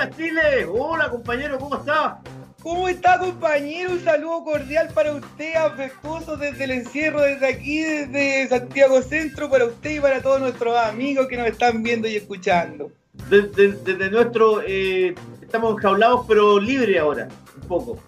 Hola 0.00 0.16
Chile, 0.16 0.66
hola 0.66 1.10
compañero, 1.10 1.58
¿cómo 1.58 1.76
está? 1.76 2.22
¿Cómo 2.62 2.88
está 2.88 3.18
compañero? 3.18 3.90
Un 3.90 4.02
saludo 4.02 4.44
cordial 4.44 4.88
para 4.94 5.12
usted, 5.12 5.54
afectuoso 5.56 6.38
desde 6.38 6.64
el 6.64 6.70
encierro, 6.70 7.20
desde 7.20 7.46
aquí, 7.46 7.82
desde 7.82 8.48
Santiago 8.48 9.02
Centro, 9.02 9.50
para 9.50 9.66
usted 9.66 9.90
y 9.90 10.00
para 10.00 10.22
todos 10.22 10.40
nuestros 10.40 10.74
amigos 10.74 11.26
que 11.28 11.36
nos 11.36 11.48
están 11.48 11.82
viendo 11.82 12.08
y 12.08 12.16
escuchando. 12.16 12.90
Desde, 13.28 13.72
desde 13.72 14.10
nuestro, 14.10 14.62
eh, 14.66 15.14
estamos 15.42 15.74
enjaulados 15.74 16.24
pero 16.26 16.58
libre 16.58 16.98
ahora, 16.98 17.28
un 17.60 17.68
poco. 17.68 17.98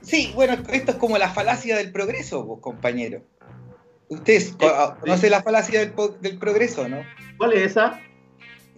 Sí, 0.00 0.30
bueno, 0.36 0.56
esto 0.70 0.92
es 0.92 0.96
como 0.96 1.18
la 1.18 1.30
falacia 1.30 1.76
del 1.76 1.90
progreso, 1.90 2.44
vos, 2.44 2.60
compañero. 2.60 3.20
Ustedes 4.06 4.54
conocen 5.00 5.30
la 5.32 5.42
falacia 5.42 5.80
del, 5.80 5.92
del 6.20 6.38
progreso, 6.38 6.88
¿no? 6.88 7.02
¿Cuál 7.36 7.54
es 7.54 7.72
esa? 7.72 8.00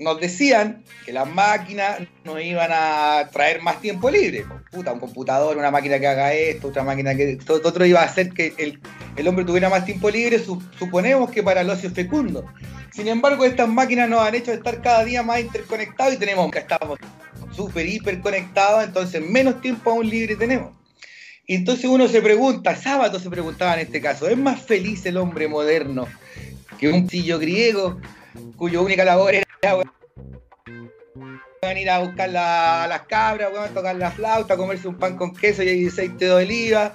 Nos 0.02 0.20
decían 0.20 0.82
que 1.04 1.12
las 1.12 1.28
máquinas 1.28 2.00
nos 2.24 2.42
iban 2.42 2.70
a 2.72 3.28
traer 3.32 3.62
más 3.62 3.80
tiempo 3.80 4.10
libre. 4.10 4.44
Puta, 4.70 4.92
un 4.92 5.00
computador, 5.00 5.56
una 5.56 5.70
máquina 5.70 5.98
que 5.98 6.06
haga 6.06 6.32
esto, 6.32 6.68
otra 6.68 6.84
máquina 6.84 7.14
que. 7.14 7.38
Otro 7.48 7.86
iba 7.86 8.00
a 8.00 8.04
hacer 8.04 8.30
que 8.30 8.52
el, 8.58 9.28
hombre 9.28 9.44
tuviera 9.44 9.68
más 9.68 9.84
tiempo 9.84 10.10
libre, 10.10 10.38
su, 10.38 10.62
suponemos 10.78 11.30
que 11.30 11.42
para 11.42 11.62
el 11.62 11.70
ocio 11.70 11.90
fecundo. 11.90 12.44
Sin 12.92 13.08
embargo, 13.08 13.44
estas 13.44 13.68
máquinas 13.68 14.08
nos 14.08 14.20
han 14.20 14.34
hecho 14.34 14.52
estar 14.52 14.82
cada 14.82 15.04
día 15.04 15.22
más 15.22 15.40
interconectados 15.40 16.14
y 16.14 16.18
tenemos 16.18 16.50
que 16.50 16.58
estamos 16.58 16.98
súper 17.52 17.86
hiper 17.86 18.20
conectados, 18.20 18.84
entonces 18.84 19.22
menos 19.22 19.60
tiempo 19.60 19.90
aún 19.90 20.08
libre 20.08 20.36
tenemos. 20.36 20.72
Y 21.46 21.56
entonces 21.56 21.86
uno 21.86 22.08
se 22.08 22.22
pregunta, 22.22 22.76
sábado 22.76 23.18
se 23.18 23.30
preguntaba 23.30 23.74
en 23.74 23.80
este 23.80 24.00
caso, 24.00 24.28
¿es 24.28 24.38
más 24.38 24.62
feliz 24.62 25.04
el 25.06 25.16
hombre 25.16 25.48
moderno 25.48 26.06
que 26.78 26.88
un 26.88 27.08
sillo 27.08 27.38
griego 27.38 28.00
cuyo 28.56 28.82
única 28.82 29.04
labor 29.04 29.34
era 29.34 29.51
van 29.62 29.86
a 31.62 31.80
ir 31.80 31.90
a 31.90 32.00
buscar 32.00 32.28
la, 32.28 32.86
las 32.88 33.02
cabras, 33.02 33.52
van 33.52 33.70
a 33.70 33.74
tocar 33.74 33.94
la 33.96 34.10
flauta, 34.10 34.56
comerse 34.56 34.88
un 34.88 34.96
pan 34.96 35.16
con 35.16 35.34
queso 35.34 35.62
y 35.62 35.86
aceite 35.86 36.24
de 36.24 36.32
oliva. 36.32 36.94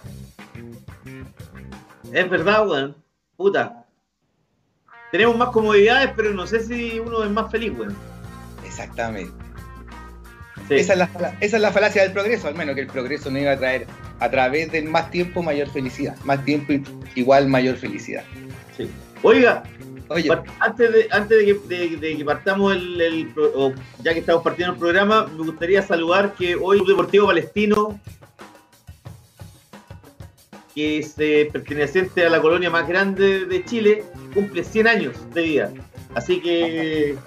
Es 2.12 2.30
verdad, 2.30 2.68
weón. 2.68 2.96
Puta. 3.38 3.86
Tenemos 5.12 5.38
más 5.38 5.50
comodidades, 5.50 6.12
pero 6.16 6.34
no 6.34 6.46
sé 6.46 6.60
si 6.62 7.00
uno 7.00 7.24
es 7.24 7.30
más 7.30 7.50
feliz, 7.50 7.72
weón. 7.78 7.96
Exactamente. 8.66 9.32
Sí. 10.68 10.76
Esa, 10.76 10.94
es 10.94 11.00
la, 11.00 11.38
esa 11.40 11.56
es 11.56 11.62
la 11.62 11.72
falacia 11.72 12.02
del 12.04 12.12
progreso, 12.12 12.50
al 12.50 12.56
menos 12.56 12.76
que 12.76 12.82
el 12.82 12.88
progreso 12.88 13.32
no 13.32 13.40
iba 13.40 13.54
a 13.54 13.58
traer 13.58 13.88
a 14.20 14.30
través 14.30 14.70
del 14.72 14.90
más 14.90 15.10
tiempo 15.12 15.42
mayor 15.42 15.70
felicidad. 15.70 16.18
Más 16.26 16.44
tiempo 16.44 16.74
igual 17.16 17.48
mayor 17.48 17.78
felicidad. 17.78 18.24
Sí. 18.76 18.90
Oiga, 19.24 19.64
Oye. 20.10 20.30
Antes 20.60 20.94
de, 20.94 21.08
antes 21.12 21.38
de, 21.38 21.46
que, 21.46 21.54
de, 21.68 21.98
de 21.98 22.18
que 22.18 22.26
partamos 22.26 22.76
el, 22.76 23.02
el 23.02 23.34
o 23.38 23.74
ya 24.02 24.14
que 24.14 24.20
estamos 24.20 24.44
partiendo 24.44 24.74
el 24.74 24.80
programa, 24.80 25.28
me 25.28 25.44
gustaría 25.44 25.82
saludar 25.82 26.34
que 26.34 26.56
hoy 26.56 26.80
el 26.80 26.86
Deportivo 26.86 27.28
Palestino, 27.28 28.00
que 30.74 31.00
es 31.00 31.16
eh, 31.18 31.50
perteneciente 31.52 32.26
a 32.26 32.30
la 32.30 32.42
colonia 32.42 32.70
más 32.70 32.88
grande 32.88 33.46
de 33.46 33.66
Chile, 33.66 34.04
cumple 34.34 34.64
100 34.64 34.88
años 34.88 35.34
de 35.34 35.42
vida. 35.42 35.74
Así 36.16 36.40
que 36.40 37.18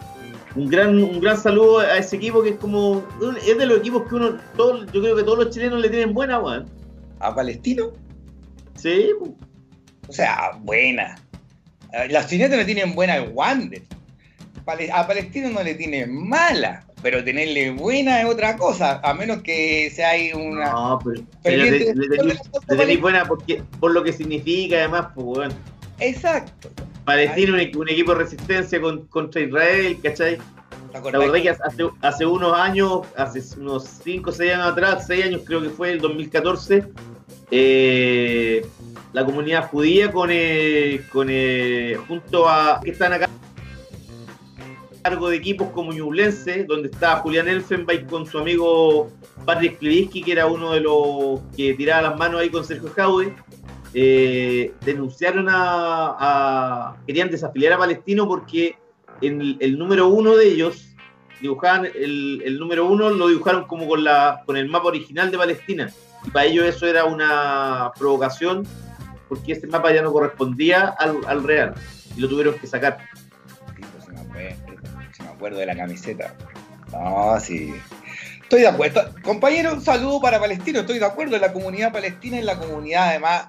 un 0.56 0.68
gran, 0.68 1.02
un 1.02 1.20
gran 1.20 1.36
saludo 1.36 1.80
a 1.80 1.98
ese 1.98 2.16
equipo 2.16 2.42
que 2.42 2.50
es 2.50 2.56
como, 2.56 3.06
es 3.46 3.58
de 3.58 3.66
los 3.66 3.78
equipos 3.78 4.08
que 4.08 4.14
uno, 4.14 4.38
todo, 4.56 4.84
yo 4.86 5.00
creo 5.02 5.16
que 5.16 5.22
todos 5.22 5.38
los 5.38 5.50
chilenos 5.50 5.80
le 5.80 5.90
tienen 5.90 6.14
buena, 6.14 6.40
weón. 6.40 6.66
¿A 7.18 7.34
Palestino? 7.34 7.92
Sí. 8.74 9.12
O 10.08 10.12
sea, 10.12 10.52
buena. 10.62 11.16
Las 12.08 12.28
chinetas 12.28 12.58
le 12.58 12.64
tienen 12.64 12.94
buena 12.94 13.14
al 13.14 13.30
Wander. 13.32 13.82
A 14.92 15.06
Palestino 15.06 15.50
no 15.50 15.62
le 15.62 15.74
tienen 15.74 16.14
mala, 16.28 16.84
pero 17.02 17.24
tenerle 17.24 17.70
buena 17.70 18.20
es 18.20 18.26
otra 18.26 18.56
cosa, 18.56 19.00
a 19.02 19.14
menos 19.14 19.42
que 19.42 19.90
sea 19.90 20.10
ahí 20.10 20.32
una. 20.32 20.70
No, 20.70 20.98
pero, 21.02 21.22
pero 21.42 21.64
le, 21.64 22.86
le, 22.86 22.96
buena 22.98 23.24
porque, 23.24 23.62
por 23.80 23.92
lo 23.92 24.04
que 24.04 24.12
significa, 24.12 24.76
además, 24.76 25.08
pues, 25.14 25.26
bueno. 25.26 25.54
Exacto. 25.98 26.70
Palestino, 27.04 27.54
un, 27.54 27.78
un, 27.78 27.88
equipo 27.88 28.12
de 28.12 28.18
resistencia 28.18 28.80
con, 28.80 29.06
contra 29.06 29.40
Israel, 29.40 29.98
¿cachai? 30.02 30.38
La 30.92 31.18
verdad 31.18 31.42
que 31.42 31.50
hace, 31.50 31.88
hace, 32.02 32.26
unos 32.26 32.58
años, 32.58 33.02
hace 33.16 33.42
unos 33.58 33.84
5 34.02 34.30
o 34.30 34.32
6 34.32 34.52
años 34.52 34.66
atrás, 34.66 35.06
6 35.06 35.24
años 35.26 35.42
creo 35.44 35.62
que 35.62 35.70
fue 35.70 35.92
el 35.92 36.00
2014, 36.00 36.84
eh, 37.50 38.66
la 39.12 39.24
comunidad 39.24 39.68
judía 39.68 40.12
con, 40.12 40.30
eh, 40.32 41.02
con 41.12 41.28
eh, 41.30 41.98
junto 42.06 42.48
a 42.48 42.80
que 42.82 42.90
están 42.90 43.12
acá 43.12 43.28
cargo 45.02 45.30
de 45.30 45.36
equipos 45.36 45.70
como 45.70 45.92
Ñublense, 45.92 46.64
donde 46.64 46.88
está 46.88 47.16
Julián 47.16 47.48
Elfenbeck 47.48 48.08
con 48.08 48.26
su 48.26 48.38
amigo 48.38 49.10
Patrick 49.44 49.78
Kliviski, 49.78 50.22
que 50.22 50.32
era 50.32 50.46
uno 50.46 50.72
de 50.72 50.80
los 50.80 51.40
que 51.56 51.74
tiraba 51.74 52.10
las 52.10 52.18
manos 52.18 52.40
ahí 52.40 52.50
con 52.50 52.64
Sergio 52.64 52.90
Jaude, 52.90 53.34
eh, 53.94 54.72
denunciaron 54.84 55.46
a, 55.50 56.96
querían 57.06 57.30
desafiliar 57.30 57.72
a 57.72 57.78
Palestino 57.78 58.28
porque 58.28 58.76
en 59.20 59.40
el, 59.40 59.56
el 59.60 59.78
número 59.78 60.08
uno 60.08 60.36
de 60.36 60.48
ellos 60.48 60.94
dibujaban 61.40 61.86
el, 61.86 62.42
el, 62.44 62.58
número 62.58 62.86
uno 62.86 63.10
lo 63.10 63.28
dibujaron 63.28 63.66
como 63.66 63.88
con 63.88 64.04
la 64.04 64.42
con 64.44 64.56
el 64.56 64.68
mapa 64.68 64.88
original 64.88 65.30
de 65.30 65.38
Palestina 65.38 65.92
y 66.24 66.30
para 66.30 66.46
ellos 66.46 66.66
eso 66.66 66.86
era 66.86 67.04
una 67.04 67.92
provocación 67.98 68.66
porque 69.28 69.52
ese 69.52 69.66
mapa 69.66 69.92
ya 69.92 70.02
no 70.02 70.12
correspondía 70.12 70.88
al, 70.98 71.18
al 71.26 71.44
real 71.44 71.74
y 72.16 72.20
lo 72.20 72.28
tuvieron 72.28 72.58
que 72.58 72.66
sacar. 72.66 72.98
Se 75.12 75.22
me 75.22 75.28
acuerdo 75.28 75.58
de 75.58 75.66
la 75.66 75.76
camiseta. 75.76 76.34
No, 76.92 77.38
sí. 77.40 77.72
Estoy 78.42 78.62
de 78.62 78.68
acuerdo. 78.68 79.14
Compañero, 79.22 79.72
un 79.74 79.80
saludo 79.80 80.20
para 80.20 80.40
Palestino. 80.40 80.80
Estoy 80.80 80.98
de 80.98 81.06
acuerdo. 81.06 81.38
La 81.38 81.52
comunidad 81.52 81.92
palestina 81.92 82.38
es 82.38 82.44
la 82.44 82.58
comunidad, 82.58 83.10
además, 83.10 83.46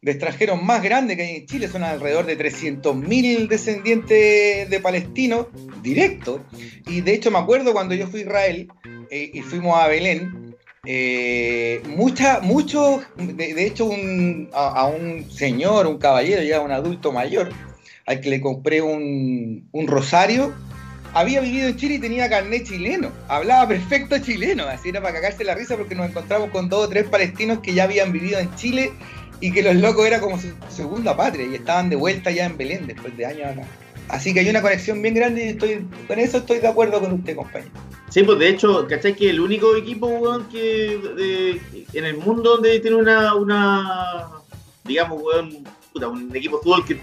de 0.00 0.12
extranjeros 0.12 0.62
más 0.62 0.82
grande 0.82 1.16
que 1.16 1.22
hay 1.22 1.36
en 1.36 1.46
Chile. 1.46 1.68
Son 1.68 1.82
alrededor 1.82 2.26
de 2.26 2.38
300.000 2.38 3.48
descendientes 3.48 4.70
de 4.70 4.80
palestinos 4.80 5.48
directos. 5.82 6.42
Y 6.86 7.00
de 7.00 7.14
hecho, 7.14 7.32
me 7.32 7.38
acuerdo 7.38 7.72
cuando 7.72 7.96
yo 7.96 8.06
fui 8.06 8.20
a 8.20 8.22
Israel 8.22 8.68
eh, 9.10 9.30
y 9.34 9.40
fuimos 9.42 9.76
a 9.76 9.88
Belén 9.88 10.45
eh, 10.86 11.82
mucha, 11.96 12.40
muchos, 12.40 13.02
de, 13.16 13.66
hecho, 13.66 13.86
un, 13.86 14.48
a, 14.54 14.68
a, 14.68 14.86
un 14.86 15.28
señor, 15.30 15.86
un 15.86 15.98
caballero, 15.98 16.42
ya 16.42 16.60
un 16.60 16.70
adulto 16.70 17.12
mayor, 17.12 17.50
al 18.06 18.20
que 18.20 18.30
le 18.30 18.40
compré 18.40 18.82
un, 18.82 19.68
un, 19.72 19.86
rosario, 19.88 20.54
había 21.12 21.40
vivido 21.40 21.68
en 21.68 21.76
Chile 21.76 21.94
y 21.96 21.98
tenía 21.98 22.30
carnet 22.30 22.64
chileno, 22.64 23.10
hablaba 23.26 23.66
perfecto 23.66 24.16
chileno, 24.18 24.64
así 24.64 24.90
era 24.90 25.00
para 25.02 25.14
cagarse 25.14 25.42
la 25.42 25.54
risa 25.54 25.76
porque 25.76 25.96
nos 25.96 26.08
encontramos 26.10 26.50
con 26.50 26.68
dos 26.68 26.86
o 26.86 26.88
tres 26.88 27.04
palestinos 27.04 27.58
que 27.58 27.74
ya 27.74 27.84
habían 27.84 28.12
vivido 28.12 28.38
en 28.38 28.54
Chile 28.54 28.92
y 29.40 29.50
que 29.50 29.62
los 29.62 29.74
locos 29.76 30.06
era 30.06 30.20
como 30.20 30.38
su 30.38 30.52
segunda 30.68 31.16
patria 31.16 31.46
y 31.46 31.56
estaban 31.56 31.90
de 31.90 31.96
vuelta 31.96 32.30
ya 32.30 32.46
en 32.46 32.56
Belén 32.56 32.86
después 32.86 33.16
de 33.16 33.26
años 33.26 33.46
acá. 33.50 33.66
Así 34.08 34.32
que 34.32 34.40
hay 34.40 34.48
una 34.48 34.62
conexión 34.62 35.02
bien 35.02 35.14
grande 35.14 35.46
y 35.46 35.48
estoy, 35.48 35.84
con 36.06 36.18
eso 36.18 36.38
estoy 36.38 36.58
de 36.60 36.68
acuerdo 36.68 37.00
con 37.00 37.12
usted, 37.12 37.34
compañero. 37.34 37.72
Sí, 38.08 38.22
pues 38.22 38.38
de 38.38 38.48
hecho, 38.48 38.86
¿cachai? 38.88 39.14
Que 39.14 39.30
el 39.30 39.40
único 39.40 39.74
equipo, 39.74 40.06
weón, 40.06 40.48
que 40.48 40.98
de, 41.16 41.60
en 41.92 42.04
el 42.04 42.16
mundo 42.16 42.50
donde 42.50 42.78
tiene 42.78 42.96
una, 42.96 43.34
una 43.34 44.28
digamos, 44.84 45.20
weón, 45.20 45.64
puta, 45.92 46.08
un 46.08 46.34
equipo 46.34 46.58
de 46.58 46.62
fútbol 46.62 46.84
que, 46.86 46.98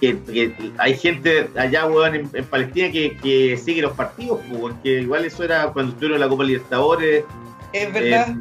que, 0.00 0.22
que, 0.24 0.72
hay 0.78 0.96
gente 0.96 1.48
allá, 1.56 1.86
weón, 1.86 2.16
en, 2.16 2.30
en 2.32 2.44
Palestina 2.46 2.90
que, 2.90 3.16
que, 3.18 3.56
sigue 3.56 3.82
los 3.82 3.92
partidos, 3.92 4.40
weón, 4.50 4.80
que 4.82 5.02
igual 5.02 5.24
eso 5.24 5.44
era 5.44 5.72
cuando 5.72 5.92
estuvieron 5.92 6.16
en 6.16 6.20
la 6.20 6.28
Copa 6.28 6.44
Libertadores. 6.44 7.24
Es 7.72 7.92
verdad, 7.92 8.36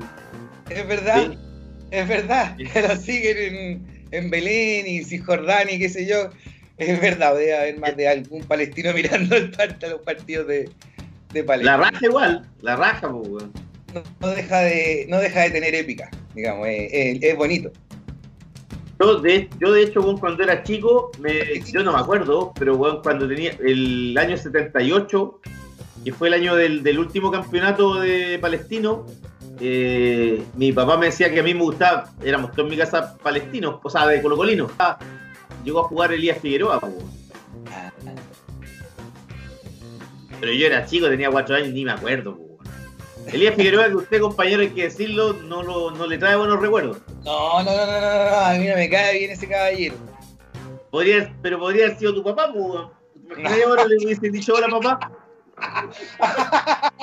eh, 0.70 0.82
es 0.82 0.88
verdad, 0.88 1.28
sí. 1.32 1.38
es 1.92 2.08
verdad, 2.08 2.58
que 2.58 2.82
lo 2.82 2.96
siguen 2.98 3.38
en, 3.38 4.08
en 4.12 4.30
Belén 4.32 4.88
y 4.88 5.04
Cisjordania 5.04 5.76
y 5.76 5.80
qué 5.80 5.90
sé 5.90 6.08
yo. 6.08 6.32
Es 6.78 7.00
verdad, 7.00 7.36
debe 7.36 7.58
haber 7.58 7.80
más 7.80 7.96
de 7.96 8.08
algún 8.08 8.44
palestino 8.44 8.94
mirando 8.94 9.36
el 9.36 9.52
los 9.90 10.02
partidos 10.02 10.48
de, 10.48 10.70
de 11.34 11.44
Palestina. 11.44 11.78
La 11.78 11.90
raja 11.92 12.06
igual, 12.06 12.46
la 12.62 12.76
raja, 12.76 13.10
pues, 13.12 13.28
weón. 13.30 13.52
No, 13.94 14.04
no 14.20 14.28
deja 14.28 14.60
de, 14.60 15.06
no 15.10 15.20
deja 15.20 15.42
de 15.44 15.52
tener 15.52 15.74
épica, 15.74 16.10
digamos, 16.34 16.68
es, 16.68 16.90
es- 16.92 17.24
es 17.24 17.36
bonito. 17.38 17.72
Yo 19.00 19.20
de, 19.22 19.50
yo 19.60 19.72
de 19.74 19.84
hecho, 19.84 20.02
weón, 20.02 20.18
cuando 20.18 20.44
era 20.44 20.64
chico, 20.64 21.12
me- 21.20 21.62
yo 21.72 21.82
no 21.84 21.94
me 21.94 22.00
acuerdo, 22.00 22.54
pero 22.60 22.76
weón, 22.76 23.02
cuando 23.02 23.28
tenía 23.28 23.52
el 23.66 24.18
año 24.18 24.36
78, 24.38 25.40
que 26.04 26.12
fue 26.12 26.28
el 26.28 26.34
año 26.36 26.56
del, 26.56 26.84
del 26.84 27.00
último 27.00 27.32
campeonato 27.32 27.96
de 28.02 28.38
Palestino, 28.40 29.06
eh, 29.62 30.44
mi 30.56 30.74
papá 30.74 30.98
me 30.98 31.06
decía 31.08 31.32
que 31.34 31.40
a 31.40 31.44
mí 31.44 31.54
me 31.54 31.62
gustaba, 31.62 32.12
éramos 32.24 32.52
todos 32.52 32.66
en 32.66 32.72
mi 32.72 32.78
casa 32.78 33.18
palestinos, 33.24 33.80
o 33.82 33.90
sea, 33.90 34.06
de 34.08 34.22
Colo-Colinos. 34.22 34.72
Llegó 35.66 35.80
a 35.80 35.84
jugar 35.84 36.14
Elías 36.14 36.38
Figueroa, 36.40 36.80
po, 36.80 36.88
weón. 36.88 37.12
Pero 40.40 40.54
yo 40.54 40.68
era 40.68 40.86
chico, 40.86 41.10
tenía 41.10 41.32
cuatro 41.32 41.56
años, 41.56 41.70
ni 41.70 41.84
me 41.84 41.92
acuerdo. 41.92 42.38
po, 42.38 42.44
weón. 42.44 42.56
Elías 43.34 43.56
Figueroa, 43.56 43.88
que 43.88 43.96
usted, 43.96 44.22
compañero, 44.22 44.62
hay 44.62 44.70
que 44.70 44.84
decirlo, 44.84 45.34
no, 45.34 45.64
lo, 45.64 45.90
no 45.92 46.06
le 46.06 46.20
trae 46.20 46.36
buenos 46.36 46.62
recuerdos. 46.62 47.00
No, 47.24 47.64
no, 47.64 47.76
no, 47.76 47.86
no, 47.88 48.02
no, 48.02 48.30
no, 48.30 48.40
a 48.40 48.54
mí 48.54 48.68
no 48.68 48.76
me 48.76 48.90
cae 48.90 49.18
bien 49.18 49.32
ese 49.32 49.48
caballero. 49.50 49.96
Podría, 50.92 51.36
pero 51.42 51.60
podría 51.60 51.88
haber 51.88 51.98
sido 51.98 52.14
tu 52.14 52.24
papá, 52.24 52.52
weón. 52.54 52.92
¿Te 53.28 53.34
imaginas 53.34 53.56
que 53.58 53.64
ahora 53.64 53.86
le 53.86 53.98
hubiese 53.98 54.30
dicho 54.30 54.54
hola, 54.54 54.68
papá? 54.68 55.12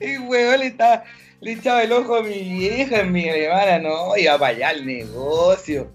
El 0.00 0.20
huevón 0.20 0.60
le, 0.60 0.66
estaba, 0.66 1.04
le 1.40 1.52
echaba 1.52 1.82
el 1.82 1.92
ojo 1.92 2.16
a 2.16 2.22
mi 2.22 2.38
vieja, 2.40 3.02
mi 3.02 3.28
hermana, 3.28 3.78
no, 3.80 4.16
iba 4.16 4.38
para 4.38 4.54
allá 4.54 4.68
al 4.68 4.86
negocio. 4.86 5.90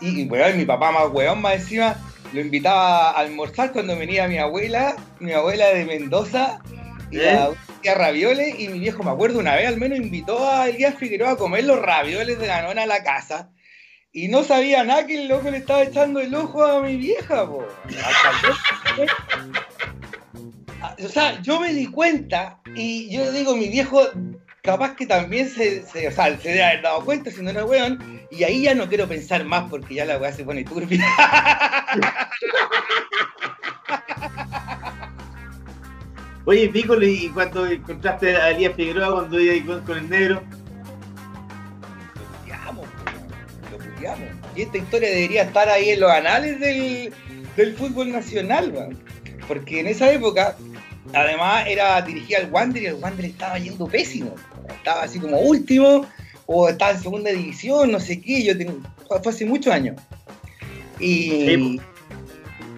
Y, 0.00 0.22
y 0.22 0.24
weón, 0.24 0.56
mi 0.56 0.64
papá 0.64 0.92
más 0.92 1.08
huevón 1.12 1.42
más 1.42 1.54
encima 1.54 1.96
lo 2.32 2.40
invitaba 2.40 3.10
a 3.10 3.20
almorzar 3.20 3.72
cuando 3.72 3.96
venía 3.96 4.28
mi 4.28 4.38
abuela, 4.38 4.96
mi 5.18 5.32
abuela 5.32 5.68
de 5.68 5.84
Mendoza, 5.84 6.60
y 7.10 7.18
¿Eh? 7.18 7.30
a 7.30 7.50
hacía 7.80 7.94
ravioles, 7.94 8.58
y 8.58 8.68
mi 8.68 8.78
viejo, 8.78 9.02
me 9.02 9.10
acuerdo, 9.10 9.38
una 9.38 9.56
vez 9.56 9.66
al 9.66 9.78
menos 9.78 9.98
invitó 9.98 10.48
a 10.48 10.68
Elías 10.68 10.96
Figueroa 10.96 11.32
a 11.32 11.36
comer 11.36 11.64
los 11.64 11.80
ravioles 11.80 12.38
de 12.38 12.46
la 12.46 12.62
nona 12.62 12.82
a 12.82 12.86
la 12.86 13.02
casa. 13.02 13.50
Y 14.12 14.28
no 14.28 14.42
sabía 14.42 14.84
nada 14.84 15.06
que 15.06 15.22
el 15.22 15.28
loco 15.28 15.50
le 15.50 15.58
estaba 15.58 15.82
echando 15.82 16.20
el 16.20 16.34
ojo 16.34 16.64
a 16.64 16.82
mi 16.82 16.96
vieja, 16.96 17.46
po. 17.46 17.64
O 21.02 21.08
sea, 21.08 21.40
yo 21.42 21.60
me 21.60 21.72
di 21.72 21.86
cuenta 21.86 22.60
y 22.74 23.10
yo 23.14 23.30
digo, 23.32 23.56
mi 23.56 23.68
viejo 23.68 24.02
capaz 24.62 24.94
que 24.96 25.06
también 25.06 25.48
se, 25.48 25.82
se, 25.86 26.08
o 26.08 26.10
sea, 26.12 26.36
se 26.38 26.48
debe 26.48 26.64
haber 26.64 26.82
dado 26.82 27.04
cuenta 27.04 27.30
si 27.30 27.42
no 27.42 27.50
era 27.50 27.64
weón. 27.64 28.20
Y 28.30 28.44
ahí 28.44 28.62
ya 28.62 28.74
no 28.74 28.88
quiero 28.88 29.08
pensar 29.08 29.44
más 29.44 29.68
porque 29.68 29.94
ya 29.94 30.04
la 30.04 30.18
weá 30.18 30.32
se 30.32 30.44
pone 30.44 30.64
turbia. 30.64 31.04
Oye, 36.46 36.68
Piccolo, 36.68 37.06
¿y 37.06 37.28
cuando 37.28 37.66
encontraste 37.66 38.36
a 38.36 38.50
Elías 38.50 38.74
Figueroa 38.74 39.12
cuando 39.12 39.38
iba 39.38 39.80
con, 39.84 39.98
el 39.98 40.08
negro? 40.08 40.42
Lo 42.14 42.22
puteamos, 42.38 42.86
lo 43.70 43.78
puteamos. 43.78 44.28
Y 44.56 44.62
esta 44.62 44.78
historia 44.78 45.10
debería 45.10 45.42
estar 45.42 45.68
ahí 45.68 45.90
en 45.90 46.00
los 46.00 46.10
anales 46.10 46.58
del, 46.58 47.12
del 47.56 47.76
fútbol 47.76 48.10
nacional, 48.10 48.72
weón. 48.72 48.98
Porque 49.46 49.80
en 49.80 49.88
esa 49.88 50.10
época, 50.10 50.56
además, 51.12 51.66
era 51.66 52.00
dirigida 52.02 52.38
al 52.38 52.50
Wander 52.50 52.82
y 52.82 52.86
el 52.86 52.94
Wander 52.94 53.26
estaba 53.26 53.58
yendo 53.58 53.86
pésimo. 53.86 54.34
Estaba 54.76 55.02
así 55.02 55.18
como 55.18 55.38
último, 55.40 56.06
o 56.46 56.68
estaba 56.68 56.92
en 56.92 57.02
segunda 57.02 57.30
división, 57.30 57.92
no 57.92 58.00
sé 58.00 58.20
qué. 58.20 58.42
Yo 58.42 58.56
ten- 58.56 58.82
fue 59.22 59.32
hace 59.32 59.44
muchos 59.44 59.72
años. 59.72 60.00
Y, 60.98 61.30
Sí, 61.30 61.80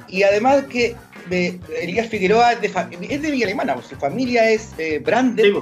y 0.09 0.23
además 0.23 0.65
que 0.71 0.95
de, 1.29 1.59
Elías 1.81 2.09
Figueroa 2.09 2.53
es 2.53 2.61
de, 2.61 2.69
fa- 2.69 2.89
es 3.01 3.23
de 3.23 3.31
Villa 3.31 3.47
Alemana, 3.47 3.75
pues, 3.75 3.87
su 3.87 3.97
familia 3.97 4.51
es 4.51 4.71
eh, 4.79 4.99
Brander, 4.99 5.47
Sí, 5.47 5.53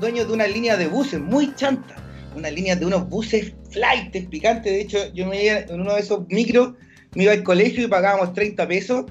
dueño 0.00 0.24
de 0.26 0.32
una 0.32 0.46
línea 0.46 0.76
de 0.76 0.88
buses 0.88 1.20
muy 1.20 1.54
chanta, 1.54 1.96
una 2.34 2.50
línea 2.50 2.76
de 2.76 2.86
unos 2.86 3.08
buses 3.08 3.52
flight 3.70 4.28
picantes. 4.28 4.72
De 4.72 4.80
hecho, 4.80 4.98
yo 5.14 5.26
me 5.26 5.44
iba 5.44 5.58
en 5.58 5.80
uno 5.80 5.94
de 5.94 6.00
esos 6.00 6.26
micros, 6.28 6.74
me 7.14 7.24
iba 7.24 7.32
al 7.32 7.42
colegio 7.42 7.84
y 7.84 7.88
pagábamos 7.88 8.32
30 8.34 8.66
pesos. 8.68 9.06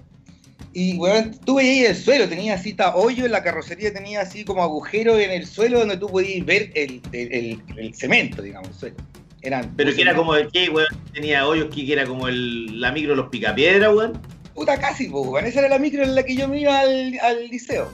Y 0.79 0.95
bueno, 0.95 1.31
tuve 1.43 1.63
ahí 1.63 1.85
el 1.85 1.95
suelo, 1.95 2.29
tenía 2.29 2.53
así 2.53 2.71
ta- 2.71 2.95
hoyo 2.95 3.25
en 3.25 3.31
la 3.31 3.41
carrocería, 3.41 3.91
tenía 3.91 4.21
así 4.21 4.45
como 4.45 4.61
agujeros 4.61 5.19
en 5.19 5.31
el 5.31 5.47
suelo 5.47 5.79
donde 5.79 5.97
tú 5.97 6.05
podías 6.05 6.45
ver 6.45 6.69
el, 6.75 7.01
el- 7.13 7.33
el- 7.33 7.63
el 7.77 7.95
cemento, 7.95 8.43
digamos, 8.43 8.69
el 8.69 8.75
suelo. 8.75 8.95
Eran 9.41 9.73
Pero 9.75 9.95
que 9.95 10.03
era 10.03 10.13
como 10.13 10.35
el 10.35 10.51
que, 10.51 10.69
weón, 10.69 10.87
tenía 11.11 11.47
hoyos 11.47 11.73
que 11.73 11.91
era 11.91 12.05
como 12.05 12.27
el, 12.27 12.79
la 12.79 12.91
micro 12.91 13.09
de 13.13 13.15
los 13.15 13.29
picapiedras, 13.29 13.91
weón. 13.91 14.21
Puta, 14.53 14.79
casi, 14.79 15.07
weón. 15.09 15.47
Esa 15.47 15.61
era 15.61 15.69
la 15.69 15.79
micro 15.79 16.03
en 16.03 16.13
la 16.13 16.21
que 16.21 16.35
yo 16.35 16.47
me 16.47 16.59
iba 16.59 16.79
al, 16.79 17.17
al 17.23 17.47
liceo. 17.47 17.91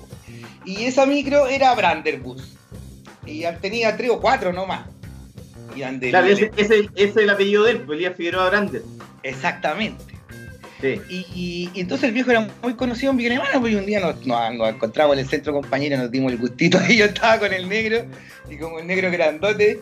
Y 0.66 0.84
esa 0.84 1.06
micro 1.06 1.48
era 1.48 1.74
Branderbus. 1.76 2.58
Y 3.26 3.44
tenía 3.62 3.96
tres 3.96 4.10
o 4.10 4.20
cuatro 4.20 4.52
nomás. 4.52 4.88
Y 5.74 6.10
Claro, 6.10 6.28
ese, 6.28 6.52
ese, 6.58 6.80
ese 6.80 6.90
es 6.98 7.16
el 7.16 7.30
apellido 7.30 7.64
de 7.64 7.72
él, 7.72 7.82
pues, 7.84 7.96
Elías 7.96 8.18
Figueroa 8.18 8.50
Brander. 8.50 8.84
Exactamente. 9.24 10.13
Y, 10.84 11.70
entonces 11.76 12.10
el 12.10 12.14
viejo 12.14 12.32
era 12.32 12.48
muy 12.62 12.74
conocido 12.76 13.12
en 13.12 13.18
Villa 13.18 13.30
Alemana, 13.32 13.70
y 13.70 13.76
un 13.76 13.86
día 13.86 14.00
nos, 14.00 14.16
encontramos 14.70 15.14
en 15.14 15.20
el 15.20 15.30
centro 15.30 15.54
compañero, 15.54 15.98
nos 15.98 16.12
dimos 16.12 16.32
el 16.32 16.38
gustito 16.38 16.80
y 16.90 16.98
yo 16.98 17.06
estaba 17.06 17.40
con 17.40 17.54
el 17.54 17.68
negro, 17.70 18.06
y 18.50 18.58
como 18.58 18.80
el 18.80 18.88
negro 18.88 19.10
grandote, 19.12 19.82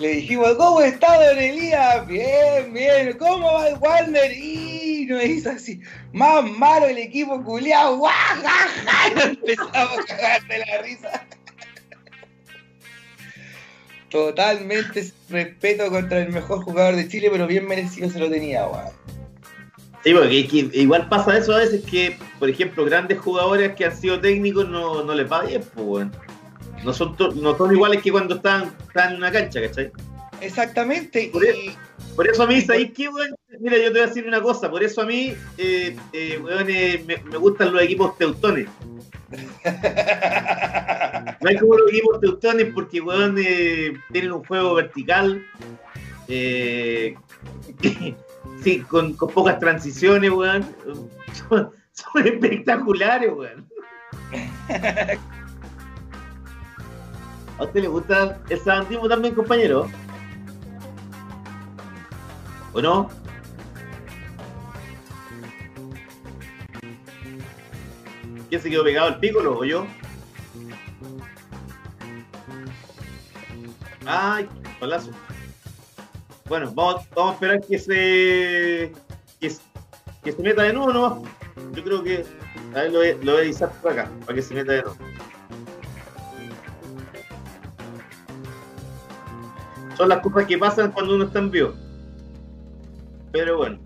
le 0.00 0.08
dijimos, 0.08 0.54
¿cómo 0.56 0.80
está 0.80 1.22
Don 1.28 1.38
Elías? 1.38 2.06
Bien, 2.06 2.72
bien, 2.72 3.16
¿cómo 3.18 3.52
va 3.52 3.68
el 3.68 3.76
Wander? 3.76 4.32
Y 4.32 5.06
nos 5.08 5.24
hizo 5.24 5.50
así, 5.50 5.80
más 6.12 6.44
malo 6.44 6.86
el 6.86 6.98
equipo 6.98 7.42
culiado, 7.42 7.98
¡guajaja! 7.98 8.52
Y 9.16 9.20
empezamos 9.20 9.98
a 9.98 10.04
cagar 10.06 10.46
de 10.48 10.58
la 10.58 10.82
risa. 10.82 11.26
Totalmente 14.10 15.10
respeto 15.30 15.90
contra 15.90 16.20
el 16.20 16.28
mejor 16.28 16.62
jugador 16.64 16.96
de 16.96 17.08
Chile, 17.08 17.28
pero 17.32 17.46
bien 17.46 17.66
merecido 17.66 18.10
se 18.10 18.18
lo 18.18 18.30
tenía, 18.30 18.66
weón. 18.66 18.92
Sí, 20.04 20.12
porque 20.14 20.48
que 20.48 20.70
igual 20.80 21.08
pasa 21.08 21.36
eso 21.38 21.54
a 21.54 21.58
veces 21.58 21.82
que, 21.84 22.18
por 22.40 22.50
ejemplo, 22.50 22.84
grandes 22.84 23.18
jugadores 23.20 23.74
que 23.76 23.84
han 23.84 23.96
sido 23.96 24.18
técnicos 24.20 24.68
no, 24.68 25.04
no 25.04 25.14
les 25.14 25.30
va 25.30 25.42
bien, 25.44 25.62
pues, 25.74 25.86
weón. 25.86 26.12
No 26.84 26.92
son, 26.92 27.16
to- 27.16 27.30
no 27.32 27.56
son 27.56 27.72
iguales 27.72 28.02
que 28.02 28.10
cuando 28.10 28.34
están, 28.36 28.72
están 28.88 29.12
en 29.12 29.18
una 29.18 29.30
cancha, 29.30 29.60
¿cachai? 29.60 29.92
Exactamente. 30.40 31.30
Por 31.32 31.44
y- 31.44 31.76
Por 32.16 32.26
eso 32.28 32.42
a 32.42 32.46
mí, 32.48 32.60
¿sabéis 32.60 32.90
qué, 32.92 33.08
weón? 33.08 33.34
Mira, 33.60 33.76
yo 33.76 33.84
te 33.84 33.90
voy 33.90 34.00
a 34.00 34.06
decir 34.06 34.26
una 34.26 34.42
cosa, 34.42 34.68
por 34.68 34.82
eso 34.82 35.02
a 35.02 35.06
mí, 35.06 35.34
eh, 35.56 35.96
eh, 36.12 36.42
eh, 36.68 37.04
me, 37.06 37.18
me 37.30 37.36
gustan 37.36 37.72
los 37.72 37.80
equipos 37.82 38.18
teutones. 38.18 38.66
No 41.40 41.48
hay 41.48 41.56
como 41.56 41.76
los 41.76 41.90
equipos 41.90 42.20
teutones 42.20 42.66
porque, 42.74 43.00
weón, 43.00 43.36
eh, 43.38 43.92
tienen 44.12 44.32
un 44.32 44.44
juego 44.44 44.74
vertical. 44.74 45.44
eh, 46.28 47.14
sí, 48.62 48.80
con, 48.80 49.14
con 49.14 49.30
pocas 49.30 49.58
transiciones, 49.58 50.30
weón. 50.30 50.64
Son, 51.48 52.26
espectaculares, 52.26 53.30
weón. 53.34 53.68
¿A 57.58 57.64
usted 57.64 57.82
le 57.82 57.88
gusta 57.88 58.40
el 58.48 58.58
sabantismo 58.60 59.08
también, 59.08 59.34
compañero? 59.34 59.88
¿O 62.72 62.80
no? 62.80 63.10
¿Quién 68.48 68.60
se 68.60 68.70
quedó 68.70 68.84
pegado 68.84 69.08
al 69.08 69.18
pícolo 69.18 69.58
o 69.58 69.64
yo? 69.64 69.86
Ay, 74.06 74.48
palazo. 74.80 75.10
Bueno, 76.48 76.70
vamos, 76.74 77.02
vamos 77.14 77.30
a 77.30 77.34
esperar 77.34 77.60
que 77.66 77.78
se. 77.78 78.92
que, 79.40 79.50
se- 79.50 80.42
meta 80.42 80.62
de 80.62 80.72
nuevo 80.72 80.92
nomás. 80.92 81.30
Yo 81.74 81.84
creo 81.84 82.02
que. 82.02 82.24
A 82.74 82.82
ver, 82.82 82.92
lo 82.92 82.98
voy, 82.98 83.08
lo 83.22 83.32
voy 83.32 83.40
a 83.40 83.44
avisar 83.44 83.72
por 83.80 83.92
acá, 83.92 84.10
para 84.24 84.34
que 84.34 84.42
se 84.42 84.54
meta 84.54 84.72
de 84.72 84.82
nuevo. 84.82 84.96
Son 89.96 90.08
las 90.08 90.20
cosas 90.20 90.46
que 90.46 90.58
pasan 90.58 90.90
cuando 90.92 91.14
uno 91.14 91.24
está 91.24 91.38
en 91.38 91.50
vivo. 91.50 91.74
Pero 93.30 93.58
bueno. 93.58 93.78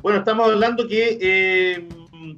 Bueno, 0.00 0.18
estamos 0.18 0.50
hablando 0.50 0.88
que 0.88 1.18
eh, 1.20 1.88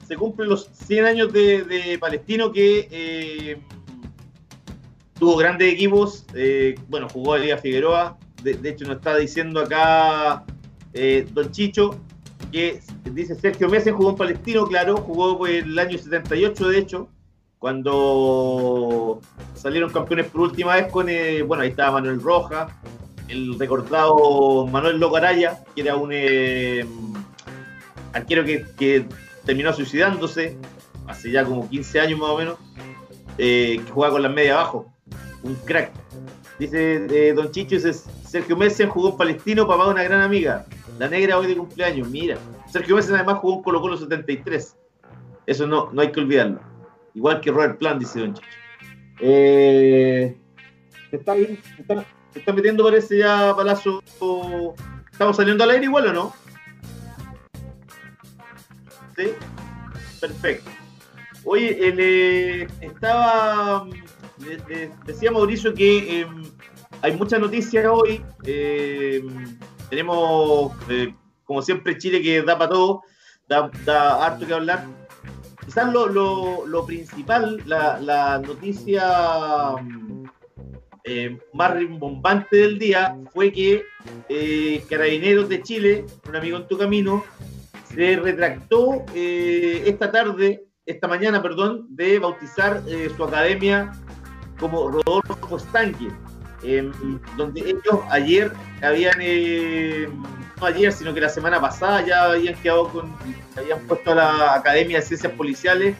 se 0.06 0.16
cumplen 0.16 0.50
los 0.50 0.68
100 0.86 1.04
años 1.06 1.32
de, 1.32 1.64
de 1.64 1.98
Palestino 1.98 2.52
que 2.52 2.88
eh, 2.90 3.58
tuvo 5.18 5.36
grandes 5.36 5.72
equipos. 5.72 6.26
eh, 6.34 6.74
bueno, 6.88 7.08
jugó 7.08 7.34
a 7.34 7.38
Liga 7.38 7.56
Figueroa. 7.58 8.18
De, 8.44 8.68
hecho, 8.68 8.84
nos 8.84 8.96
está 8.96 9.16
diciendo 9.16 9.60
acá 9.60 10.44
eh, 10.92 11.26
Don 11.32 11.50
Chicho 11.50 11.98
que 12.52 12.80
dice 13.10 13.34
Sergio 13.34 13.68
Meses 13.68 13.92
jugó 13.92 14.10
en 14.10 14.16
Palestino, 14.16 14.66
claro, 14.66 14.96
jugó 14.98 15.44
el 15.46 15.76
año 15.76 15.98
78, 15.98 16.68
de 16.68 16.78
hecho, 16.78 17.08
cuando 17.58 19.20
salieron 19.54 19.90
campeones 19.90 20.26
por 20.26 20.42
última 20.42 20.76
vez 20.76 20.92
con, 20.92 21.08
eh, 21.08 21.42
bueno, 21.42 21.64
ahí 21.64 21.70
estaba 21.70 21.92
Manuel 21.92 22.22
Rojas, 22.22 22.70
el 23.26 23.58
recordado 23.58 24.66
Manuel 24.66 25.00
Locaraya, 25.00 25.64
que 25.74 25.80
era 25.80 25.96
un 25.96 26.10
eh, 26.12 26.86
arquero 28.12 28.44
que, 28.44 28.64
que, 28.78 29.06
terminó 29.44 29.72
suicidándose 29.72 30.56
hace 31.06 31.30
ya 31.30 31.44
como 31.44 31.68
15 31.68 32.00
años 32.00 32.18
más 32.20 32.30
o 32.30 32.38
menos, 32.38 32.58
eh, 33.36 33.80
que 33.84 33.90
jugaba 33.90 34.12
con 34.12 34.22
las 34.22 34.32
medias 34.32 34.56
abajo, 34.56 34.92
un 35.42 35.54
crack. 35.56 35.90
Dice 36.58 37.06
eh, 37.10 37.32
Don 37.32 37.50
Chicho, 37.50 37.74
dice, 37.74 37.92
Sergio 37.92 38.56
Messi 38.56 38.86
jugó 38.86 39.10
en 39.10 39.16
Palestino, 39.16 39.66
papá 39.66 39.84
de 39.84 39.90
una 39.90 40.02
gran 40.04 40.20
amiga, 40.20 40.64
la 40.98 41.08
negra 41.08 41.38
hoy 41.38 41.48
de 41.48 41.56
cumpleaños, 41.56 42.08
mira. 42.08 42.38
Sergio 42.70 42.96
Messi 42.96 43.12
además 43.12 43.38
jugó 43.38 43.56
en 43.56 43.62
Colo 43.62 43.80
Colo 43.80 43.96
73. 43.96 44.76
Eso 45.46 45.66
no, 45.66 45.90
no 45.92 46.00
hay 46.00 46.12
que 46.12 46.20
olvidarlo. 46.20 46.60
Igual 47.14 47.40
que 47.40 47.50
Robert 47.50 47.78
Plan, 47.78 47.98
dice 47.98 48.20
Don 48.20 48.34
Chicho. 48.34 48.48
Eh, 49.20 50.36
¿se, 51.10 51.16
está, 51.16 51.34
se, 51.34 52.38
está, 52.38 52.52
metiendo, 52.52 52.84
parece 52.84 53.18
ya 53.18 53.54
Palazzo. 53.54 54.02
¿Estamos 55.10 55.36
saliendo 55.36 55.64
al 55.64 55.70
aire 55.70 55.84
igual 55.84 56.08
o 56.08 56.12
no? 56.12 56.34
Sí, 59.16 59.32
perfecto. 60.20 60.70
Oye, 61.44 61.76
eh, 61.80 62.66
estaba. 62.80 63.86
Decía 65.06 65.30
Mauricio 65.30 65.74
que 65.74 66.20
eh, 66.20 66.26
hay 67.02 67.12
muchas 67.16 67.40
noticias 67.40 67.86
hoy. 67.86 68.22
Eh, 68.44 69.22
tenemos, 69.90 70.72
eh, 70.88 71.14
como 71.44 71.62
siempre, 71.62 71.98
Chile 71.98 72.22
que 72.22 72.42
da 72.42 72.58
para 72.58 72.70
todo, 72.70 73.02
da, 73.48 73.70
da 73.84 74.26
harto 74.26 74.46
que 74.46 74.54
hablar 74.54 74.86
quizás 75.64 75.92
lo, 75.92 76.06
lo, 76.06 76.66
lo 76.66 76.86
principal, 76.86 77.62
la, 77.66 77.98
la 78.00 78.38
noticia 78.38 79.74
eh, 81.04 81.38
más 81.52 81.74
rimbombante 81.74 82.56
del 82.56 82.78
día 82.78 83.16
fue 83.32 83.52
que 83.52 83.84
eh, 84.28 84.84
Carabineros 84.88 85.48
de 85.48 85.62
Chile, 85.62 86.06
un 86.28 86.36
amigo 86.36 86.58
en 86.58 86.68
tu 86.68 86.78
camino, 86.78 87.24
se 87.94 88.16
retractó 88.16 89.04
eh, 89.14 89.84
esta 89.86 90.10
tarde, 90.10 90.64
esta 90.86 91.08
mañana, 91.08 91.42
perdón, 91.42 91.86
de 91.90 92.18
bautizar 92.18 92.82
eh, 92.86 93.10
su 93.16 93.24
academia 93.24 93.92
como 94.58 94.88
Rodolfo 94.88 95.58
Stanque, 95.58 96.08
donde 97.36 97.60
ellos 97.60 98.00
ayer 98.10 98.52
habían 98.82 99.18
no 100.60 100.66
ayer, 100.66 100.92
sino 100.92 101.12
que 101.14 101.20
la 101.20 101.28
semana 101.28 101.60
pasada 101.60 102.04
ya 102.04 102.24
habían 102.24 102.54
quedado 102.56 102.88
con, 102.88 103.12
habían 103.56 103.80
puesto 103.80 104.12
a 104.12 104.14
la 104.14 104.54
Academia 104.54 105.00
de 105.00 105.06
Ciencias 105.06 105.32
Policiales, 105.32 105.96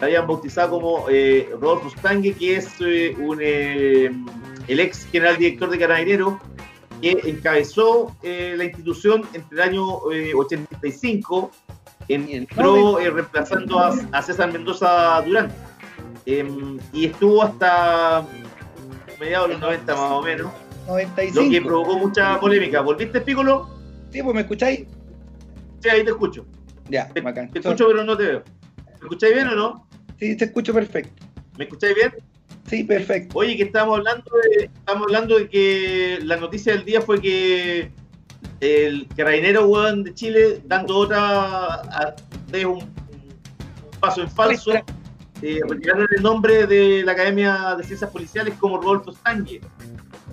la 0.00 0.06
habían 0.06 0.26
bautizado 0.26 0.70
como 0.70 1.06
eh, 1.08 1.48
Rodolfo 1.60 1.90
Stange, 1.90 2.34
que 2.34 2.56
es 2.56 2.68
eh, 2.80 3.14
un, 3.18 3.38
eh, 3.40 4.10
el 4.68 4.80
ex 4.80 5.06
general 5.06 5.36
director 5.36 5.70
de 5.70 5.78
Carabineros, 5.78 6.34
que 7.00 7.10
encabezó 7.24 8.14
eh, 8.22 8.54
la 8.56 8.64
institución 8.64 9.22
entre 9.32 9.56
el 9.56 9.62
año 9.62 9.98
85, 10.34 11.50
entró 12.08 12.98
reemplazando 12.98 13.78
a, 13.78 13.94
a, 14.12 14.22
César 14.22 14.52
Mendoza 14.52 15.20
Durán, 15.22 15.52
em, 16.26 16.78
y 16.92 17.06
estuvo 17.06 17.42
hasta 17.42 18.26
mediados 19.18 19.48
de 19.48 19.54
los 19.54 19.62
90 19.62 19.94
más 19.94 20.10
o 20.10 20.22
menos. 20.22 20.52
95. 20.86 21.44
Lo 21.44 21.50
que 21.50 21.60
provocó 21.60 21.98
mucha 21.98 22.40
polémica. 22.40 22.80
¿Volviste, 22.80 23.20
Pícolo? 23.20 23.68
Sí, 24.10 24.22
pues 24.22 24.34
me 24.34 24.42
escucháis. 24.42 24.86
Sí, 25.80 25.88
ahí 25.88 26.04
te 26.04 26.10
escucho. 26.10 26.44
Ya, 26.88 27.08
te, 27.08 27.20
bacán. 27.20 27.50
Te 27.50 27.60
escucho, 27.60 27.86
pero 27.88 28.04
no 28.04 28.16
te 28.16 28.24
veo. 28.24 28.42
¿Me 28.86 28.92
escucháis 28.94 29.34
bien 29.34 29.48
o 29.48 29.54
no? 29.54 29.88
Sí, 30.18 30.36
te 30.36 30.44
escucho 30.46 30.72
perfecto. 30.74 31.24
¿Me 31.56 31.64
escucháis 31.64 31.94
bien? 31.94 32.12
Sí, 32.66 32.84
perfecto. 32.84 33.38
Oye, 33.38 33.56
que 33.56 33.64
estamos 33.64 33.98
hablando 33.98 34.30
de, 34.44 34.64
estamos 34.64 35.02
hablando 35.04 35.38
de 35.38 35.48
que 35.48 36.18
la 36.22 36.36
noticia 36.36 36.72
del 36.72 36.84
día 36.84 37.00
fue 37.00 37.20
que 37.20 37.90
el 38.60 39.08
carabinero 39.16 39.66
weón 39.66 40.04
de 40.04 40.14
Chile 40.14 40.62
dando 40.66 40.96
otra 40.96 41.82
de 42.48 42.64
un, 42.64 42.78
un, 42.78 42.90
paso 44.00 44.22
en 44.22 44.30
falso, 44.30 44.72
eh, 45.42 45.60
retiraron 45.68 46.06
el 46.16 46.22
nombre 46.22 46.66
de 46.66 47.02
la 47.04 47.12
Academia 47.12 47.74
de 47.76 47.84
Ciencias 47.84 48.10
Policiales 48.10 48.54
como 48.58 48.80
Rodolfo 48.80 49.12
Stange. 49.12 49.60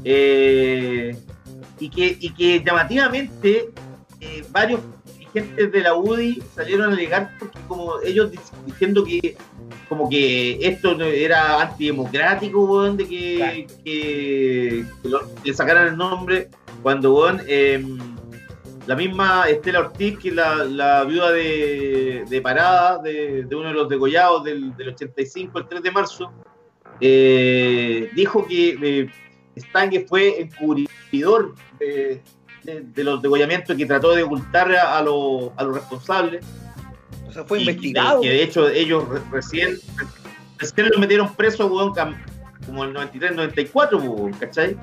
Eh, 0.04 1.18
y 1.80 1.90
que, 1.90 2.18
y 2.20 2.34
que 2.34 2.64
llamativamente 2.64 3.70
eh, 4.22 4.46
varios 4.52 4.82
dirigentes 5.18 5.72
de 5.72 5.82
la 5.82 5.96
UDI 5.96 6.44
salieron 6.56 6.90
a 6.90 6.94
alegar 6.94 7.32
porque 7.40 7.60
como 7.68 8.00
ellos 8.02 8.32
diciendo 8.66 9.04
que 9.04 9.36
como 9.88 10.08
que 10.08 10.60
esto 10.62 11.00
era 11.02 11.62
antidemocrático, 11.62 12.64
weón, 12.64 12.96
de 12.96 13.08
que, 13.08 13.36
claro. 13.38 13.54
que, 13.84 14.86
que 15.02 15.10
lo, 15.10 15.22
le 15.44 15.54
sacaran 15.54 15.88
el 15.88 15.98
nombre 15.98 16.50
cuando, 16.84 17.16
weón, 17.16 17.42
eh, 17.48 17.84
la 18.90 18.96
misma 18.96 19.44
Estela 19.48 19.82
Ortiz, 19.82 20.18
que 20.18 20.30
es 20.30 20.34
la, 20.34 20.66
la 20.66 21.04
viuda 21.04 21.32
de, 21.32 22.26
de 22.28 22.42
Parada, 22.42 22.98
de, 22.98 23.44
de, 23.44 23.56
uno 23.56 23.68
de 23.68 23.76
los 23.76 23.88
degollados 23.88 24.44
del, 24.44 24.76
del 24.76 24.90
85, 24.90 25.60
el 25.60 25.68
3 25.68 25.84
de 25.84 25.92
marzo, 25.92 26.34
eh, 27.00 28.10
dijo 28.16 28.48
que 28.48 28.80
eh, 28.82 29.12
Stange 29.56 30.08
fue 30.08 30.42
encubridor 30.42 31.54
de, 31.80 32.24
de, 32.64 33.04
los 33.04 33.22
degollamientos 33.22 33.78
que 33.78 33.86
trató 33.86 34.16
de 34.16 34.24
ocultar 34.24 34.72
a, 34.76 34.98
a 34.98 35.04
los 35.04 35.52
a 35.56 35.66
responsables. 35.66 36.44
O 37.28 37.32
sea, 37.32 37.44
fue 37.44 37.60
y, 37.60 37.62
investigado. 37.62 38.22
Que 38.22 38.30
de 38.30 38.42
hecho 38.42 38.70
ellos 38.70 39.04
recién, 39.30 39.78
recién 40.58 40.90
lo 40.90 40.98
metieron 40.98 41.36
preso, 41.36 41.68
weón, 41.68 41.94
como 42.66 42.86
el 42.86 42.94
93, 42.94 43.36
94, 43.36 44.00
weón, 44.00 44.34
¿cachai? 44.34 44.76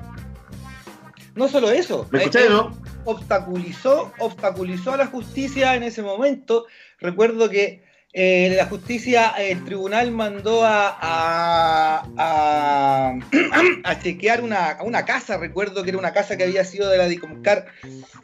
No 1.35 1.49
solo 1.49 1.69
eso. 1.69 2.07
¿Me 2.09 2.19
escucháis, 2.19 2.49
no? 2.49 2.86
Obstaculizó, 3.07 4.11
obstaculizó 4.19 4.91
a 4.91 4.97
la 4.97 5.07
justicia 5.07 5.75
en 5.75 5.83
ese 5.83 6.01
momento. 6.01 6.65
Recuerdo 6.99 7.49
que 7.49 7.81
eh, 8.11 8.53
la 8.57 8.65
justicia, 8.65 9.29
el 9.37 9.63
tribunal 9.63 10.11
mandó 10.11 10.65
a, 10.65 10.97
a, 12.17 13.99
chequear 14.01 14.43
una, 14.43 14.79
una, 14.83 15.05
casa, 15.05 15.37
recuerdo 15.37 15.83
que 15.83 15.91
era 15.91 15.99
una 15.99 16.11
casa 16.11 16.35
que 16.35 16.43
había 16.43 16.65
sido 16.65 16.89
de 16.89 16.97
la 16.97 17.07
DICOMCAR 17.07 17.67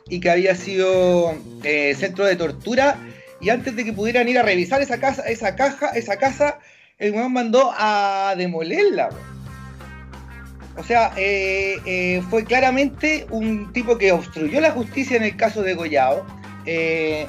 y 0.10 0.20
que 0.20 0.30
había 0.30 0.54
sido 0.56 1.34
eh, 1.64 1.96
centro 1.96 2.26
de 2.26 2.36
tortura, 2.36 2.98
y 3.40 3.52
antes 3.52 3.78
de 3.78 3.86
que 3.86 3.94
pudieran 3.94 4.28
ir 4.28 4.38
a 4.38 4.44
revisar 4.44 4.82
esa 4.82 5.00
casa, 5.00 5.22
esa 5.30 5.56
caja, 5.56 5.92
esa 5.92 6.18
casa, 6.18 6.60
el 6.98 7.14
weón 7.14 7.32
mandó 7.32 7.74
a 7.78 8.34
demolerla. 8.36 9.12
O 10.78 10.84
sea, 10.84 11.14
eh, 11.18 11.78
eh, 11.86 12.22
fue 12.30 12.46
claramente 12.46 13.28
un 13.30 13.72
tipo 13.74 13.98
que 13.98 14.12
obstruyó 14.12 14.60
la 14.60 14.72
justicia 14.72 15.18
en 15.18 15.24
el 15.24 15.38
caso 15.38 15.62
de 15.62 15.76
Goyao. 15.76 16.26
Eh, 16.66 17.28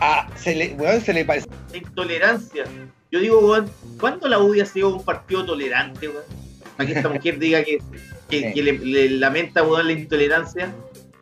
a, 0.00 0.28
se, 0.36 0.54
le, 0.54 0.74
bueno, 0.74 1.00
se 1.00 1.12
le 1.12 1.24
parece. 1.24 1.48
Intolerancia. 1.74 2.64
Yo 3.10 3.20
digo, 3.20 3.40
weón, 3.40 3.70
¿cuándo 3.98 4.28
la 4.28 4.38
UDI 4.38 4.60
ha 4.60 4.66
sido 4.66 4.94
un 4.96 5.04
partido 5.04 5.44
tolerante, 5.44 6.08
weón? 6.08 6.24
Para 6.76 6.86
que 6.86 6.94
esta 6.94 7.08
mujer 7.08 7.38
diga 7.38 7.64
que, 7.64 7.78
que, 8.28 8.52
le, 8.54 8.72
le, 8.78 9.10
lamenta, 9.10 9.64
weón, 9.64 9.86
la 9.86 9.92
intolerancia. 9.92 10.72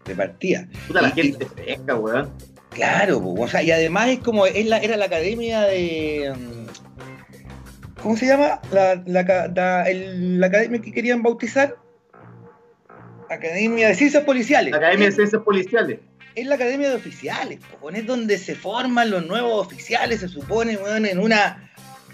De 0.04 0.14
partida. 0.14 0.68
Puta, 0.86 1.00
la 1.00 1.08
y, 1.08 1.12
gente 1.12 1.46
fresca, 1.46 1.94
weón. 1.94 2.30
Claro, 2.70 3.22
o 3.24 3.48
sea, 3.48 3.62
y 3.62 3.70
además 3.70 4.08
es 4.08 4.18
como, 4.18 4.44
es 4.44 4.66
la, 4.66 4.76
era 4.78 4.98
la 4.98 5.06
academia 5.06 5.62
de. 5.62 6.34
¿Cómo 8.06 8.16
se 8.16 8.26
llama? 8.26 8.60
La, 8.70 9.02
la, 9.04 9.50
la, 9.52 9.82
el, 9.82 10.38
la 10.38 10.46
academia 10.46 10.80
que 10.80 10.92
querían 10.92 11.24
bautizar. 11.24 11.74
Academia 13.28 13.88
de 13.88 13.96
Ciencias 13.96 14.22
Policiales. 14.22 14.72
Academia 14.72 15.06
de 15.06 15.12
Ciencias 15.12 15.42
Policiales 15.42 15.98
es 16.36 16.46
la 16.46 16.54
academia 16.54 16.88
de 16.90 16.94
oficiales, 16.94 17.58
po, 17.80 17.90
es 17.90 18.06
donde 18.06 18.38
se 18.38 18.54
forman 18.54 19.10
los 19.10 19.26
nuevos 19.26 19.66
oficiales, 19.66 20.20
se 20.20 20.28
supone, 20.28 20.76
weón, 20.76 21.04
en 21.06 21.18
una 21.18 21.68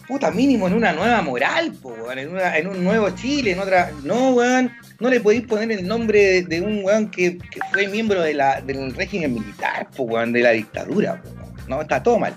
puta 0.09 0.31
mínimo, 0.31 0.67
en 0.67 0.73
una 0.75 0.93
nueva 0.93 1.21
moral, 1.21 1.73
po, 1.83 1.91
weón, 1.91 2.19
en, 2.19 2.31
una, 2.31 2.57
en 2.57 2.69
un 2.69 2.83
nuevo 2.83 3.11
Chile, 3.11 3.53
en 3.53 3.59
otra. 3.59 3.91
No, 4.03 4.31
weón, 4.31 4.73
no 4.99 5.11
le 5.11 5.21
podéis 5.21 5.47
poner 5.47 5.71
el 5.73 5.87
nombre 5.87 6.21
de, 6.21 6.43
de 6.45 6.63
un 6.63 6.83
weón 6.83 7.11
que, 7.11 7.37
que, 7.37 7.61
fue 7.71 7.87
miembro 7.89 8.23
de 8.23 8.33
la, 8.33 8.63
del 8.63 8.95
régimen 8.95 9.35
militar, 9.35 9.89
po, 9.95 10.05
weón, 10.05 10.33
de 10.33 10.41
la 10.41 10.53
dictadura, 10.53 11.21
po, 11.21 11.29
no, 11.69 11.83
está 11.83 12.03
todo 12.03 12.19
mal. 12.19 12.35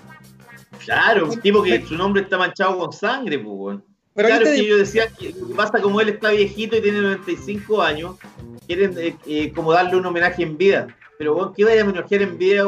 Claro, 0.86 1.30
un 1.30 1.42
tipo 1.42 1.62
que 1.64 1.82
su 1.86 1.96
nombre 1.96 2.22
está 2.22 2.38
manchado 2.38 2.78
con 2.78 2.94
sangre, 2.94 3.38
pues, 3.40 3.56
weón. 3.58 3.84
Pero 4.14 4.30
claro, 4.30 4.46
que 4.46 4.66
yo 4.66 4.78
decía 4.78 5.08
que 5.08 5.36
pasa 5.56 5.82
como 5.82 6.00
él 6.00 6.10
está 6.10 6.30
viejito 6.30 6.78
y 6.78 6.82
tiene 6.82 7.02
95 7.02 7.82
años, 7.82 8.16
quieren 8.66 8.96
eh, 8.98 9.18
eh, 9.26 9.52
como 9.54 9.74
darle 9.74 9.98
un 9.98 10.06
homenaje 10.06 10.44
en 10.44 10.58
vida 10.58 10.88
pero 11.18 11.34
bueno, 11.34 11.54
¿qué 11.54 11.64
vaya 11.64 11.82
a 11.82 11.84
homenajear 11.86 12.22
en 12.22 12.38
vida, 12.38 12.64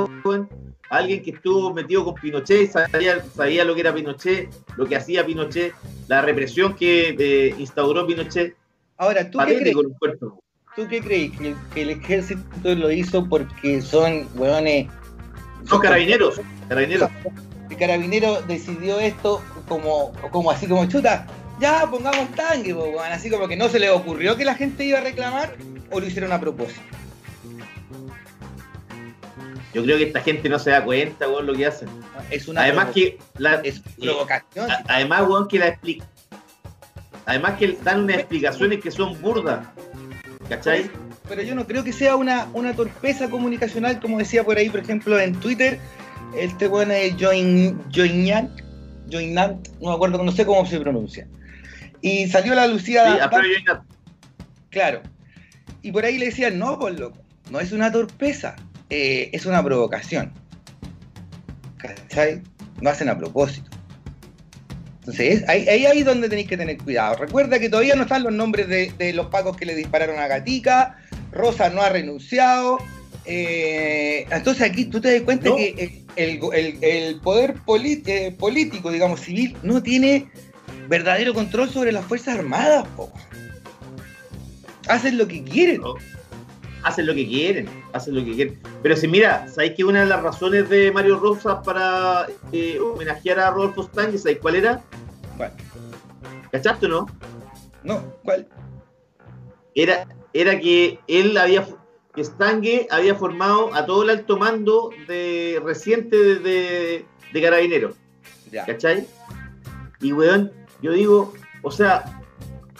a 0.89 0.95
alguien 0.97 1.21
que 1.21 1.31
estuvo 1.31 1.73
metido 1.73 2.05
con 2.05 2.15
Pinochet, 2.15 2.71
sabía, 2.71 3.23
sabía, 3.35 3.65
lo 3.65 3.75
que 3.75 3.81
era 3.81 3.93
Pinochet, 3.93 4.49
lo 4.77 4.85
que 4.85 4.95
hacía 4.95 5.25
Pinochet, 5.25 5.73
la 6.07 6.21
represión 6.21 6.75
que 6.75 7.15
eh, 7.19 7.55
instauró 7.57 8.07
Pinochet? 8.07 8.55
Ahora, 8.97 9.29
¿tú 9.29 9.39
qué 9.45 9.59
crees? 9.59 9.75
¿Tú 10.75 10.87
qué 10.87 11.01
crees? 11.01 11.31
¿Que, 11.37 11.55
que, 11.73 11.81
el 11.81 11.89
ejército 11.89 12.75
lo 12.75 12.91
hizo 12.91 13.27
porque 13.27 13.81
son 13.81 14.27
hueones... 14.35 14.87
Son 15.65 15.81
carabineros, 15.81 16.39
carabineros. 16.69 17.09
Carabinero 17.77 18.41
decidió 18.41 18.99
esto 18.99 19.41
como, 19.67 20.11
como 20.31 20.51
así 20.51 20.67
como 20.67 20.85
chuta, 20.87 21.27
ya 21.59 21.85
pongamos 21.89 22.29
tangue, 22.35 22.73
po. 22.73 22.99
Así 23.01 23.29
como 23.29 23.47
que 23.47 23.55
no 23.55 23.69
se 23.69 23.79
les 23.79 23.89
ocurrió 23.91 24.35
que 24.35 24.45
la 24.45 24.55
gente 24.55 24.83
iba 24.83 24.99
a 24.99 25.01
reclamar 25.01 25.55
o 25.91 25.99
lo 25.99 26.05
hicieron 26.05 26.31
a 26.31 26.39
propósito. 26.39 26.81
Yo 29.73 29.83
creo 29.83 29.97
que 29.97 30.03
esta 30.05 30.21
gente 30.21 30.49
no 30.49 30.57
se 30.59 30.71
da 30.71 30.83
cuenta, 30.83 31.27
weón, 31.27 31.45
lo 31.45 31.53
que 31.53 31.65
hacen. 31.65 31.89
Es 32.31 32.47
una 32.47 32.61
Además 32.63 32.87
que 32.93 33.19
la, 33.37 33.55
es 33.63 33.81
provocación. 33.99 34.71
a- 34.71 34.83
además, 34.87 35.21
weón, 35.27 35.47
que 35.47 35.59
la 35.59 35.67
explica. 35.67 36.05
Además 37.25 37.57
que 37.59 37.77
dan 37.83 38.03
unas 38.05 38.17
explicaciones 38.17 38.79
que 38.81 38.89
son 38.89 39.21
burdas. 39.21 39.67
¿Cachai? 40.49 40.89
Pero 41.27 41.41
yo 41.41 41.53
no 41.55 41.67
creo 41.67 41.83
que 41.83 41.91
sea 41.91 42.15
una, 42.15 42.47
una 42.53 42.73
torpeza 42.73 43.29
comunicacional, 43.29 43.99
como 43.99 44.17
decía 44.17 44.43
por 44.45 44.57
ahí, 44.57 44.69
por 44.69 44.79
ejemplo, 44.79 45.19
en 45.19 45.35
Twitter, 45.35 45.77
este 46.35 46.67
bueno 46.67 46.93
es 46.93 47.15
Join, 47.19 47.79
Joinan, 47.93 48.49
Joinant, 49.11 49.67
no 49.81 49.89
me 49.89 49.95
acuerdo, 49.95 50.23
no 50.23 50.31
sé 50.31 50.45
cómo 50.45 50.65
se 50.65 50.79
pronuncia. 50.79 51.27
Y 52.01 52.27
salió 52.27 52.53
la 52.55 52.67
Lucía, 52.67 53.03
Sí, 53.13 53.19
claro. 54.69 55.01
Y 55.81 55.91
por 55.91 56.05
ahí 56.05 56.17
le 56.17 56.25
decían, 56.27 56.59
no, 56.59 56.77
pues 56.77 56.99
loco, 56.99 57.17
no 57.49 57.59
es 57.59 57.71
una 57.71 57.91
torpeza, 57.91 58.55
eh, 58.89 59.29
es 59.33 59.45
una 59.45 59.63
provocación. 59.63 60.31
¿Cachai? 61.77 62.41
No 62.81 62.89
hacen 62.89 63.09
a 63.09 63.17
propósito. 63.17 63.69
Entonces, 64.99 65.41
es- 65.41 65.49
ahí, 65.49 65.67
ahí 65.69 65.85
ahí 65.85 65.99
es 65.99 66.05
donde 66.05 66.27
tenéis 66.29 66.47
que 66.49 66.57
tener 66.57 66.77
cuidado. 66.77 67.15
Recuerda 67.15 67.59
que 67.59 67.69
todavía 67.69 67.95
no 67.95 68.03
están 68.03 68.23
los 68.23 68.33
nombres 68.33 68.67
de, 68.67 68.91
de 68.97 69.13
los 69.13 69.27
pacos 69.27 69.55
que 69.55 69.65
le 69.65 69.73
dispararon 69.75 70.19
a 70.19 70.27
Gatica. 70.27 70.97
Rosa 71.31 71.69
no 71.69 71.81
ha 71.81 71.89
renunciado. 71.89 72.77
Eh, 73.27 74.25
entonces 74.31 74.63
aquí 74.69 74.85
tú 74.85 74.99
te 75.01 75.13
das 75.13 75.21
cuenta 75.23 75.49
No. 75.49 75.55
que 75.57 76.05
el, 76.15 76.39
el- 76.39 76.53
el- 76.53 76.83
el 76.83 77.19
poder 77.21 77.55
eh, 78.05 78.35
político, 78.37 78.89
digamos, 78.91 79.19
civil, 79.19 79.55
no 79.63 79.83
tiene 79.83 80.29
verdadero 80.87 81.33
control 81.33 81.69
sobre 81.69 81.91
las 81.91 82.05
Fuerzas 82.05 82.37
Armadas. 82.39 82.87
po. 82.95 83.11
Hacen 84.87 85.17
lo 85.17 85.27
que 85.27 85.43
quieren. 85.43 85.81
No. 85.81 85.95
Hacen 86.83 87.05
lo 87.05 87.13
que 87.13 87.27
quieren, 87.27 87.67
hacen 87.91 88.15
lo 88.15 88.23
que 88.23 88.33
quieren. 88.33 88.59
Pero 88.81 88.95
si 88.95 89.07
mira, 89.09 89.45
¿sabéis 89.49 89.73
que 89.73 89.83
una 89.83 90.01
de 90.01 90.05
las 90.05 90.21
razones 90.23 90.69
de 90.69 90.89
Mario 90.91 91.19
Rosas 91.19 91.57
para 91.65 92.27
eh, 92.53 92.79
homenajear 92.79 93.39
a 93.39 93.49
Rodolfo 93.51 93.83
Stange, 93.83 94.17
¿sabéis 94.17 94.37
cuál 94.39 94.55
era? 94.55 94.81
Bueno, 95.37 95.53
¿Cachaste 96.51 96.85
o 96.85 96.89
no? 96.89 97.05
no, 97.83 98.01
¿cuál? 98.23 98.47
Era, 99.75 100.07
era 100.33 100.57
que 100.59 100.99
él 101.07 101.37
había, 101.37 101.67
Stange 102.23 102.87
había 102.89 103.15
formado 103.15 103.73
a 103.73 103.85
todo 103.85 104.03
el 104.03 104.09
alto 104.09 104.37
mando 104.37 104.89
de 105.07 105.61
reciente 105.63 106.17
de, 106.17 106.39
de, 106.39 107.05
de 107.33 107.41
Carabineros. 107.41 107.95
Ya. 108.51 108.65
¿Cachai? 108.65 109.07
Y 110.01 110.13
weón, 110.13 110.51
yo 110.81 110.91
digo, 110.91 111.33
o 111.63 111.71
sea, 111.71 112.21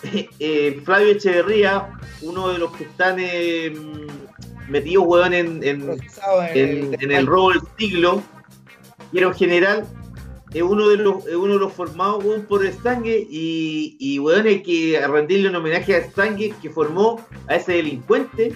eh, 0.40 0.82
Flavio 0.84 1.10
Echeverría, 1.10 1.90
uno 2.22 2.50
de 2.50 2.60
los 2.60 2.76
que 2.76 2.84
están 2.84 3.18
eh, 3.20 3.74
metidos, 4.68 5.06
weón, 5.08 5.34
en, 5.34 5.64
en, 5.64 7.12
el 7.12 7.26
robo 7.26 7.52
del 7.52 7.62
siglo, 7.78 8.24
un 9.12 9.34
general, 9.34 9.88
es 10.54 10.62
uno 10.62 10.88
de 10.90 10.98
los, 10.98 11.26
es 11.26 11.36
uno 11.36 11.54
de 11.54 11.60
los 11.60 11.74
formados 11.74 12.24
weón, 12.24 12.46
por 12.46 12.66
Stange, 12.66 13.28
y, 13.30 13.98
y 14.00 14.20
weón, 14.20 14.48
hay 14.48 14.62
que 14.62 15.02
rendirle 15.08 15.50
un 15.50 15.56
homenaje 15.56 15.96
a 15.96 16.04
Stange 16.04 16.54
que 16.62 16.70
formó 16.70 17.26
a 17.48 17.56
ese 17.56 17.74
delincuente, 17.74 18.54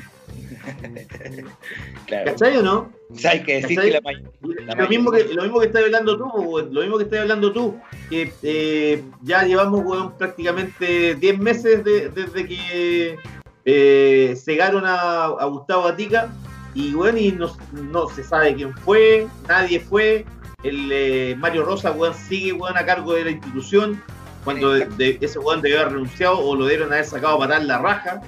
Claro. 2.06 2.25
¿cachai 2.32 2.58
o 2.58 2.62
no? 2.63 2.91
O 3.10 3.18
sea, 3.18 3.32
hay 3.32 3.44
que 3.44 3.62
decir 3.62 3.77
¿Cachai? 3.77 3.91
que 3.91 3.98
la 3.98 4.01
mayoría. 4.01 4.65
La 4.65 4.75
Lo 4.84 4.89
mismo, 4.89 5.12
que, 5.12 5.24
lo 5.34 5.44
mismo 5.44 5.60
que 5.60 5.65
estás 5.68 5.84
hablando 5.84 6.18
tú, 6.18 6.25
weón, 6.30 6.74
lo 6.74 6.82
mismo 6.82 6.98
que 6.98 7.03
estás 7.06 7.20
hablando 7.20 7.51
tú, 7.53 7.77
que 8.10 8.34
eh, 8.44 9.03
ya 9.22 9.44
llevamos 9.44 9.82
weón, 9.86 10.18
prácticamente 10.18 11.15
10 11.15 11.39
meses 11.39 11.84
de- 11.84 12.10
desde 12.10 12.48
que 12.48 13.18
eh, 13.65 14.36
cegaron 14.44 14.86
a, 14.86 15.24
a 15.25 15.46
Gustavo 15.46 15.84
Gatica 15.84 16.30
y 16.74 16.94
bueno, 16.94 17.18
y 17.18 17.32
no, 17.32 17.56
no 17.74 18.08
se 18.10 18.24
sabe 18.24 18.56
quién 18.56 18.74
fue, 18.77 19.27
nadie 19.48 19.80
fue, 19.80 20.25
el 20.63 20.89
eh, 20.91 21.36
Mario 21.38 21.63
Rosa 21.65 21.94
sigue 22.13 22.53
weón, 22.53 22.77
a 22.77 22.86
cargo 22.86 23.13
de 23.13 23.26
la 23.26 23.32
institución, 23.32 24.02
cuando 24.43 24.71
de- 24.74 24.86
de- 24.97 25.17
ese 25.21 25.38
weón 25.39 25.62
debió 25.62 25.80
haber 25.82 25.93
renunciado 25.93 26.39
o 26.39 26.56
lo 26.56 26.65
debieron 26.65 26.91
haber 26.93 27.06
sacado 27.06 27.36
a 27.36 27.39
patar 27.39 27.63
la 27.65 27.78
raja. 27.78 28.21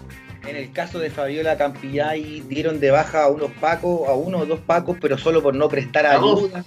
En 0.47 0.56
el 0.58 0.71
caso 0.71 0.99
de 0.99 1.10
Fabiola 1.10 1.58
Campillay 1.58 2.41
dieron 2.47 2.79
de 2.79 2.91
baja 2.91 3.23
a 3.23 3.27
unos 3.29 3.51
pacos, 3.62 4.08
a 4.10 4.13
uno 4.13 4.39
o 4.39 4.45
dos 4.45 4.60
pacos, 4.60 4.97
pero 5.01 5.17
solo 5.17 5.41
por 5.41 5.56
no 5.56 5.69
prestar 5.69 6.06
A 6.06 6.17
dos. 6.17 6.39
ayuda. 6.43 6.65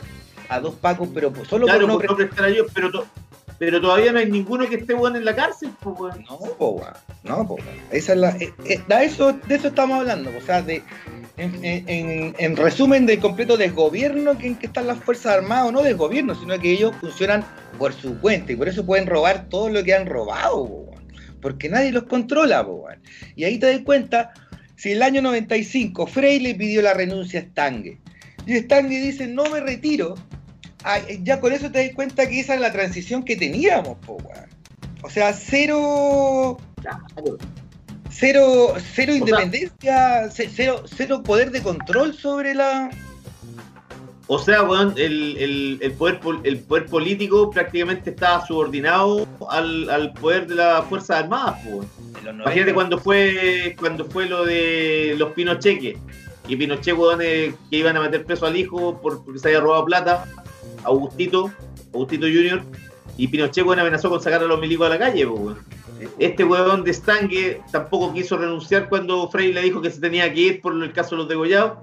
A 0.49 0.61
dos 0.61 0.75
pacos, 0.77 1.09
pero 1.13 1.33
solo 1.49 1.67
Claro, 1.67 1.81
por 1.81 1.89
no 1.89 1.95
por 1.99 2.11
no 2.11 2.17
prestar 2.17 2.45
ayuda, 2.47 2.67
pero, 2.73 2.91
to- 2.91 3.07
pero 3.59 3.81
todavía 3.81 4.13
no 4.13 4.19
hay 4.19 4.31
ninguno 4.31 4.67
que 4.69 4.77
esté 4.77 4.95
weón, 4.95 5.17
en 5.17 5.25
la 5.25 5.35
cárcel, 5.35 5.71
pues, 5.83 5.99
weón. 5.99 6.25
No, 6.29 6.39
po, 6.57 6.69
weón. 6.71 6.93
No, 7.25 7.47
po, 7.47 7.55
weón. 7.55 7.69
Esa 7.91 8.13
es 8.13 8.19
la, 8.19 8.31
eh, 8.37 8.53
eh, 8.65 8.81
de, 8.87 9.05
eso, 9.05 9.33
de 9.33 9.55
eso 9.57 9.69
estamos 9.69 9.99
hablando. 9.99 10.31
O 10.37 10.41
sea, 10.41 10.63
de, 10.63 10.83
en, 11.37 11.63
en- 11.65 12.35
en 12.39 12.57
resumen 12.57 13.05
del 13.07 13.19
completo 13.19 13.57
desgobierno 13.57 14.39
que, 14.39 14.47
en 14.47 14.55
que 14.57 14.67
están 14.67 14.87
las 14.87 14.99
Fuerzas 14.99 15.35
Armadas, 15.37 15.67
o 15.67 15.73
no 15.73 15.83
desgobierno, 15.83 16.35
sino 16.35 16.59
que 16.59 16.71
ellos 16.71 16.95
funcionan 17.01 17.45
por 17.79 17.93
su 17.93 18.19
cuenta 18.21 18.53
y 18.53 18.57
por 18.57 18.69
eso 18.69 18.87
pueden 18.87 19.07
robar 19.07 19.47
todo 19.51 19.69
lo 19.69 19.83
que 19.85 19.95
han 19.95 20.07
robado. 20.07 20.87
Porque 21.41 21.69
nadie 21.69 21.93
los 21.93 22.05
controla. 22.05 22.63
weón. 22.63 23.01
Y 23.35 23.45
ahí 23.45 23.59
te 23.59 23.67
das 23.73 23.81
cuenta, 23.85 24.33
si 24.77 24.93
el 24.93 25.03
año 25.03 25.23
95 25.23 26.07
Frey 26.07 26.39
le 26.41 26.55
pidió 26.55 26.83
la 26.83 26.95
renuncia 26.95 27.41
a 27.41 27.43
Stange 27.45 27.99
y 28.47 28.55
Stange 28.59 29.01
dice 29.01 29.27
no 29.27 29.45
me 29.51 29.61
retiro, 29.61 30.15
ah, 30.85 30.99
ya 31.23 31.41
con 31.41 31.53
eso 31.53 31.71
te 31.71 31.85
das 31.87 31.95
cuenta 31.95 32.29
que 32.29 32.41
esa 32.41 32.55
es 32.55 32.61
la 32.61 32.73
transición 32.73 33.25
que 33.25 33.37
teníamos, 33.37 33.99
po, 34.07 34.15
weón. 34.17 34.47
O 35.03 35.11
sea, 35.11 35.33
cero, 35.33 36.59
Claro. 36.81 37.39
cero, 38.11 38.75
cero 38.95 39.15
independencia, 39.15 40.29
ce- 40.31 40.49
cero, 40.55 40.85
cero 40.97 41.23
poder 41.23 41.51
de 41.51 41.63
control 41.63 42.15
sobre 42.15 42.55
la. 42.55 42.91
O 44.29 44.39
sea, 44.41 44.63
weón, 44.65 44.93
el, 44.97 45.37
el- 45.37 45.79
el 45.81 45.93
poder, 45.93 46.19
el 46.43 46.59
poder 46.59 46.87
político 46.87 47.49
prácticamente 47.51 48.11
estaba 48.11 48.45
subordinado 48.45 49.27
al, 49.49 49.89
al 49.89 50.13
poder 50.15 50.49
de 50.49 50.57
las 50.57 50.85
Fuerzas 50.87 51.23
Armadas. 51.23 51.65
los 51.65 51.85
Imagínate 52.35 52.73
90. 52.73 52.75
cuando 52.75 52.99
fue 52.99 53.77
cuando 53.79 54.05
fue 54.05 54.27
lo 54.27 54.45
de 54.45 55.15
los 55.17 55.31
Pinocheques. 55.33 55.97
Y 56.49 56.57
Pinochet, 56.57 56.97
weón, 56.97 57.21
eh, 57.23 57.55
que 57.71 57.77
iban 57.79 57.97
a 57.97 58.01
meter 58.01 58.25
preso 58.25 58.47
al 58.47 58.57
hijo 58.57 59.01
por- 59.01 59.25
porque 59.25 59.39
se 59.39 59.49
había 59.49 59.61
robado 59.61 59.85
plata, 59.85 60.25
Augustito, 60.85 61.51
Augustito 61.93 62.27
Junior. 62.27 62.63
Y 63.17 63.29
Pinochet, 63.29 63.65
weón, 63.65 63.79
amenazó 63.81 64.11
con 64.11 64.21
sacar 64.21 64.43
a 64.43 64.47
los 64.47 64.61
milicos 64.61 64.87
a 64.87 64.91
la 64.91 64.99
calle, 64.99 65.25
weón. 65.27 65.59
Este 66.19 66.45
weón 66.45 66.85
de 66.85 66.93
Stange 66.93 67.61
tampoco 67.73 68.13
quiso 68.13 68.37
renunciar 68.37 68.89
cuando 68.89 69.29
Frey 69.31 69.53
le 69.53 69.63
dijo 69.63 69.81
que 69.81 69.91
se 69.91 70.01
tenía 70.01 70.33
que 70.33 70.41
ir 70.41 70.61
por 70.61 70.75
el 70.75 70.93
caso 70.93 71.11
de 71.11 71.17
los 71.19 71.29
degollados. 71.29 71.79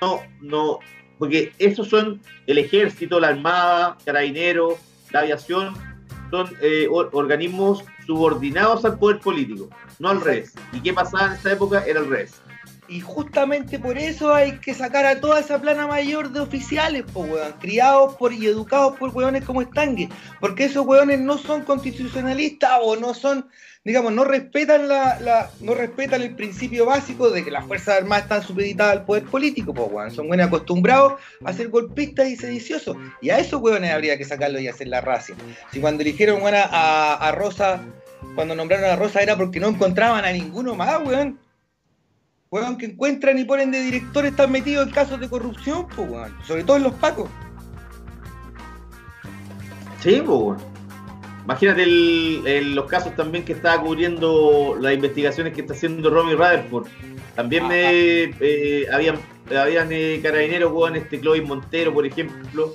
No, 0.00 0.20
no, 0.40 0.78
porque 1.18 1.52
esos 1.58 1.88
son 1.88 2.20
el 2.46 2.58
ejército, 2.58 3.18
la 3.20 3.28
armada, 3.28 3.96
carabineros, 4.04 4.74
la 5.10 5.20
aviación, 5.20 5.74
son 6.30 6.50
eh, 6.60 6.86
or- 6.90 7.10
organismos 7.12 7.84
subordinados 8.06 8.84
al 8.84 8.98
poder 8.98 9.18
político, 9.20 9.68
no 9.98 10.10
al 10.10 10.20
revés. 10.20 10.54
¿Y 10.72 10.80
qué 10.80 10.92
pasaba 10.92 11.26
en 11.26 11.32
esa 11.32 11.52
época? 11.52 11.84
Era 11.86 12.00
al 12.00 12.08
revés. 12.08 12.40
Y 12.90 13.00
justamente 13.00 13.78
por 13.78 13.98
eso 13.98 14.32
hay 14.34 14.52
que 14.60 14.72
sacar 14.72 15.04
a 15.04 15.20
toda 15.20 15.40
esa 15.40 15.60
plana 15.60 15.86
mayor 15.86 16.30
de 16.32 16.40
oficiales, 16.40 17.04
po, 17.12 17.20
weón, 17.20 17.52
criados 17.60 18.14
por 18.16 18.32
y 18.32 18.46
educados 18.46 18.96
por 18.96 19.10
weones 19.10 19.44
como 19.44 19.60
Estangue, 19.60 20.08
porque 20.40 20.64
esos 20.64 20.86
weones 20.86 21.20
no 21.20 21.36
son 21.36 21.64
constitucionalistas 21.64 22.70
o 22.82 22.96
no 22.96 23.12
son, 23.12 23.46
digamos, 23.84 24.12
no 24.14 24.24
respetan 24.24 24.88
la, 24.88 25.20
la- 25.20 25.50
no 25.60 25.74
respetan 25.74 26.22
el 26.22 26.34
principio 26.34 26.86
básico 26.86 27.28
de 27.28 27.44
que 27.44 27.50
las 27.50 27.66
Fuerzas 27.66 27.98
Armadas 27.98 28.22
están 28.24 28.42
supeditadas 28.42 28.92
al 28.96 29.04
poder 29.04 29.24
político, 29.24 29.74
po, 29.74 29.84
weón, 29.84 30.10
son 30.10 30.28
buenos 30.28 30.46
acostumbrados 30.46 31.14
a 31.44 31.52
ser 31.52 31.68
golpistas 31.68 32.28
y 32.28 32.36
sediciosos, 32.36 32.96
y 33.20 33.28
a 33.28 33.38
esos 33.38 33.60
weones 33.60 33.92
habría 33.92 34.16
que 34.16 34.24
sacarlos 34.24 34.62
y 34.62 34.68
hacer 34.68 34.88
la 34.88 35.02
racia. 35.02 35.34
Si 35.72 35.78
cuando 35.80 36.00
eligieron 36.02 36.40
a, 36.54 37.14
a 37.14 37.32
Rosa, 37.32 37.80
cuando 38.34 38.54
nombraron 38.54 38.88
a 38.90 38.96
Rosa 38.96 39.20
era 39.20 39.36
porque 39.36 39.60
no 39.60 39.68
encontraban 39.68 40.24
a 40.24 40.32
ninguno 40.32 40.74
más, 40.74 41.00
weón. 41.04 41.38
Weón, 42.50 42.78
que 42.78 42.86
encuentran 42.86 43.38
y 43.38 43.44
ponen 43.44 43.70
de 43.70 43.80
director 43.82 44.24
están 44.24 44.50
metidos 44.50 44.86
en 44.86 44.92
casos 44.94 45.20
de 45.20 45.28
corrupción, 45.28 45.86
pues, 45.94 46.08
weón. 46.10 46.34
Sobre 46.46 46.64
todo 46.64 46.76
en 46.78 46.82
los 46.84 46.94
pacos. 46.94 47.28
Sí, 50.00 50.22
pues, 50.24 50.38
weón. 50.40 50.58
Imagínate 51.44 51.82
el- 51.82 52.42
el- 52.46 52.74
los 52.74 52.86
casos 52.86 53.14
también 53.16 53.44
que 53.44 53.54
estaba 53.54 53.82
cubriendo 53.82 54.76
las 54.80 54.92
investigaciones 54.94 55.54
que 55.54 55.62
está 55.62 55.72
haciendo 55.72 56.10
Romy 56.10 56.32
Rutherford. 56.34 56.86
También 57.34 57.64
eh, 57.70 58.34
eh, 58.40 58.86
habían, 58.92 59.16
habían 59.58 59.88
eh, 59.90 60.20
carabineros, 60.22 60.72
weón, 60.72 60.96
este 60.96 61.18
Clovis 61.20 61.44
Montero, 61.46 61.94
por 61.94 62.04
ejemplo, 62.04 62.74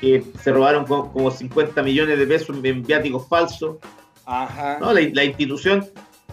que 0.00 0.24
se 0.42 0.52
robaron 0.52 0.86
co- 0.86 1.12
como 1.12 1.30
50 1.30 1.82
millones 1.82 2.18
de 2.18 2.26
pesos 2.26 2.56
en, 2.56 2.64
en 2.64 2.82
viáticos 2.82 3.28
falsos. 3.28 3.76
Ajá. 4.24 4.78
¿no? 4.80 4.92
La, 4.94 5.00
la 5.12 5.24
institución, 5.24 5.84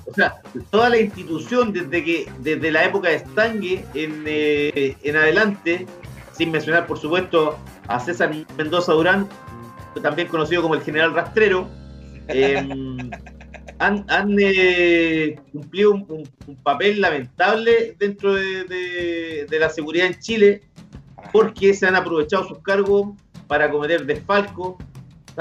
o 0.05 0.13
sea, 0.13 0.35
toda 0.69 0.89
la 0.89 0.99
institución 0.99 1.71
desde 1.73 2.03
que 2.03 2.29
desde 2.39 2.71
la 2.71 2.83
época 2.85 3.09
de 3.09 3.19
Stange 3.19 3.85
en, 3.93 4.23
eh, 4.25 4.95
en 5.03 5.15
adelante, 5.15 5.85
sin 6.33 6.51
mencionar 6.51 6.87
por 6.87 6.97
supuesto 6.99 7.57
a 7.87 7.99
César 7.99 8.31
Mendoza 8.57 8.93
Durán, 8.93 9.27
también 10.01 10.27
conocido 10.27 10.61
como 10.61 10.75
el 10.75 10.81
general 10.81 11.13
rastrero, 11.13 11.67
em, 12.27 13.09
han, 13.79 14.05
han 14.09 14.35
eh, 14.39 15.35
cumplido 15.51 15.91
un, 15.91 16.05
un- 16.09 16.29
un 16.47 16.55
papel 16.57 17.01
lamentable 17.01 17.95
dentro 17.99 18.33
de, 18.35 18.63
de- 18.65 19.47
de 19.49 19.59
la 19.59 19.69
seguridad 19.69 20.07
en 20.07 20.19
Chile 20.19 20.61
porque 21.31 21.73
se 21.73 21.85
han 21.87 21.95
aprovechado 21.95 22.47
sus 22.47 22.59
cargos 22.59 23.09
para 23.47 23.69
cometer 23.69 24.05
desfalco. 24.05 24.77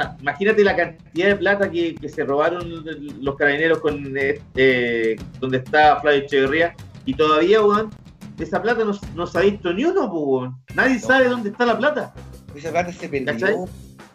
Sea, 0.00 0.16
imagínate 0.20 0.64
la 0.64 0.76
cantidad 0.76 1.28
de 1.28 1.36
plata 1.36 1.70
que, 1.70 1.94
que 1.94 2.08
se 2.08 2.24
robaron 2.24 2.84
los 3.20 3.36
carabineros 3.36 3.78
con 3.80 4.16
eh, 4.16 4.40
eh, 4.56 5.16
donde 5.40 5.58
está 5.58 6.00
Flavio 6.00 6.20
Echeverría 6.20 6.74
y 7.04 7.14
todavía, 7.14 7.62
weón, 7.62 7.90
esa 8.38 8.62
plata 8.62 8.84
no, 8.84 8.98
no 9.14 9.26
se 9.26 9.38
ha 9.38 9.42
visto 9.42 9.72
ni 9.72 9.84
uno, 9.84 10.10
pues, 10.10 10.22
weón. 10.24 10.56
Nadie 10.74 10.94
No. 10.94 11.00
sabe 11.00 11.28
dónde 11.28 11.50
está 11.50 11.66
la 11.66 11.76
plata. 11.76 12.14
Esa 12.54 12.70
plata 12.70 12.92
se 12.92 13.08
perdió. 13.08 13.26
¿Cachai? 13.26 13.54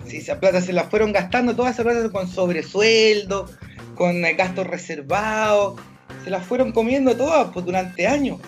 Sí, 0.05 0.17
esa 0.17 0.39
plata 0.39 0.61
se 0.61 0.73
la 0.73 0.85
fueron 0.85 1.11
gastando, 1.11 1.55
toda 1.55 1.69
esa 1.71 1.83
plata 1.83 2.09
con 2.09 2.27
sobresueldo, 2.27 3.47
con 3.95 4.23
eh, 4.25 4.33
gastos 4.33 4.67
reservados. 4.67 5.79
Se 6.23 6.29
las 6.29 6.45
fueron 6.45 6.71
comiendo 6.71 7.15
todas 7.15 7.49
pues, 7.53 7.65
durante 7.65 8.07
años. 8.07 8.39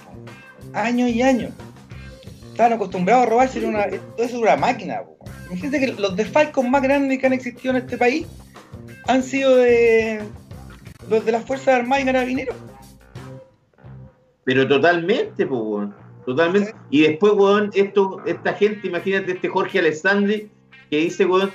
Años 0.73 1.10
y 1.10 1.21
años. 1.21 1.52
Estaban 2.58 2.74
acostumbrados 2.74 3.28
a 3.28 3.30
robarse 3.30 3.60
en 3.60 3.65
una, 3.70 3.88
todo 3.88 4.02
eso 4.17 4.38
era 4.43 4.56
una 4.56 4.58
máquina. 4.58 5.02
po. 5.04 5.15
Imagínate 5.52 5.80
que 5.80 6.02
los 6.02 6.15
desfalcos 6.15 6.65
más 6.67 6.82
grandes 6.82 7.20
que 7.20 7.28
han 7.28 7.34
existido 7.34 7.76
en 7.76 7.84
este 7.84 8.00
país 8.00 8.26
han 9.08 9.22
sido 9.22 9.58
de 9.58 10.24
los 11.08 11.24
de 11.24 11.32
las 11.34 11.46
Fuerzas 11.46 11.67
Armadas 11.76 12.02
y 12.02 12.06
Carabineros. 12.08 12.56
Pero 14.43 14.67
totalmente, 14.67 15.46
pues, 15.46 15.62
weón. 15.62 15.96
Totalmente. 16.26 16.74
Y 16.89 17.02
después, 17.04 17.34
weón, 17.34 17.70
esto, 17.76 18.24
esta 18.26 18.54
gente, 18.54 18.88
imagínate 18.88 19.34
este 19.34 19.50
Jorge 19.50 19.78
Alessandri, 19.78 20.50
que 20.89 20.98
dice, 20.98 21.28
weón, 21.28 21.52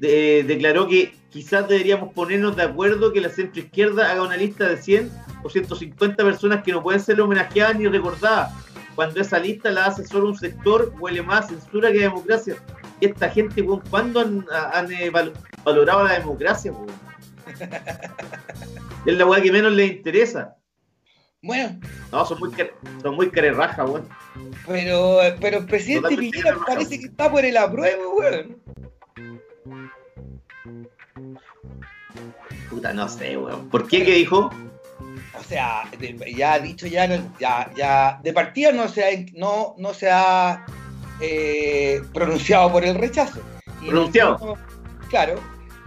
de- 0.00 0.44
declaró 0.46 0.86
que 0.86 1.14
quizás 1.30 1.66
deberíamos 1.66 2.12
ponernos 2.12 2.56
de 2.56 2.64
acuerdo 2.64 3.10
que 3.10 3.22
la 3.22 3.30
centroizquierda 3.30 4.12
haga 4.12 4.22
una 4.22 4.36
lista 4.36 4.68
de 4.68 4.76
100 4.76 5.10
o 5.42 5.48
150 5.48 6.22
personas 6.22 6.62
que 6.62 6.72
no 6.72 6.82
pueden 6.82 7.00
ser 7.00 7.18
homenajeadas 7.22 7.78
ni 7.78 7.86
recordadas. 7.88 8.52
Cuando 8.94 9.20
esa 9.20 9.38
lista 9.38 9.70
la 9.70 9.86
hace 9.86 10.06
solo 10.06 10.28
un 10.28 10.36
sector, 10.38 10.92
huele 10.98 11.22
más 11.22 11.48
censura 11.48 11.90
que 11.90 12.00
democracia. 12.00 12.56
Y 13.00 13.06
esta 13.06 13.28
gente, 13.30 13.62
weón, 13.62 13.82
¿cuándo 13.90 14.20
han, 14.20 14.46
han, 14.72 14.92
eh, 14.92 15.10
val- 15.10 15.32
valorado 15.64 16.04
la 16.04 16.14
democracia, 16.18 16.72
weón? 16.72 16.88
Es 19.06 19.16
la 19.16 19.26
weá 19.26 19.42
que 19.42 19.50
menos 19.50 19.72
les 19.72 19.90
interesa. 19.92 20.54
Bueno, 21.42 21.80
No, 22.12 22.24
son 22.24 22.38
muy, 22.38 22.52
son 23.02 23.16
muy 23.16 23.28
carerrajas, 23.30 23.88
weón. 23.90 24.08
pero, 24.66 25.18
pero 25.40 25.58
el 25.58 25.66
presidente 25.66 26.10
Totalmente 26.10 26.38
Piñera 26.38 26.56
parece 26.64 27.00
que 27.00 27.06
está 27.06 27.28
por 27.30 27.44
el 27.44 27.56
apruebo, 27.56 28.14
weón. 28.16 28.56
Puta, 32.70 32.92
no 32.92 33.08
sé, 33.08 33.36
weón. 33.36 33.68
¿Por 33.70 33.88
qué? 33.88 34.04
¿Qué 34.04 34.14
dijo? 34.14 34.50
O 35.44 35.48
sea, 35.48 35.82
ya 36.36 36.52
ha 36.54 36.58
dicho 36.60 36.86
ya, 36.86 37.06
ya, 37.40 37.70
ya 37.76 38.20
de 38.22 38.32
partida 38.32 38.70
no 38.72 38.88
se 38.88 39.02
ha, 39.04 39.08
no, 39.34 39.74
no 39.76 39.92
se 39.92 40.08
ha 40.10 40.64
eh, 41.20 42.00
pronunciado 42.14 42.70
por 42.70 42.84
el 42.84 42.94
rechazo. 42.94 43.40
Y 43.82 43.86
Pronunciado. 43.86 44.38
no- 44.40 45.08
claro, 45.10 45.34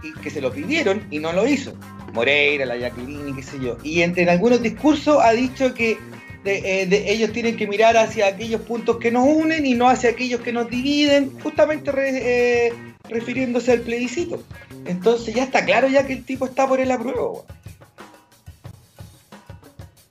y 0.02 0.12
que 0.20 0.30
se 0.30 0.40
lo 0.40 0.52
pidieron 0.52 1.06
y 1.10 1.18
no 1.18 1.32
lo 1.32 1.46
hizo. 1.46 1.72
Moreira, 2.12 2.66
la 2.66 2.76
Jacqueline, 2.76 3.34
qué 3.34 3.42
sé 3.42 3.58
yo. 3.60 3.76
Y 3.82 4.02
entre 4.02 4.22
en 4.24 4.28
algunos 4.28 4.62
discursos 4.62 5.18
ha 5.22 5.32
dicho 5.32 5.72
que 5.74 5.98
de- 6.44 6.82
eh, 6.82 6.86
de- 6.86 7.10
ellos 7.10 7.32
tienen 7.32 7.56
que 7.56 7.66
mirar 7.66 7.96
hacia 7.96 8.26
aquellos 8.28 8.60
puntos 8.60 8.98
que 8.98 9.10
nos 9.10 9.26
unen 9.26 9.66
y 9.66 9.74
no 9.74 9.88
hacia 9.88 10.10
aquellos 10.10 10.40
que 10.42 10.52
nos 10.52 10.68
dividen, 10.70 11.32
justamente 11.42 11.90
re- 11.92 12.66
eh, 12.68 12.72
refiriéndose 13.08 13.72
al 13.72 13.80
plebiscito. 13.80 14.42
Entonces 14.86 15.34
ya 15.34 15.44
está 15.44 15.64
claro 15.64 15.88
ya 15.88 16.06
que 16.06 16.12
el 16.12 16.24
tipo 16.24 16.44
está 16.46 16.68
por 16.68 16.78
el 16.80 16.90
apruebo. 16.92 17.46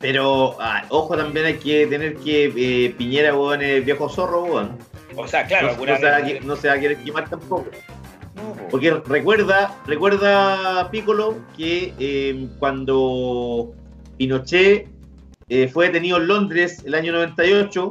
Pero, 0.05 0.55
ah, 0.59 0.83
ojo, 0.89 1.17
también 1.17 1.47
hay 1.47 1.55
que 1.55 1.87
tener 1.87 2.17
que 2.17 2.53
eh, 2.55 2.91
Piñera, 2.95 3.35
weón, 3.35 3.63
es 3.63 3.83
viejo 3.83 4.07
zorro, 4.07 4.43
weón. 4.43 4.77
O 5.15 5.27
sea, 5.27 5.47
claro, 5.47 5.75
no, 5.75 5.97
se 5.97 6.05
va 6.05 6.21
que- 6.23 6.39
no 6.41 6.55
se 6.55 6.67
va 6.67 6.75
a 6.75 6.79
querer 6.79 6.97
quemar 6.97 7.27
tampoco. 7.27 7.65
No. 8.35 8.55
Porque 8.69 8.91
recuerda, 9.07 9.75
recuerda 9.87 10.91
Piccolo 10.91 11.39
que 11.57 11.91
eh, 11.97 12.47
cuando 12.59 13.73
Pinochet 14.17 14.87
eh, 15.49 15.67
fue 15.69 15.87
detenido 15.87 16.17
en 16.17 16.27
Londres 16.27 16.83
el 16.85 16.93
año 16.93 17.11
98, 17.11 17.89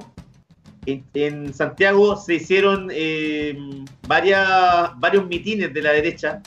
en, 0.87 1.05
en 1.15 1.53
Santiago 1.53 2.15
se 2.17 2.35
hicieron 2.35 2.91
eh, 2.93 3.59
varias, 4.07 4.91
varios 5.01 5.27
mitines 5.27 5.75
de 5.75 5.83
la 5.83 5.91
derecha 5.91 6.41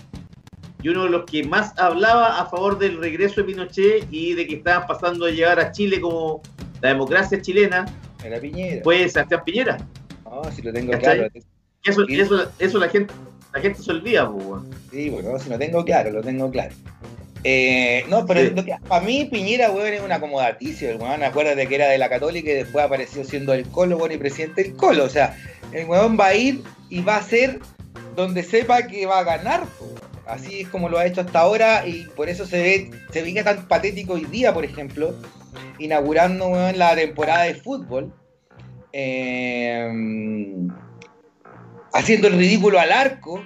y 0.87 0.89
uno 0.89 1.03
de 1.03 1.09
los 1.09 1.25
que 1.25 1.43
más 1.43 1.77
hablaba 1.77 2.39
a 2.39 2.45
favor 2.45 2.79
del 2.79 2.97
regreso 2.97 3.41
de 3.41 3.43
Pinochet 3.43 4.07
y 4.09 4.33
de 4.35 4.47
que 4.47 4.55
estaban 4.55 4.87
pasando 4.87 5.25
a 5.25 5.29
llegar 5.31 5.59
a 5.59 5.69
Chile 5.73 5.99
como 5.99 6.41
la 6.81 6.89
democracia 6.89 7.41
chilena 7.41 7.85
Era 8.23 8.39
Piñera. 8.39 8.81
fue 8.83 9.09
Sebastián 9.09 9.41
Piñera. 9.45 9.77
No, 10.23 10.43
si 10.51 10.61
lo 10.61 10.71
tengo 10.71 10.91
¿Cachai? 10.93 11.17
claro. 11.17 11.31
Y 11.83 11.89
eso, 11.89 12.05
eso, 12.07 12.51
eso 12.59 12.77
la 12.79 12.87
gente 12.89 13.13
la 13.53 13.61
gente 13.61 13.81
se 13.81 13.91
olvida, 13.91 14.31
pues. 14.31 14.61
Sí, 14.91 15.09
bueno, 15.09 15.37
si 15.39 15.49
lo 15.49 15.57
tengo 15.57 15.83
claro, 15.83 16.11
lo 16.11 16.21
tengo 16.21 16.49
claro. 16.51 16.73
Eh, 17.43 18.03
no, 18.09 18.25
pero 18.25 18.41
Sí. 18.41 18.51
lo 18.55 18.63
que- 18.63 18.75
para 18.87 19.03
mí 19.05 19.25
Piñera, 19.31 19.71
weón, 19.71 19.93
es 19.93 20.01
un 20.01 20.11
acomodaticio. 20.11 20.89
El 20.89 20.97
weón, 21.01 21.23
acuérdate 21.23 21.67
que 21.67 21.75
era 21.75 21.87
de 21.87 21.97
la 21.97 22.07
Católica 22.09 22.49
y 22.49 22.53
después 22.53 22.85
apareció 22.85 23.23
siendo 23.25 23.53
el 23.53 23.65
Colo, 23.67 23.97
weón, 23.97 24.11
y 24.13 24.17
presidente 24.17 24.63
del 24.63 24.75
Colo. 24.75 25.03
O 25.05 25.09
sea, 25.09 25.35
el 25.73 25.85
weón 25.87 26.17
va 26.19 26.27
a 26.27 26.33
ir 26.35 26.61
y 26.89 27.01
va 27.01 27.17
a 27.17 27.23
ser 27.23 27.59
donde 28.15 28.43
sepa 28.43 28.83
que 28.87 29.05
va 29.05 29.19
a 29.19 29.23
ganar. 29.23 29.65
weón. 29.79 30.06
Así 30.27 30.61
es 30.61 30.67
como 30.67 30.89
lo 30.89 30.97
ha 30.97 31.05
hecho 31.05 31.21
hasta 31.21 31.39
ahora 31.39 31.87
y 31.87 32.03
por 32.15 32.27
eso 32.27 32.45
se 32.45 32.61
ve, 32.61 32.91
se 33.11 33.21
veía 33.21 33.43
tan 33.43 33.67
patético 33.67 34.13
hoy 34.13 34.25
día, 34.25 34.53
por 34.53 34.65
ejemplo, 34.65 35.15
inaugurando 35.79 36.47
weón, 36.47 36.77
la 36.77 36.95
temporada 36.95 37.43
de 37.43 37.55
fútbol. 37.55 38.13
eh, 38.93 39.89
haciendo 41.93 42.27
el 42.27 42.37
ridículo 42.37 42.79
al 42.79 42.91
arco, 42.91 43.43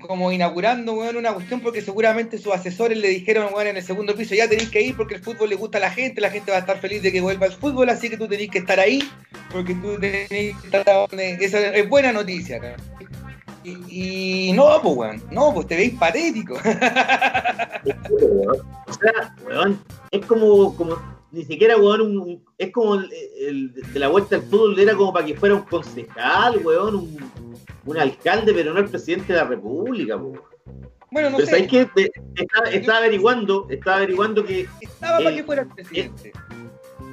como 0.00 0.32
inaugurando 0.32 0.94
weón, 0.94 1.16
una 1.16 1.32
cuestión 1.32 1.60
porque 1.60 1.82
seguramente 1.82 2.38
sus 2.38 2.52
asesores 2.52 2.98
le 2.98 3.08
dijeron 3.08 3.52
weón, 3.54 3.68
en 3.68 3.76
el 3.76 3.82
segundo 3.84 4.16
piso, 4.16 4.34
ya 4.34 4.48
tenéis 4.48 4.70
que 4.70 4.82
ir 4.82 4.96
porque 4.96 5.14
el 5.14 5.22
fútbol 5.22 5.50
le 5.50 5.56
gusta 5.56 5.78
a 5.78 5.82
la 5.82 5.90
gente, 5.90 6.20
la 6.20 6.30
gente 6.30 6.50
va 6.50 6.58
a 6.58 6.60
estar 6.60 6.80
feliz 6.80 7.02
de 7.02 7.12
que 7.12 7.20
vuelva 7.20 7.46
el 7.46 7.52
fútbol, 7.52 7.88
así 7.90 8.10
que 8.10 8.16
tú 8.16 8.26
tenés 8.26 8.50
que 8.50 8.58
estar 8.58 8.80
ahí, 8.80 9.02
porque 9.52 9.74
tú 9.74 9.98
tenés 10.00 10.28
que 10.28 10.50
estar 10.64 10.84
donde... 10.84 11.38
Esa 11.40 11.74
es 11.74 11.88
buena 11.88 12.12
noticia. 12.12 12.58
¿no? 12.58 13.08
Y, 13.64 14.48
y 14.50 14.52
no, 14.52 14.80
pues 14.82 14.96
weón, 14.96 15.22
no, 15.30 15.52
pues 15.52 15.66
te 15.66 15.76
veis 15.76 15.94
patético. 15.98 16.56
O 18.86 18.92
sea, 18.92 19.34
weón, 19.46 19.78
es 20.10 20.24
como, 20.26 20.74
como 20.76 20.96
ni 21.30 21.44
siquiera, 21.44 21.76
weón, 21.76 22.00
un- 22.02 22.18
un- 22.18 22.44
es 22.56 22.72
como 22.72 22.94
el, 22.96 23.10
el- 23.38 23.72
de 23.72 23.98
la 23.98 24.08
vuelta 24.08 24.36
al 24.36 24.42
fútbol 24.42 24.78
era 24.78 24.94
como 24.94 25.12
para 25.12 25.26
que 25.26 25.36
fuera 25.36 25.54
un 25.54 25.62
concejal, 25.62 26.58
weón, 26.64 26.94
un, 26.96 27.30
un 27.84 27.98
alcalde, 27.98 28.52
pero 28.54 28.72
no 28.72 28.80
el 28.80 28.88
presidente 28.88 29.32
de 29.32 29.38
la 29.38 29.44
república, 29.44 30.18
po. 30.18 30.32
Bueno, 31.10 31.30
no 31.30 31.36
pero 31.36 31.46
sé, 31.48 31.52
sabes 31.54 31.68
que 31.68 31.80
estaba, 32.34 32.68
estaba 32.70 32.98
averiguando, 32.98 33.66
estaba 33.70 33.96
averiguando 33.98 34.44
que 34.44 34.66
estaba 34.80 35.18
para 35.18 35.30
el- 35.30 35.36
que 35.36 35.44
fuera 35.44 35.62
el 35.62 35.68
presidente. 35.68 36.32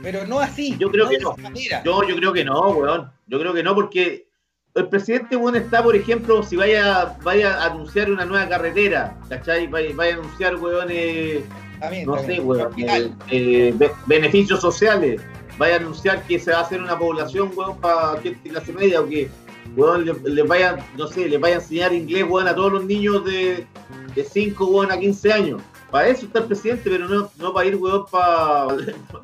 Pero 0.02 0.26
no 0.28 0.40
así. 0.40 0.76
Yo 0.78 0.92
creo 0.92 1.10
que 1.10 1.18
no. 1.18 1.36
manera. 1.38 1.82
yo, 1.84 2.04
yo 2.08 2.16
creo 2.16 2.32
que 2.34 2.44
no, 2.46 2.62
weón. 2.70 3.12
Yo 3.28 3.40
creo 3.40 3.54
que 3.54 3.64
no, 3.64 3.74
porque 3.74 4.28
el 4.76 4.90
presidente, 4.90 5.36
weón, 5.38 5.56
está, 5.56 5.82
por 5.82 5.96
ejemplo, 5.96 6.44
si 6.44 6.58
vaya, 6.58 7.16
vaya 7.24 7.56
a 7.62 7.68
anunciar 7.68 8.12
una 8.12 8.26
nueva 8.26 8.48
carretera, 8.50 9.16
¿cachai? 9.30 9.68
Vaya, 9.68 9.90
vaya 9.96 10.16
a 10.16 10.20
anunciar, 10.20 10.56
weón, 10.58 10.88
eh, 10.92 11.44
También, 11.80 12.06
no 12.06 12.16
también. 12.18 12.42
sé, 12.42 12.46
weón, 12.46 12.74
eh, 12.78 13.12
eh, 13.32 13.74
be- 13.78 13.92
beneficios 14.06 14.60
sociales. 14.60 15.22
Vaya 15.58 15.76
a 15.76 15.80
anunciar 15.80 16.22
que 16.24 16.38
se 16.38 16.52
va 16.52 16.58
a 16.58 16.62
hacer 16.64 16.82
una 16.82 17.00
población, 17.00 17.52
weón, 17.56 17.80
para 17.80 18.20
gente 18.22 18.50
clase 18.50 18.74
media 18.74 19.00
o 19.00 19.08
que, 19.08 19.30
weón, 19.78 20.06
le, 20.06 20.14
le 20.30 20.44
vaya, 20.44 20.76
no 20.98 21.08
sé, 21.08 21.30
le 21.30 21.38
vaya 21.38 21.56
a 21.56 21.60
enseñar 21.60 21.94
inglés, 21.94 22.26
weón, 22.28 22.50
a 22.50 22.54
todos 22.54 22.74
los 22.74 22.84
niños 22.86 23.24
de, 23.24 23.66
de 24.14 24.24
5, 24.26 24.66
weón, 24.66 24.92
a 24.92 25.00
15 25.00 25.32
años. 25.32 25.62
Para 25.90 26.10
eso 26.10 26.26
está 26.26 26.40
el 26.40 26.46
presidente, 26.48 26.90
pero 26.90 27.08
no, 27.08 27.30
no 27.40 27.54
para 27.54 27.66
ir, 27.66 27.78
weón, 27.78 28.06
para 28.12 28.68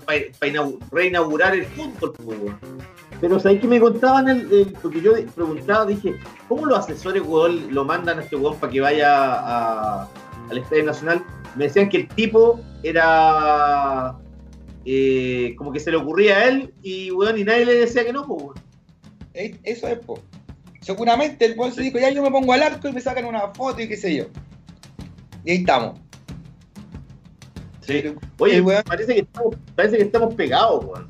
reinaugurar 0.91 1.55
el 1.55 1.65
fútbol, 1.65 2.13
weón. 2.25 2.57
Pero 3.21 3.39
¿sabes 3.39 3.61
que 3.61 3.67
me 3.67 3.79
contaban? 3.79 4.27
El, 4.27 4.51
el- 4.51 4.73
porque 4.81 4.99
yo 4.99 5.13
preguntaba, 5.35 5.85
dije, 5.85 6.15
¿cómo 6.49 6.65
los 6.65 6.79
asesores, 6.79 7.21
weón, 7.25 7.73
lo 7.73 7.85
mandan 7.85 8.17
a 8.19 8.23
este 8.23 8.35
weón 8.35 8.57
para 8.57 8.73
que 8.73 8.81
vaya 8.81 9.07
a- 9.13 10.07
al 10.49 10.57
Estadio 10.57 10.83
Nacional? 10.85 11.23
Me 11.55 11.65
decían 11.65 11.87
que 11.89 11.97
el 11.97 12.07
tipo 12.07 12.59
era 12.81 14.17
eh, 14.85 15.53
como 15.57 15.71
que 15.71 15.79
se 15.79 15.91
le 15.91 15.97
ocurría 15.97 16.37
a 16.37 16.47
él 16.47 16.73
y 16.81 17.11
weón, 17.11 17.37
y 17.37 17.43
nadie 17.43 17.65
le 17.65 17.75
decía 17.75 18.03
que 18.03 18.11
no, 18.11 18.25
pues, 18.25 18.41
weón. 18.43 18.55
Eh, 19.35 19.59
Eso 19.63 19.87
es, 19.87 19.99
po. 19.99 20.19
Seguramente 20.81 21.45
el 21.45 21.57
weón 21.57 21.71
se 21.71 21.81
dijo, 21.83 21.99
ya 21.99 22.09
yo 22.09 22.23
me 22.23 22.31
pongo 22.31 22.53
al 22.53 22.63
arco 22.63 22.87
y 22.87 22.91
me 22.91 23.01
sacan 23.01 23.25
una 23.25 23.49
foto 23.49 23.79
y 23.81 23.87
qué 23.87 23.95
sé 23.97 24.15
yo. 24.15 24.25
Y 25.45 25.51
ahí 25.51 25.57
estamos. 25.57 25.99
Sí. 27.81 28.03
Oye, 28.39 28.63
parece, 28.83 29.13
que 29.13 29.19
estamos, 29.21 29.55
parece 29.75 29.97
que 29.97 30.03
estamos 30.03 30.33
pegados, 30.33 30.83
weón. 30.85 31.07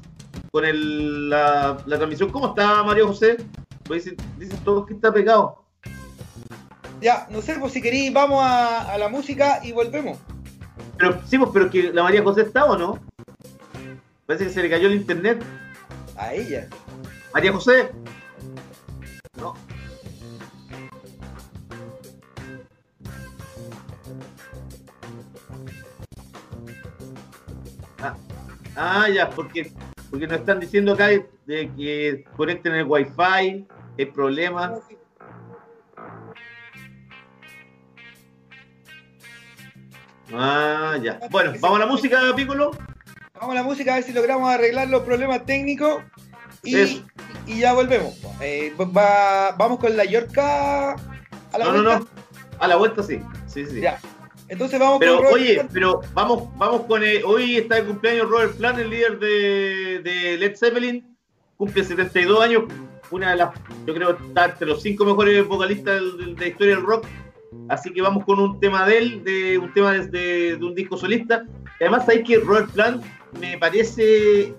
Con 0.51 0.65
el, 0.65 1.29
la, 1.29 1.77
la 1.85 1.97
transmisión, 1.97 2.29
¿cómo 2.29 2.47
está 2.47 2.83
Mario 2.83 3.07
José? 3.07 3.37
Pues 3.85 4.03
dicen, 4.03 4.17
dicen 4.37 4.59
todos 4.63 4.85
que 4.85 4.93
está 4.93 5.11
pegado. 5.11 5.63
Ya, 7.01 7.27
no 7.31 7.41
sé, 7.41 7.55
pues 7.59 7.73
si 7.73 7.81
queréis, 7.81 8.13
vamos 8.13 8.43
a, 8.43 8.91
a 8.91 8.97
la 8.97 9.09
música 9.09 9.59
y 9.63 9.71
volvemos. 9.71 10.19
Pero 10.97 11.19
sí, 11.25 11.37
pues, 11.37 11.49
pero 11.53 11.69
que 11.69 11.91
la 11.93 12.03
María 12.03 12.21
José 12.21 12.41
está 12.41 12.65
o 12.65 12.77
no? 12.77 12.99
Parece 14.25 14.45
que 14.45 14.51
se 14.51 14.61
le 14.61 14.69
cayó 14.69 14.87
el 14.87 14.95
internet. 14.95 15.43
A 16.15 16.33
ella. 16.33 16.67
María 17.33 17.53
José. 17.53 17.89
No. 19.37 19.55
Ah, 27.99 28.15
ah, 28.75 29.09
ya, 29.09 29.29
porque, 29.29 29.73
porque 30.11 30.27
nos 30.27 30.39
están 30.39 30.59
diciendo 30.59 30.93
acá 30.93 31.07
de, 31.07 31.27
de 31.47 31.71
que 31.75 32.23
conecten 32.37 32.75
el 32.75 32.85
wifi, 32.85 33.65
hay 33.97 34.05
problemas. 34.13 34.79
Ah, 40.33 40.97
ya. 41.01 41.19
Bueno, 41.29 41.53
vamos 41.59 41.77
a 41.77 41.85
la 41.85 41.91
música, 41.91 42.19
Piccolo. 42.35 42.71
Vamos 43.39 43.51
a 43.51 43.55
la 43.55 43.63
música 43.63 43.93
a 43.93 43.95
ver 43.95 44.03
si 44.03 44.13
logramos 44.13 44.49
arreglar 44.49 44.87
los 44.87 45.01
problemas 45.03 45.45
técnicos 45.45 46.03
y, 46.63 46.75
y 47.47 47.59
ya 47.59 47.73
volvemos. 47.73 48.17
Eh, 48.39 48.73
va- 48.79 49.51
vamos 49.57 49.79
con 49.79 49.97
la 49.97 50.05
Yorka 50.05 50.91
a 50.93 51.57
la 51.57 51.65
No, 51.65 51.71
no, 51.73 51.83
vuelta. 51.83 51.99
no. 51.99 52.07
A 52.59 52.67
la 52.67 52.75
vuelta 52.75 53.03
sí. 53.03 53.19
Sí, 53.47 53.65
sí. 53.65 53.81
Ya. 53.81 53.99
Entonces 54.51 54.81
vamos 54.81 54.97
Pero 54.99 55.15
con 55.15 55.23
Robert 55.23 55.41
oye, 55.41 55.53
Plant. 55.53 55.71
pero 55.71 56.01
vamos, 56.13 56.49
vamos 56.57 56.81
con 56.81 57.01
eh, 57.05 57.23
hoy 57.23 57.55
está 57.55 57.75
de 57.75 57.85
cumpleaños 57.85 58.29
Robert 58.29 58.53
Plant, 58.57 58.79
el 58.79 58.89
líder 58.89 59.17
de, 59.17 60.01
de 60.03 60.37
Led 60.37 60.57
Zeppelin, 60.57 61.15
cumple 61.55 61.85
72 61.85 62.43
años, 62.43 62.63
una 63.11 63.31
de 63.31 63.37
las, 63.37 63.55
yo 63.87 63.93
creo, 63.93 64.09
está 64.09 64.47
entre 64.47 64.67
los 64.67 64.81
cinco 64.81 65.05
mejores 65.05 65.47
vocalistas 65.47 66.01
de 66.17 66.35
la 66.37 66.47
historia 66.47 66.75
del 66.75 66.85
rock. 66.85 67.07
Así 67.69 67.93
que 67.93 68.01
vamos 68.01 68.25
con 68.25 68.41
un 68.41 68.59
tema 68.59 68.85
de 68.85 68.97
él, 68.97 69.23
de 69.23 69.57
un 69.57 69.73
tema 69.73 69.93
de, 69.93 70.59
un 70.61 70.75
disco 70.75 70.97
solista. 70.97 71.45
Además 71.79 72.09
hay 72.09 72.21
que 72.21 72.37
Robert 72.39 72.71
Plant 72.71 73.05
me 73.39 73.57
parece, 73.57 74.53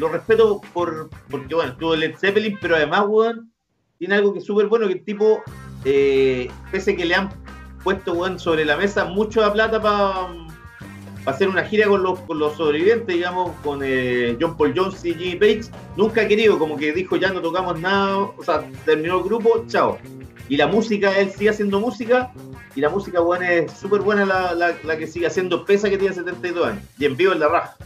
lo 0.00 0.08
respeto 0.08 0.60
por, 0.72 1.08
porque 1.30 1.54
bueno, 1.54 1.70
estuvo 1.70 1.94
Led 1.94 2.16
Zeppelin, 2.16 2.58
pero 2.60 2.74
además, 2.74 3.04
weón, 3.06 3.52
tiene 3.98 4.16
algo 4.16 4.32
que 4.32 4.40
es 4.40 4.44
súper 4.44 4.66
bueno, 4.66 4.88
que 4.88 4.94
el 4.94 5.04
tipo, 5.04 5.40
eh, 5.84 6.50
pese 6.72 6.96
que 6.96 7.04
le 7.04 7.14
han 7.14 7.30
puesto 7.86 8.14
weón, 8.14 8.36
sobre 8.40 8.64
la 8.64 8.76
mesa 8.76 9.04
mucha 9.04 9.52
plata 9.52 9.80
para 9.80 10.26
hacer 11.24 11.46
una 11.46 11.62
gira 11.62 11.86
con 11.86 12.02
los, 12.02 12.18
con 12.18 12.36
los 12.40 12.56
sobrevivientes, 12.56 13.06
digamos, 13.06 13.52
con 13.62 13.80
eh, 13.84 14.36
John 14.40 14.56
Paul 14.56 14.74
Jones 14.76 15.04
y 15.04 15.14
Jimmy 15.14 15.36
Page. 15.36 15.70
Nunca 15.96 16.22
ha 16.22 16.26
querido, 16.26 16.58
como 16.58 16.76
que 16.76 16.92
dijo 16.92 17.14
ya 17.14 17.32
no 17.32 17.40
tocamos 17.40 17.80
nada, 17.80 18.18
o 18.18 18.42
sea, 18.44 18.68
terminó 18.84 19.18
el 19.18 19.22
grupo, 19.22 19.64
chao. 19.68 19.98
Y 20.48 20.56
la 20.56 20.66
música, 20.66 21.16
él 21.16 21.30
sigue 21.30 21.50
haciendo 21.50 21.78
música, 21.78 22.32
y 22.74 22.80
la 22.80 22.88
música, 22.88 23.20
weón, 23.20 23.44
es 23.44 23.70
súper 23.70 24.00
buena 24.00 24.26
la, 24.26 24.52
la, 24.52 24.74
la 24.82 24.96
que 24.96 25.06
sigue 25.06 25.28
haciendo, 25.28 25.64
pesa 25.64 25.88
que 25.88 25.96
tiene 25.96 26.12
72 26.12 26.66
años. 26.66 26.82
Y 26.98 27.04
en 27.04 27.16
vivo 27.16 27.34
en 27.34 27.38
la 27.38 27.46
raja. 27.46 27.76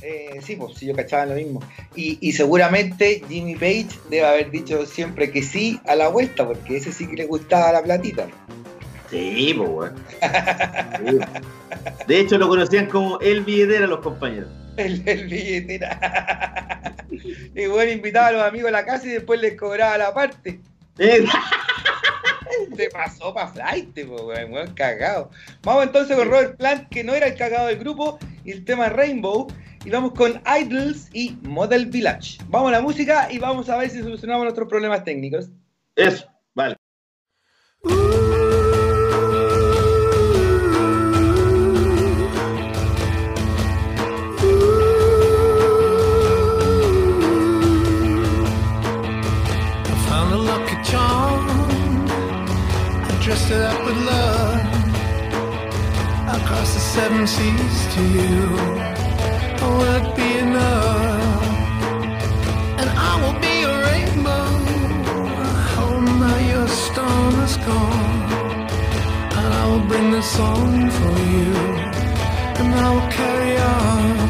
Eh, 0.00 0.38
sí, 0.42 0.54
pues 0.54 0.78
sí, 0.78 0.86
yo 0.86 0.94
cachaba 0.94 1.26
lo 1.26 1.34
mismo. 1.34 1.60
Y, 1.96 2.18
y 2.20 2.32
seguramente 2.32 3.20
Jimmy 3.28 3.54
Page 3.54 3.88
debe 4.08 4.26
haber 4.26 4.50
dicho 4.52 4.86
siempre 4.86 5.32
que 5.32 5.42
sí 5.42 5.80
a 5.88 5.96
la 5.96 6.06
vuelta, 6.06 6.46
porque 6.46 6.76
ese 6.76 6.92
sí 6.92 7.08
que 7.08 7.16
le 7.16 7.26
gustaba 7.26 7.72
la 7.72 7.82
platita. 7.82 8.28
Sí, 9.10 9.54
pues, 9.56 9.68
weón. 9.70 9.94
Sí. 11.06 11.18
De 12.06 12.20
hecho, 12.20 12.38
lo 12.38 12.48
conocían 12.48 12.86
como 12.86 13.18
el 13.20 13.44
billetera 13.44 13.86
los 13.86 14.00
compañeros. 14.00 14.48
El, 14.76 15.02
el 15.06 15.26
billetera. 15.26 16.94
y 17.54 17.66
bueno, 17.66 17.90
invitaba 17.92 18.28
a 18.28 18.32
los 18.32 18.42
amigos 18.42 18.68
a 18.68 18.72
la 18.72 18.84
casa 18.84 19.06
y 19.06 19.10
después 19.10 19.40
les 19.40 19.56
cobraba 19.58 19.98
la 19.98 20.14
parte. 20.14 20.60
Eh, 20.98 21.24
Se 22.76 22.90
pasó 22.90 23.32
para 23.32 23.48
flight, 23.48 23.92
pues, 23.94 24.22
weón, 24.22 24.52
weón, 24.52 24.74
cagado. 24.74 25.30
Vamos 25.62 25.84
entonces 25.84 26.16
con 26.16 26.28
Robert 26.28 26.56
Plant, 26.56 26.88
que 26.88 27.04
no 27.04 27.14
era 27.14 27.26
el 27.26 27.36
cagado 27.36 27.68
del 27.68 27.78
grupo, 27.78 28.18
y 28.44 28.52
el 28.52 28.64
tema 28.64 28.88
Rainbow. 28.88 29.48
Y 29.84 29.90
vamos 29.90 30.12
con 30.12 30.42
Idols 30.60 31.08
y 31.14 31.38
Model 31.42 31.86
Village. 31.86 32.38
Vamos 32.48 32.68
a 32.68 32.72
la 32.72 32.80
música 32.82 33.28
y 33.32 33.38
vamos 33.38 33.70
a 33.70 33.78
ver 33.78 33.88
si 33.88 34.02
solucionamos 34.02 34.44
nuestros 34.44 34.68
problemas 34.68 35.04
técnicos. 35.04 35.48
Eso, 35.96 36.26
vale. 36.54 36.76
Seven 57.00 57.26
seas 57.26 57.78
to 57.94 58.02
you. 58.16 58.34
It 59.92 60.04
be 60.16 60.30
enough? 60.44 61.44
And 62.80 62.88
I 63.10 63.12
will 63.22 63.38
be 63.46 63.54
a 63.70 63.74
rainbow. 63.86 64.46
Oh, 65.82 65.96
now 66.22 66.38
your 66.52 66.68
storm 66.68 67.34
is 67.46 67.56
gone. 67.68 68.20
And 69.38 69.50
I 69.60 69.64
will 69.70 69.86
bring 69.90 70.10
the 70.10 70.24
song 70.36 70.90
for 70.98 71.14
you. 71.34 71.52
And 72.60 72.68
I 72.84 72.86
will 72.94 73.10
carry 73.18 73.56
on. 73.56 74.29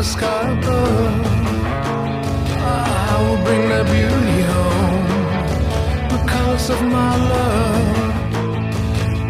The 0.00 0.06
sky 0.06 0.50
above. 0.58 1.26
I 2.56 3.16
will 3.22 3.40
bring 3.44 3.68
that 3.68 3.84
beauty 3.94 4.40
home 4.54 5.06
because 6.14 6.70
of 6.70 6.80
my 6.98 7.12
love, 7.32 7.98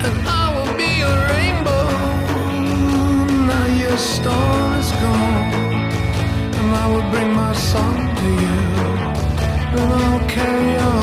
and 0.07 0.17
I 0.43 0.45
will 0.55 0.75
be 0.83 0.93
a 1.11 1.15
rainbow. 1.33 1.87
Now 3.51 3.67
your 3.83 3.99
storm 3.99 4.71
is 4.83 4.91
gone, 5.03 5.51
and 6.59 6.69
I 6.83 6.85
will 6.93 7.09
bring 7.11 7.31
my 7.35 7.53
song 7.71 7.99
to 8.21 8.29
you, 8.45 8.59
and 9.77 9.93
I'll 10.03 10.25
carry 10.29 10.77
on. 10.79 11.00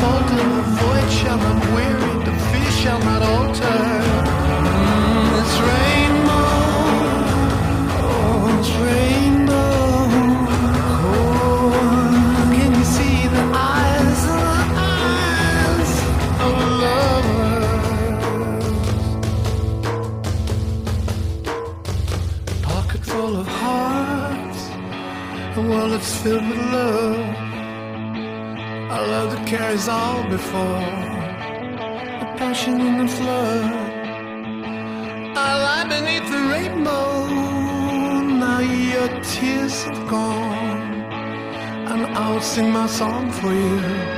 fault 0.00 0.30
of 0.30 0.48
the 0.56 0.62
void 0.80 1.10
shall 1.18 1.38
not 1.38 1.58
weary. 1.74 2.24
the 2.24 2.34
fish 2.50 2.74
shall 2.82 3.00
not 3.00 3.17
song 42.98 43.30
for 43.30 43.54
you, 43.54 44.17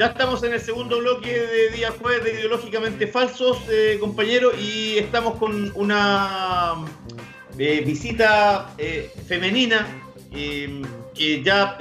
Ya 0.00 0.06
estamos 0.06 0.42
en 0.44 0.54
el 0.54 0.60
segundo 0.62 0.98
bloque 0.98 1.28
de 1.30 1.68
día 1.76 1.90
jueves 1.90 2.24
de 2.24 2.32
Ideológicamente 2.32 3.06
Falsos, 3.06 3.58
eh, 3.68 3.98
compañeros, 4.00 4.54
y 4.58 4.96
estamos 4.96 5.36
con 5.36 5.70
una 5.74 6.86
eh, 7.58 7.82
visita 7.84 8.72
eh, 8.78 9.12
femenina 9.28 9.86
eh, 10.32 10.80
que 11.14 11.42
ya 11.42 11.76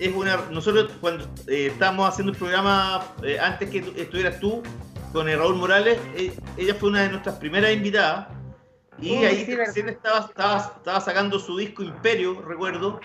es 0.00 0.12
una. 0.12 0.38
Nosotros, 0.50 0.90
cuando 1.00 1.28
estábamos 1.46 2.08
haciendo 2.08 2.32
el 2.32 2.38
programa, 2.38 3.06
antes 3.40 3.70
que 3.70 3.78
estuvieras 3.98 4.40
tú 4.40 4.60
con 5.12 5.28
Raúl 5.28 5.54
Morales, 5.54 5.96
ella 6.56 6.74
fue 6.74 6.88
una 6.88 7.02
de 7.02 7.10
nuestras 7.10 7.36
primeras 7.36 7.72
invitadas. 7.72 8.30
Y 9.00 9.12
Uy, 9.12 9.24
ahí 9.26 9.44
sí, 9.44 9.54
recién 9.54 9.88
estaba, 9.88 10.26
estaba, 10.26 10.72
estaba 10.78 11.00
sacando 11.00 11.38
su 11.38 11.56
disco 11.56 11.84
Imperio, 11.84 12.42
recuerdo. 12.42 13.00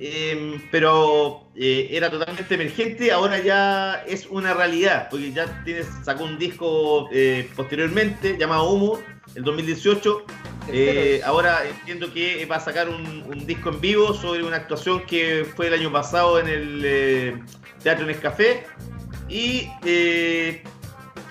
Eh, 0.00 0.60
pero 0.70 1.48
eh, 1.56 1.88
era 1.90 2.10
totalmente 2.10 2.54
emergente, 2.54 3.10
ahora 3.10 3.40
ya 3.40 4.04
es 4.06 4.26
una 4.26 4.54
realidad, 4.54 5.08
porque 5.10 5.32
ya 5.32 5.62
tienes, 5.64 5.86
sacó 6.04 6.24
un 6.24 6.38
disco 6.38 7.08
eh, 7.12 7.48
posteriormente 7.56 8.36
llamado 8.38 8.70
Humo, 8.70 9.00
el 9.34 9.42
2018. 9.42 10.24
Eh, 10.70 11.20
ahora 11.24 11.62
entiendo 11.66 12.12
que 12.12 12.44
va 12.46 12.56
a 12.56 12.60
sacar 12.60 12.88
un, 12.88 13.24
un 13.26 13.46
disco 13.46 13.70
en 13.70 13.80
vivo 13.80 14.14
sobre 14.14 14.44
una 14.44 14.56
actuación 14.56 15.04
que 15.06 15.46
fue 15.56 15.68
el 15.68 15.74
año 15.74 15.90
pasado 15.90 16.38
en 16.38 16.48
el 16.48 17.42
Teatro 17.82 18.06
Nescafé. 18.06 18.64
Y 19.28 19.68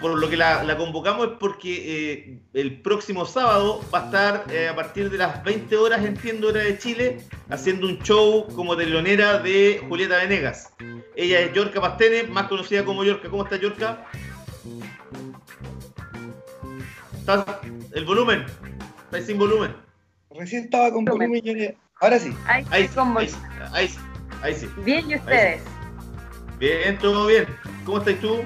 por 0.02 0.18
lo 0.18 0.30
que 0.30 0.38
la, 0.38 0.64
la 0.64 0.78
convocamos 0.78 1.28
es 1.28 1.34
porque 1.39 2.12
eh, 2.14 2.39
el 2.54 2.82
próximo 2.82 3.26
sábado 3.26 3.82
va 3.93 4.02
a 4.02 4.06
estar 4.06 4.45
eh, 4.52 4.68
a 4.68 4.76
partir 4.76 5.10
de 5.10 5.18
las 5.18 5.43
20 5.43 5.76
horas, 5.78 6.06
entiendo, 6.06 6.50
hora 6.50 6.62
de 6.62 6.78
Chile, 6.78 7.18
haciendo 7.50 7.88
un 7.88 8.00
show 8.04 8.48
como 8.56 8.76
telonera 8.78 9.39
de 9.39 9.84
Julieta 9.88 10.18
Venegas. 10.18 10.72
Ella 11.16 11.39
es 11.39 11.54
Yorka 11.54 11.82
Pastene, 11.82 12.24
más 12.24 12.48
conocida 12.48 12.86
como 12.86 13.04
Yorka. 13.04 13.28
¿Cómo 13.30 13.43
está 13.43 13.56
Yorka? 13.58 14.06
¿Estás? 17.20 17.45
El 17.93 18.06
volumen. 18.06 18.45
Está 19.06 19.22
sin 19.26 19.38
volumen. 19.39 19.76
Recién 20.32 20.66
estaba 20.66 20.91
con 20.91 21.06
volumen 21.06 21.41
y 21.43 21.50
ahora- 21.50 21.74
Ahora 22.00 22.20
sí. 22.20 22.32
Ahí 22.45 22.64
Ahí 22.70 22.88
ahí, 22.93 23.30
ahí 23.74 23.88
sí, 23.88 23.98
ahí 24.43 24.54
sí. 24.54 24.70
Bien, 24.86 25.10
¿y 25.10 25.16
ustedes? 25.16 25.62
Bien, 26.60 26.98
todo 27.00 27.26
bien. 27.26 27.48
¿Cómo 27.86 27.98
estás 27.98 28.20
tú? 28.20 28.41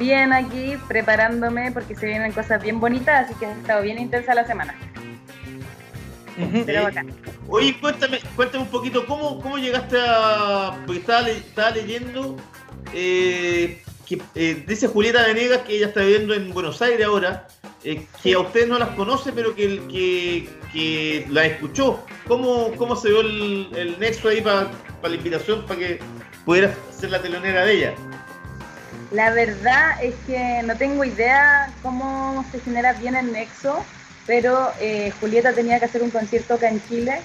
Bien 0.00 0.32
aquí, 0.32 0.76
preparándome 0.88 1.70
porque 1.72 1.94
se 1.94 2.06
vienen 2.06 2.32
cosas 2.32 2.60
bien 2.62 2.80
bonitas, 2.80 3.26
así 3.26 3.34
que 3.38 3.46
ha 3.46 3.52
estado 3.52 3.82
bien 3.82 3.98
intensa 3.98 4.34
la 4.34 4.46
semana. 4.46 4.74
Pero. 6.64 6.88
Oye, 7.48 7.78
cuéntame, 7.78 8.18
cuéntame 8.34 8.64
un 8.64 8.70
poquito, 8.70 9.04
¿cómo, 9.04 9.40
cómo 9.42 9.58
llegaste 9.58 9.98
a...? 10.00 10.74
Porque 10.86 11.00
estaba, 11.00 11.20
le- 11.22 11.36
estaba 11.36 11.70
leyendo 11.72 12.36
eh, 12.94 13.82
que 14.06 14.22
eh, 14.34 14.64
dice 14.66 14.88
Julieta 14.88 15.26
Venegas 15.26 15.58
que 15.66 15.76
ella 15.76 15.88
está 15.88 16.00
viviendo 16.00 16.32
en 16.32 16.50
Buenos 16.54 16.80
Aires 16.80 17.04
ahora, 17.04 17.46
eh, 17.84 18.06
que 18.22 18.32
a 18.34 18.38
ustedes 18.38 18.68
no 18.68 18.78
las 18.78 18.90
conoce, 18.90 19.32
pero 19.32 19.54
que, 19.54 19.82
que, 19.88 20.48
que 20.72 21.26
la 21.28 21.44
escuchó. 21.44 22.02
¿Cómo, 22.26 22.72
cómo 22.76 22.96
se 22.96 23.08
dio 23.08 23.20
el, 23.20 23.68
el 23.76 23.98
nexo 24.00 24.28
ahí 24.28 24.40
para 24.40 24.70
la 25.02 25.14
invitación 25.14 25.66
para 25.66 25.78
que 25.80 25.98
pudieras 26.46 26.74
ser 26.90 27.10
la 27.10 27.20
telonera 27.20 27.66
de 27.66 27.74
ella? 27.74 27.94
La 29.10 29.30
verdad 29.30 30.02
es 30.02 30.14
que 30.26 30.62
no 30.64 30.76
tengo 30.76 31.04
idea 31.04 31.72
cómo 31.82 32.44
se 32.52 32.60
genera 32.60 32.92
bien 32.92 33.16
el 33.16 33.32
nexo, 33.32 33.84
pero 34.26 34.70
eh, 34.80 35.12
Julieta 35.18 35.52
tenía 35.52 35.80
que 35.80 35.86
hacer 35.86 36.02
un 36.02 36.10
concierto 36.10 36.54
acá 36.54 36.68
en 36.68 36.80
Chile 36.88 37.20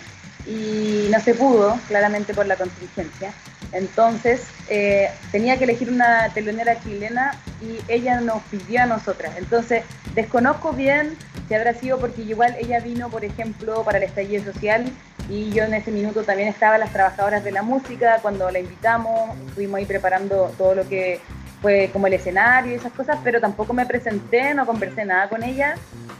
y 0.47 1.07
no 1.11 1.19
se 1.19 1.36
pudo, 1.36 1.79
claramente 1.88 2.33
por 2.33 2.47
la 2.47 2.55
contingencia. 2.55 3.31
Entonces 3.71 4.41
eh, 4.67 5.09
tenía 5.31 5.57
que 5.57 5.65
elegir 5.65 5.91
una 5.91 6.29
telonera 6.33 6.79
chilena 6.81 7.33
y 7.61 7.79
ella 7.91 8.19
nos 8.19 8.41
pidió 8.43 8.81
a 8.81 8.86
nosotras. 8.88 9.33
Entonces 9.38 9.83
desconozco 10.15 10.73
bien 10.73 11.15
si 11.47 11.53
habrá 11.53 11.73
sido 11.75 11.99
porque 11.99 12.23
igual 12.23 12.55
ella 12.59 12.79
vino, 12.79 13.09
por 13.09 13.25
ejemplo, 13.25 13.83
para 13.83 13.99
el 13.99 14.05
estallido 14.05 14.43
social 14.51 14.86
y 15.29 15.51
yo 15.51 15.63
en 15.63 15.73
ese 15.75 15.91
minuto 15.91 16.23
también 16.23 16.49
estaba 16.49 16.77
las 16.77 16.91
trabajadoras 16.91 17.43
de 17.43 17.51
la 17.51 17.61
música 17.61 18.19
cuando 18.21 18.49
la 18.49 18.59
invitamos, 18.59 19.38
estuvimos 19.47 19.77
ahí 19.77 19.86
preparando 19.86 20.53
todo 20.57 20.73
lo 20.73 20.88
que 20.88 21.19
fue 21.66 21.89
como 21.91 22.05
el 22.05 22.13
escenario 22.13 22.74
y 22.74 22.76
esas 22.76 22.93
cosas, 22.93 23.18
pero 23.24 23.41
tampoco 23.41 23.74
me 23.74 23.88
presenté, 23.88 24.53
no 24.53 24.68
conversé 24.68 25.03
nada 25.03 25.28
con 25.30 25.41
ella. 25.41 25.74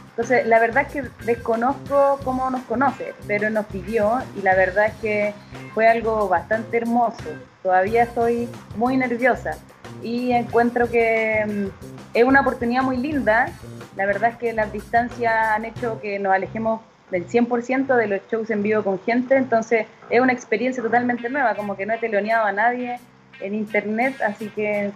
Entonces, 0.08 0.44
la 0.44 0.58
verdad 0.58 0.88
es 0.88 0.92
que 0.92 1.08
desconozco 1.24 2.18
cómo 2.24 2.50
nos 2.50 2.62
conoce, 2.62 3.14
pero 3.28 3.48
nos 3.48 3.64
pidió 3.66 4.18
y 4.36 4.42
la 4.42 4.56
verdad 4.56 4.86
es 4.86 4.94
que 4.94 5.34
fue 5.72 5.86
algo 5.86 6.28
bastante 6.28 6.78
hermoso. 6.78 7.22
Todavía 7.62 8.02
estoy 8.02 8.48
muy 8.74 8.96
nerviosa 8.96 9.56
y 10.02 10.32
encuentro 10.32 10.90
que 10.90 11.44
mm, 11.46 12.16
es 12.16 12.24
una 12.24 12.40
oportunidad 12.40 12.82
muy 12.82 12.96
linda. 12.96 13.48
La 13.94 14.04
verdad 14.04 14.30
es 14.30 14.38
que 14.38 14.52
las 14.52 14.72
distancias 14.72 15.32
han 15.32 15.64
hecho 15.64 16.00
que 16.00 16.18
nos 16.18 16.32
alejemos 16.34 16.80
del 17.12 17.28
100% 17.28 17.94
de 17.94 18.08
los 18.08 18.20
shows 18.28 18.50
en 18.50 18.64
vivo 18.64 18.82
con 18.82 18.98
gente, 18.98 19.36
entonces 19.36 19.86
es 20.10 20.20
una 20.20 20.32
experiencia 20.32 20.82
totalmente 20.82 21.30
nueva, 21.30 21.54
como 21.54 21.76
que 21.76 21.86
no 21.86 21.94
he 21.94 21.98
teloneado 21.98 22.46
a 22.46 22.50
nadie 22.50 22.98
en 23.38 23.54
internet, 23.54 24.20
así 24.22 24.48
que 24.48 24.90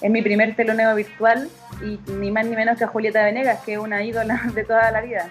es 0.00 0.10
mi 0.10 0.22
primer 0.22 0.56
teloneo 0.56 0.94
virtual 0.94 1.48
y 1.82 1.98
ni 2.12 2.30
más 2.30 2.46
ni 2.46 2.56
menos 2.56 2.78
que 2.78 2.84
a 2.84 2.88
Julieta 2.88 3.22
Venegas, 3.22 3.60
que 3.64 3.74
es 3.74 3.78
una 3.78 4.02
ídola 4.02 4.40
de 4.54 4.64
toda 4.64 4.90
la 4.90 5.00
vida. 5.00 5.28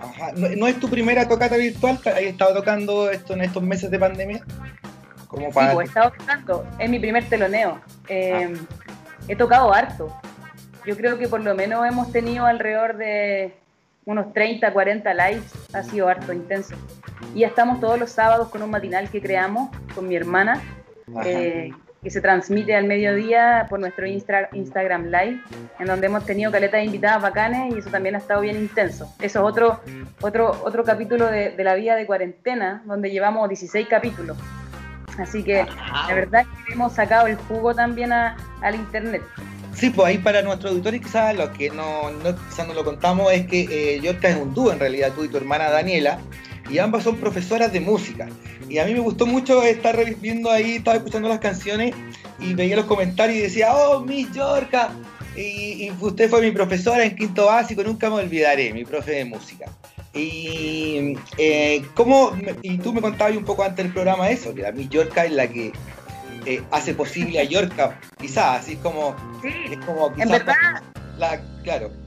Ajá. 0.00 0.32
¿No, 0.34 0.66
es 0.66 0.78
tu 0.78 0.88
primera 0.88 1.26
tocata 1.26 1.56
virtual? 1.56 1.98
¿Has 2.04 2.18
estado 2.18 2.54
tocando 2.54 3.10
esto 3.10 3.32
en 3.32 3.42
estos 3.42 3.62
meses 3.62 3.90
de 3.90 3.98
pandemia? 3.98 4.44
Como 5.26 5.50
para... 5.50 5.70
Sí, 5.70 5.74
pues, 5.74 5.86
he 5.86 5.88
estado 5.88 6.12
tocando. 6.18 6.66
Es 6.78 6.90
mi 6.90 6.98
primer 6.98 7.24
teloneo. 7.28 7.80
Eh, 8.08 8.54
he 9.26 9.36
tocado 9.36 9.72
harto. 9.72 10.14
Yo 10.86 10.96
creo 10.96 11.18
que 11.18 11.28
por 11.28 11.40
lo 11.40 11.54
menos 11.54 11.86
hemos 11.86 12.12
tenido 12.12 12.46
alrededor 12.46 12.96
de 12.96 13.54
unos 14.04 14.32
30, 14.34 14.70
40 14.72 15.14
lives. 15.14 15.52
Ha 15.72 15.82
sido 15.82 16.08
harto, 16.08 16.32
intenso. 16.32 16.76
Y 17.34 17.44
estamos 17.44 17.80
todos 17.80 17.98
los 17.98 18.10
sábados 18.10 18.48
con 18.50 18.62
un 18.62 18.70
matinal 18.70 19.10
que 19.10 19.20
creamos 19.20 19.70
con 19.94 20.06
mi 20.06 20.14
hermana 20.14 20.62
que 22.06 22.10
se 22.12 22.20
transmite 22.20 22.72
al 22.72 22.84
mediodía 22.84 23.66
por 23.68 23.80
nuestro 23.80 24.06
Instagram 24.06 25.06
Live, 25.06 25.40
en 25.80 25.86
donde 25.86 26.06
hemos 26.06 26.24
tenido 26.24 26.52
caletas 26.52 26.78
de 26.78 26.84
invitadas 26.84 27.20
bacanes 27.20 27.74
y 27.74 27.78
eso 27.80 27.90
también 27.90 28.14
ha 28.14 28.18
estado 28.18 28.42
bien 28.42 28.56
intenso. 28.56 29.12
Eso 29.18 29.40
es 29.40 29.44
otro, 29.44 29.80
otro, 30.20 30.62
otro 30.64 30.84
capítulo 30.84 31.26
de, 31.26 31.52
la 31.58 31.74
vida 31.74 31.96
de 31.96 32.06
cuarentena, 32.06 32.84
donde 32.86 33.10
llevamos 33.10 33.48
16 33.48 33.88
capítulos. 33.88 34.38
Así 35.18 35.42
que 35.42 35.66
la 36.08 36.14
verdad 36.14 36.42
es 36.42 36.64
que 36.64 36.74
hemos 36.74 36.92
sacado 36.92 37.26
el 37.26 37.34
jugo 37.34 37.74
también 37.74 38.12
al 38.12 38.74
internet. 38.76 39.22
Sí, 39.74 39.90
pues 39.90 40.06
ahí 40.06 40.18
para 40.18 40.42
nuestros 40.42 40.70
auditores 40.70 41.00
quizás 41.00 41.34
lo 41.34 41.52
que 41.52 41.70
no, 41.70 42.12
no, 42.22 42.36
quizás 42.36 42.68
no 42.68 42.74
lo 42.74 42.84
contamos 42.84 43.32
es 43.32 43.48
que 43.48 43.62
eh, 43.68 44.00
Yorka 44.00 44.28
es 44.28 44.36
un 44.36 44.54
dúo 44.54 44.70
en 44.70 44.78
realidad, 44.78 45.10
tú 45.12 45.24
y 45.24 45.28
tu 45.28 45.38
hermana 45.38 45.70
Daniela, 45.70 46.20
y 46.70 46.78
ambas 46.78 47.04
son 47.04 47.16
profesoras 47.16 47.72
de 47.72 47.80
música. 47.80 48.28
Y 48.68 48.78
a 48.78 48.84
mí 48.84 48.94
me 48.94 49.00
gustó 49.00 49.26
mucho 49.26 49.62
estar 49.62 49.96
viendo 50.20 50.50
ahí, 50.50 50.76
estaba 50.76 50.96
escuchando 50.96 51.28
las 51.28 51.38
canciones 51.38 51.94
y 52.38 52.54
veía 52.54 52.76
los 52.76 52.86
comentarios 52.86 53.38
y 53.38 53.42
decía, 53.42 53.74
oh, 53.74 54.00
Miss 54.00 54.32
Yorka. 54.32 54.90
Y, 55.36 55.90
usted 56.00 56.30
fue 56.30 56.40
mi 56.40 56.50
profesora 56.50 57.04
en 57.04 57.14
quinto 57.14 57.46
básico, 57.46 57.82
nunca 57.82 58.08
me 58.08 58.16
olvidaré, 58.16 58.72
mi 58.72 58.84
profe 58.84 59.12
de 59.12 59.24
música. 59.26 59.66
Y, 60.14 61.16
eh, 61.36 61.84
¿cómo, 61.94 62.32
y 62.62 62.78
tú 62.78 62.92
me 62.94 63.02
contabas 63.02 63.36
un 63.36 63.44
poco 63.44 63.62
antes 63.62 63.84
del 63.84 63.92
programa 63.92 64.30
eso, 64.30 64.54
que 64.54 64.62
la 64.62 64.72
Miss 64.72 64.88
Yorka 64.88 65.26
es 65.26 65.32
la 65.32 65.46
que 65.46 65.72
eh, 66.46 66.62
hace 66.70 66.94
posible 66.94 67.38
a 67.38 67.44
Yorka, 67.44 68.00
quizás, 68.18 68.60
así 68.60 68.76
como... 68.76 69.14
Sí, 69.42 69.50
es 69.70 69.78
como 69.84 70.12
en 70.16 70.28
verdad... 70.28 70.54
La, 71.18 71.40
claro 71.62 72.05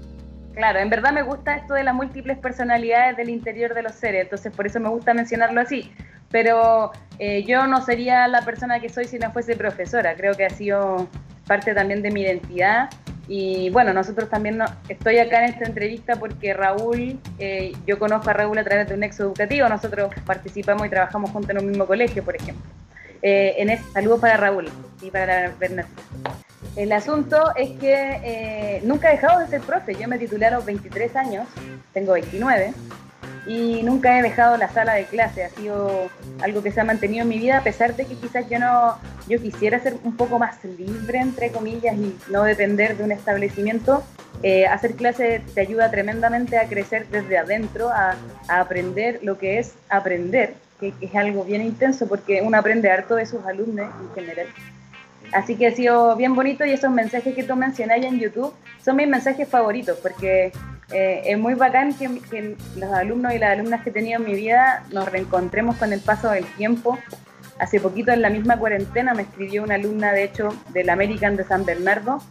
Claro, 0.54 0.80
en 0.80 0.90
verdad 0.90 1.12
me 1.14 1.22
gusta 1.22 1.56
esto 1.56 1.74
de 1.74 1.84
las 1.84 1.94
múltiples 1.94 2.38
personalidades 2.38 3.16
del 3.18 3.30
interior 3.30 3.74
de 3.74 3.84
los 3.84 3.94
seres, 3.94 4.24
entonces 4.24 4.52
por 4.54 4.66
eso 4.68 4.80
me 4.80 4.90
gusta 4.90 5.14
mencionarlo 5.14 5.62
así. 5.62 5.92
Pero 6.32 6.92
eh, 7.18 7.44
yo 7.44 7.66
no 7.66 7.82
sería 7.82 8.28
la 8.28 8.42
persona 8.44 8.80
que 8.80 8.90
soy 8.90 9.06
si 9.06 9.18
no 9.18 9.32
fuese 9.32 9.56
profesora, 9.56 10.16
creo 10.16 10.36
que 10.36 10.46
ha 10.46 10.50
sido 10.50 11.08
parte 11.48 11.74
también 11.74 12.02
de 12.02 12.12
mi 12.12 12.22
identidad. 12.22 12.90
Y 13.28 13.70
bueno, 13.70 13.94
nosotros 13.94 14.28
también 14.30 14.58
no, 14.58 14.66
estoy 14.88 15.20
acá 15.20 15.44
en 15.44 15.52
esta 15.52 15.66
entrevista 15.66 16.16
porque 16.16 16.54
Raúl, 16.54 17.20
eh, 17.38 17.74
yo 17.86 18.00
conozco 18.00 18.30
a 18.32 18.34
Raúl 18.34 18.58
a 18.58 18.64
través 18.64 18.88
de 18.88 18.96
un 18.96 19.02
nexo 19.02 19.24
educativo, 19.24 19.70
nosotros 19.70 20.12
participamos 20.26 20.88
y 20.88 20.90
trabajamos 20.90 21.30
juntos 21.30 21.52
en 21.52 21.60
un 21.60 21.68
mismo 21.68 21.86
colegio, 21.86 22.24
por 22.24 22.36
ejemplo. 22.36 22.66
Eh, 23.22 23.56
en 23.58 23.70
este, 23.70 23.92
saludos 23.92 24.20
para 24.20 24.38
Raúl 24.38 24.70
y 25.02 25.12
para 25.12 25.52
Bernardo. 25.60 25.90
El 26.80 26.94
asunto 26.94 27.54
es 27.58 27.72
que 27.72 27.94
eh, 28.24 28.82
nunca 28.86 29.10
he 29.10 29.18
dejado 29.18 29.42
de 29.42 29.48
ser 29.48 29.60
profe. 29.60 29.96
Yo 29.96 30.08
me 30.08 30.18
titulé 30.18 30.46
a 30.46 30.52
los 30.52 30.64
23 30.64 31.14
años, 31.18 31.46
tengo 31.92 32.14
29, 32.14 32.74
y 33.48 33.84
nunca 33.84 34.18
he 34.18 34.22
dejado 34.22 34.56
la 34.56 34.70
sala 34.70 34.94
de 34.94 35.04
clase. 35.04 35.44
Ha 35.44 35.50
sido 35.50 36.10
algo 36.42 36.64
que 36.64 36.72
se 36.72 36.80
ha 36.80 36.86
mantenido 36.86 37.24
en 37.24 37.28
mi 37.28 37.38
vida, 37.38 37.58
a 37.58 37.64
pesar 37.64 37.98
de 37.98 38.06
que 38.06 38.16
quizás 38.16 38.50
yo 38.50 38.60
no, 38.60 38.98
yo 39.28 39.42
quisiera 39.42 39.78
ser 39.80 39.98
un 40.06 40.16
poco 40.16 40.40
más 40.40 40.64
libre, 40.64 41.20
entre 41.20 41.52
comillas, 41.52 41.98
y 41.98 42.18
no 42.32 42.44
depender 42.44 42.96
de 42.96 43.04
un 43.04 43.12
establecimiento. 43.12 44.02
Eh, 44.42 44.66
hacer 44.66 44.96
clase 44.96 45.42
te 45.54 45.60
ayuda 45.60 45.92
tremendamente 45.92 46.58
a 46.58 46.70
crecer 46.70 47.08
desde 47.10 47.40
adentro, 47.40 47.90
a, 47.90 48.16
aprender 48.48 49.20
lo 49.22 49.38
que 49.38 49.60
es 49.60 49.74
aprender, 49.90 50.54
que, 50.80 50.94
que 50.94 51.08
es 51.08 51.16
algo 51.16 51.44
bien 51.44 51.62
intenso 51.62 52.08
porque 52.08 52.42
uno 52.42 52.58
aprende 52.58 52.90
harto 52.90 53.16
de 53.16 53.26
sus 53.26 53.46
alumnos 53.46 53.90
en 54.02 54.16
general. 54.16 54.48
Así 55.32 55.56
que 55.56 55.68
ha 55.68 55.72
sido 55.76 56.16
bien 56.16 56.36
bonito 56.36 56.66
y 56.66 56.72
esos 56.72 56.92
mensajes 56.92 57.36
que 57.36 57.44
tú 57.44 57.56
mencionas 57.56 58.02
en 58.04 58.20
YouTube 58.20 58.54
son 58.84 58.96
mis 58.96 59.08
mensajes 59.08 59.48
favoritos 59.48 59.98
porque 60.02 60.52
eh, 60.92 61.22
es 61.26 61.38
muy 61.38 61.54
bacán 61.54 61.94
que, 61.94 62.56
los 62.76 62.92
alumnos 62.92 63.34
y 63.34 63.38
las 63.38 63.52
alumnas 63.52 63.84
que 63.84 63.92
he 63.92 63.94
tenido 63.94 64.20
en 64.20 64.26
mi 64.26 64.34
vida 64.34 64.84
nos 64.92 65.12
reencontremos 65.12 65.78
con 65.78 65.94
el 65.94 66.00
paso 66.02 66.32
del 66.32 66.46
tiempo. 66.56 66.98
Hace 67.60 67.80
poquito 67.80 68.12
en 68.12 68.22
la 68.22 68.30
misma 68.30 68.58
cuarentena 68.58 69.14
me 69.14 69.24
escribió 69.24 69.64
una 69.64 69.76
alumna, 69.76 70.14
de 70.14 70.24
hecho, 70.24 70.50
del 70.70 70.90
American 70.90 71.36
de 71.36 71.44
San 71.44 71.66
Bernardo 71.66 72.22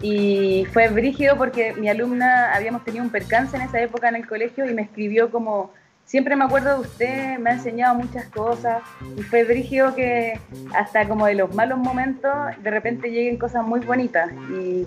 y 0.00 0.66
fue 0.72 0.88
brígido 0.88 1.36
porque 1.36 1.74
mi 1.74 1.88
alumna, 1.88 2.54
habíamos 2.54 2.84
tenido 2.84 3.04
un 3.04 3.10
percance 3.10 3.56
en 3.56 3.62
esa 3.62 3.80
época 3.80 4.08
en 4.08 4.16
el 4.16 4.26
colegio 4.26 4.68
y 4.68 4.74
me 4.74 4.82
escribió 4.82 5.30
como 5.30 5.72
siempre 6.08 6.34
me 6.34 6.44
acuerdo 6.44 6.74
de 6.74 6.80
usted, 6.80 7.38
me 7.38 7.50
ha 7.50 7.52
enseñado 7.52 7.94
muchas 7.94 8.26
cosas 8.28 8.82
y 9.16 9.22
fue 9.22 9.44
brígido 9.44 9.94
que 9.94 10.40
hasta 10.74 11.06
como 11.06 11.26
de 11.26 11.34
los 11.34 11.54
malos 11.54 11.78
momentos 11.78 12.32
de 12.62 12.70
repente 12.70 13.10
lleguen 13.10 13.36
cosas 13.36 13.64
muy 13.64 13.80
bonitas 13.80 14.30
y 14.50 14.86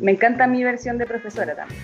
me 0.00 0.12
encanta 0.12 0.46
mi 0.46 0.62
versión 0.62 0.96
de 0.98 1.06
profesora 1.06 1.56
también. 1.56 1.80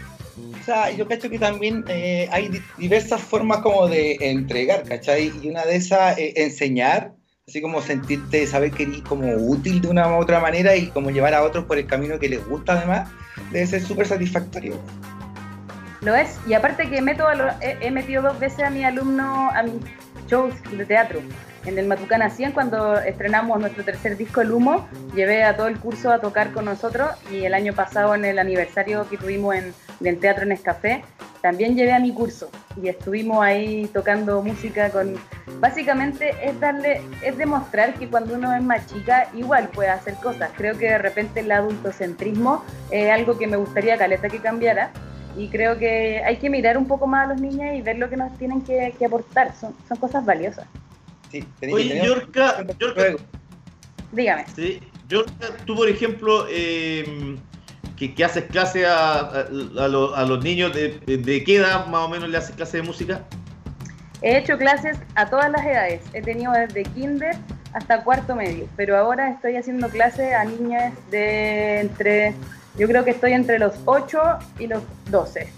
O 0.61 0.65
sea, 0.65 0.91
yo 0.91 1.09
cacho 1.09 1.29
que 1.29 1.39
también 1.39 1.85
eh, 1.89 2.29
hay 2.31 2.63
diversas 2.77 3.21
formas 3.21 3.59
como 3.59 3.89
de 3.89 4.17
entregar, 4.21 4.85
¿cachai? 4.85 5.33
Y 5.43 5.49
una 5.49 5.65
de 5.65 5.77
esas 5.77 6.17
es 6.17 6.37
enseñar, 6.37 7.13
así 7.49 7.61
como 7.61 7.83
sentirte, 7.83 8.47
saber 8.47 8.71
que 8.71 8.85
eres 8.85 9.03
como 9.03 9.35
útil 9.35 9.81
de 9.81 9.89
una 9.89 10.07
u 10.09 10.21
otra 10.21 10.39
manera 10.39 10.77
y 10.77 10.87
como 10.89 11.11
llevar 11.11 11.35
a 11.35 11.43
otros 11.43 11.65
por 11.65 11.79
el 11.79 11.87
camino 11.87 12.21
que 12.21 12.29
les 12.29 12.47
gusta 12.47 12.75
además, 12.75 13.11
debe 13.51 13.67
ser 13.67 13.83
súper 13.83 14.07
satisfactorio. 14.07 14.79
Lo 16.01 16.15
es, 16.15 16.39
y 16.47 16.55
aparte 16.55 16.89
que 16.89 16.99
he, 16.99 17.91
metido 17.91 18.23
dos 18.23 18.39
veces 18.39 18.65
a 18.65 18.71
mi 18.71 18.85
alumno 18.85 19.51
a 19.51 19.63
mis 19.65 19.83
shows 20.29 20.55
de 20.71 20.85
teatro. 20.85 21.21
En 21.65 21.77
el 21.77 21.87
Matucana 21.87 22.31
100, 22.31 22.53
cuando 22.53 22.99
estrenamos 22.99 23.59
nuestro 23.59 23.85
tercer 23.85 24.17
disco, 24.17 24.41
El 24.41 24.53
Humo, 24.53 24.87
llevé 25.15 25.43
a 25.43 25.57
todo 25.57 25.67
el 25.67 25.79
curso 25.79 26.13
a 26.13 26.21
tocar 26.21 26.53
con 26.53 26.67
nosotros 26.67 27.11
y 27.33 27.45
el 27.45 27.53
año 27.53 27.75
pasado 27.75 28.15
en 28.15 28.25
el 28.25 28.39
aniversario 28.39 29.09
que 29.09 29.17
tuvimos 29.17 29.57
en, 29.57 29.75
el 30.05 30.19
Teatro 30.19 30.45
en 30.45 30.53
Escafé, 30.53 31.03
también 31.43 31.77
llevé 31.77 31.93
a 31.93 31.99
mi 31.99 32.13
curso 32.13 32.49
y 32.81 32.89
estuvimos 32.89 33.45
ahí 33.45 33.91
tocando 33.93 34.41
música 34.43 34.91
con... 34.91 35.17
Básicamente 35.61 36.35
es 36.43 36.59
darle, 36.61 37.03
es 37.25 37.37
demostrar 37.37 37.95
que 37.95 38.09
cuando 38.09 38.35
uno 38.35 38.55
es 38.55 38.63
más 38.63 38.87
chica 38.87 39.29
igual 39.35 39.69
puede 39.69 39.91
hacer 39.91 40.15
cosas. 40.15 40.51
Creo 40.57 40.79
que 40.79 40.87
de 40.87 40.99
repente 40.99 41.41
el 41.41 41.51
adultocentrismo 41.51 42.65
es 42.91 43.11
algo 43.11 43.37
que 43.37 43.47
me 43.47 43.57
gustaría, 43.57 43.99
Caleta, 43.99 44.29
que 44.29 44.39
cambiara 44.39 44.91
y 45.39 45.49
creo 45.49 45.79
que 45.79 46.21
hay 46.25 46.37
que 46.37 46.51
mirar 46.51 46.77
un 46.77 46.87
poco 46.87 47.07
más 47.07 47.27
a 47.27 47.33
los 47.33 47.41
niños 47.41 47.75
y 47.75 47.81
ver 47.81 47.97
lo 47.97 48.11
que 48.11 48.17
nos 48.17 48.37
tienen 48.39 48.61
que, 48.63 48.93
aportar. 49.07 49.55
Son, 49.55 49.75
son 49.87 49.97
cosas 49.99 50.27
valiosas. 50.27 50.67
Sí, 51.31 51.45
Oye, 51.73 52.05
Yorka, 52.05 52.67
dígame. 54.13 54.45
Sí, 54.57 54.81
Yorka, 55.09 55.47
tú, 55.65 55.77
por 55.77 55.89
ejemplo, 55.89 56.47
eh, 56.51 57.37
que, 57.97 58.25
haces 58.25 58.45
clase 58.45 58.85
a, 58.85 59.21
a, 59.21 59.89
los 59.89 60.45
niños, 60.45 60.75
de, 60.75 60.99
de, 61.07 61.45
qué 61.45 61.57
edad 61.57 61.87
más 61.87 62.07
o 62.07 62.09
menos 62.09 62.29
le 62.29 62.39
haces 62.39 62.57
clase 62.57 62.79
de 62.79 62.83
música? 62.83 63.25
He 64.23 64.39
hecho 64.39 64.59
clases 64.59 64.99
a 65.15 65.31
todas 65.31 65.51
las 65.53 65.65
edades. 65.65 66.03
He 66.13 66.23
tenido 66.23 66.53
desde 66.53 66.83
kinder 66.83 67.37
hasta 67.73 68.03
cuarto 68.03 68.35
medio, 68.35 68.69
pero 68.77 68.97
ahora 68.97 69.31
estoy 69.31 69.57
haciendo 69.57 69.89
clases 69.89 70.35
a 70.35 70.45
niñas 70.45 70.93
de 71.11 71.81
entre 71.81 72.35
yo 72.79 72.87
creo 72.87 73.05
que 73.05 73.11
estoy 73.11 73.33
entre 73.33 73.59
los 73.59 73.75
8 73.85 74.19
y 74.61 74.69
los 74.69 74.83
12. 75.11 75.49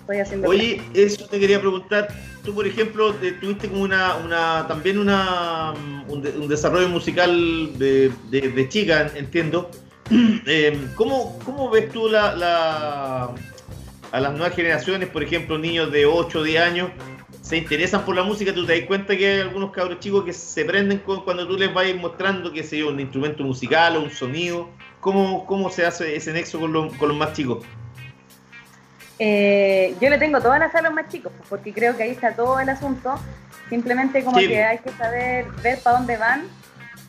Estoy 0.00 0.18
haciendo 0.18 0.48
Oye, 0.48 0.82
eso 0.94 1.26
te 1.26 1.40
quería 1.40 1.60
preguntar. 1.60 2.08
Tú, 2.44 2.54
por 2.54 2.66
ejemplo, 2.66 3.14
tuviste 3.40 3.68
como 3.68 3.82
una, 3.82 4.16
una 4.16 4.66
también 4.68 4.98
una, 4.98 5.72
un, 6.08 6.48
desarrollo 6.48 6.88
musical 6.88 7.78
de, 7.78 8.12
de, 8.30 8.68
chica, 8.68 9.10
entiendo. 9.14 9.70
Em, 10.10 10.92
¿cómo, 10.96 11.38
¿cómo, 11.44 11.70
ves 11.70 11.90
tú 11.90 12.08
la, 12.08 12.34
la, 12.34 13.30
a 14.10 14.20
las 14.20 14.32
nuevas 14.32 14.54
generaciones, 14.54 15.08
por 15.08 15.22
ejemplo, 15.22 15.56
niños 15.56 15.90
de 15.92 16.04
8 16.04 16.40
o 16.40 16.42
10 16.42 16.62
años, 16.62 16.90
se 17.40 17.56
interesan 17.56 18.04
por 18.04 18.16
la 18.16 18.24
música? 18.24 18.52
¿Tú 18.52 18.66
te 18.66 18.76
das 18.76 18.86
cuenta 18.88 19.16
que 19.16 19.26
hay 19.26 19.40
algunos 19.40 19.70
cabros 19.70 20.00
chicos 20.00 20.24
que 20.24 20.32
se 20.32 20.64
prenden 20.64 20.98
con, 20.98 21.22
cuando 21.22 21.46
tú 21.46 21.56
les 21.56 21.72
vas 21.72 21.86
mostrando, 21.94 22.52
qué 22.52 22.64
sé 22.64 22.78
yo, 22.78 22.88
un 22.88 23.00
instrumento 23.00 23.44
musical 23.44 23.96
o 23.96 24.02
un 24.02 24.10
sonido? 24.10 24.68
¿Cómo, 25.02 25.44
cómo 25.46 25.68
se 25.68 25.84
hace 25.84 26.14
ese 26.14 26.32
nexo 26.32 26.60
con, 26.60 26.72
con 26.96 27.08
los 27.08 27.16
más 27.16 27.32
chicos? 27.32 27.64
eh, 29.18 29.96
yo 30.00 30.08
le 30.08 30.16
tengo 30.18 30.40
todas 30.40 30.60
las 30.60 30.72
a 30.76 30.80
los 30.82 30.92
más 30.92 31.08
chicos, 31.08 31.32
porque 31.48 31.72
creo 31.72 31.96
que 31.96 32.04
ahí 32.04 32.10
está 32.10 32.34
todo 32.34 32.60
el 32.60 32.68
asunto. 32.68 33.14
Simplemente 33.68 34.22
como 34.22 34.38
Sí. 34.38 34.46
que 34.46 34.62
hay 34.62 34.78
que 34.78 34.90
saber 34.90 35.46
ver 35.60 35.80
para 35.80 35.96
dónde 35.98 36.16
van. 36.16 36.42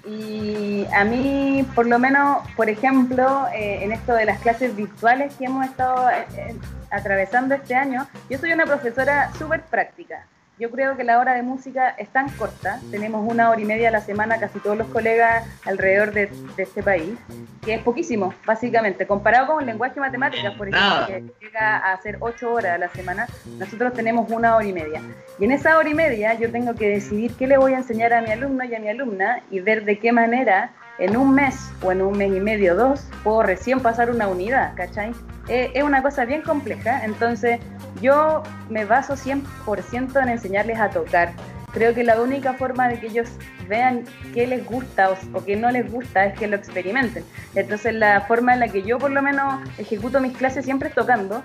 Y 0.05 0.85
a 0.91 1.03
mí, 1.05 1.67
por 1.75 1.85
lo 1.85 1.99
menos, 1.99 2.39
por 2.55 2.67
ejemplo, 2.67 3.45
eh, 3.53 3.83
en 3.83 3.91
esto 3.91 4.13
de 4.15 4.25
las 4.25 4.39
clases 4.39 4.75
virtuales 4.75 5.35
que 5.35 5.45
hemos 5.45 5.63
estado 5.65 6.09
eh, 6.09 6.55
atravesando 6.89 7.53
este 7.53 7.75
año, 7.75 8.07
yo 8.27 8.39
soy 8.39 8.53
una 8.53 8.65
profesora 8.65 9.31
súper 9.37 9.61
práctica. 9.61 10.25
Yo 10.59 10.69
creo 10.69 10.95
que 10.95 11.03
la 11.03 11.17
hora 11.19 11.33
de 11.33 11.41
música 11.41 11.89
es 11.97 12.09
tan 12.09 12.29
corta, 12.29 12.79
tenemos 12.91 13.27
una 13.27 13.49
hora 13.49 13.59
y 13.59 13.65
media 13.65 13.89
a 13.89 13.91
la 13.91 14.01
semana 14.01 14.39
casi 14.39 14.59
todos 14.59 14.77
los 14.77 14.87
colegas 14.87 15.43
alrededor 15.65 16.13
de, 16.13 16.27
de 16.55 16.63
este 16.63 16.83
país, 16.83 17.17
que 17.65 17.73
es 17.73 17.81
poquísimo, 17.81 18.33
básicamente. 18.45 19.07
Comparado 19.07 19.47
con 19.47 19.61
el 19.61 19.65
lenguaje 19.65 19.99
matemáticas, 19.99 20.53
por 20.53 20.69
ejemplo, 20.69 21.07
que 21.07 21.23
llega 21.43 21.77
a 21.77 21.99
ser 22.01 22.17
ocho 22.19 22.53
horas 22.53 22.75
a 22.75 22.77
la 22.77 22.89
semana, 22.89 23.27
nosotros 23.57 23.93
tenemos 23.93 24.29
una 24.29 24.55
hora 24.55 24.65
y 24.65 24.73
media. 24.73 25.01
Y 25.39 25.45
en 25.45 25.53
esa 25.53 25.75
hora 25.77 25.89
y 25.89 25.95
media 25.95 26.35
yo 26.35 26.51
tengo 26.51 26.75
que 26.75 26.87
decidir 26.87 27.33
qué 27.33 27.47
le 27.47 27.57
voy 27.57 27.73
a 27.73 27.77
enseñar 27.77 28.13
a 28.13 28.21
mi 28.21 28.29
alumno 28.29 28.63
y 28.63 28.75
a 28.75 28.79
mi 28.79 28.89
alumna 28.89 29.41
y 29.49 29.59
ver 29.59 29.85
de 29.85 29.97
qué 29.97 30.11
manera 30.11 30.69
en 30.99 31.17
un 31.17 31.33
mes 31.33 31.55
o 31.81 31.91
en 31.91 32.01
un 32.01 32.17
mes 32.17 32.31
y 32.33 32.39
medio, 32.39 32.75
dos, 32.75 33.05
puedo 33.23 33.43
recién 33.43 33.79
pasar 33.79 34.09
una 34.09 34.27
unidad, 34.27 34.75
¿cachai? 34.75 35.11
Eh, 35.47 35.71
es 35.73 35.83
una 35.83 36.01
cosa 36.01 36.25
bien 36.25 36.41
compleja, 36.41 37.03
entonces 37.03 37.59
yo 38.01 38.43
me 38.69 38.85
baso 38.85 39.15
100% 39.15 40.21
en 40.21 40.29
enseñarles 40.29 40.79
a 40.79 40.89
tocar. 40.89 41.33
Creo 41.73 41.95
que 41.95 42.03
la 42.03 42.21
única 42.21 42.53
forma 42.53 42.87
de 42.87 42.99
que 42.99 43.07
ellos 43.07 43.29
vean 43.67 44.05
qué 44.33 44.45
les 44.45 44.63
gusta 44.63 45.09
o, 45.09 45.17
o 45.33 45.43
qué 45.43 45.55
no 45.55 45.71
les 45.71 45.91
gusta 45.91 46.25
es 46.25 46.37
que 46.37 46.47
lo 46.47 46.55
experimenten. 46.55 47.25
Entonces 47.55 47.95
la 47.95 48.21
forma 48.21 48.53
en 48.53 48.59
la 48.59 48.67
que 48.67 48.83
yo 48.83 48.99
por 48.99 49.09
lo 49.09 49.23
menos 49.23 49.67
ejecuto 49.79 50.19
mis 50.21 50.37
clases 50.37 50.65
siempre 50.65 50.89
es 50.89 50.95
tocando. 50.95 51.41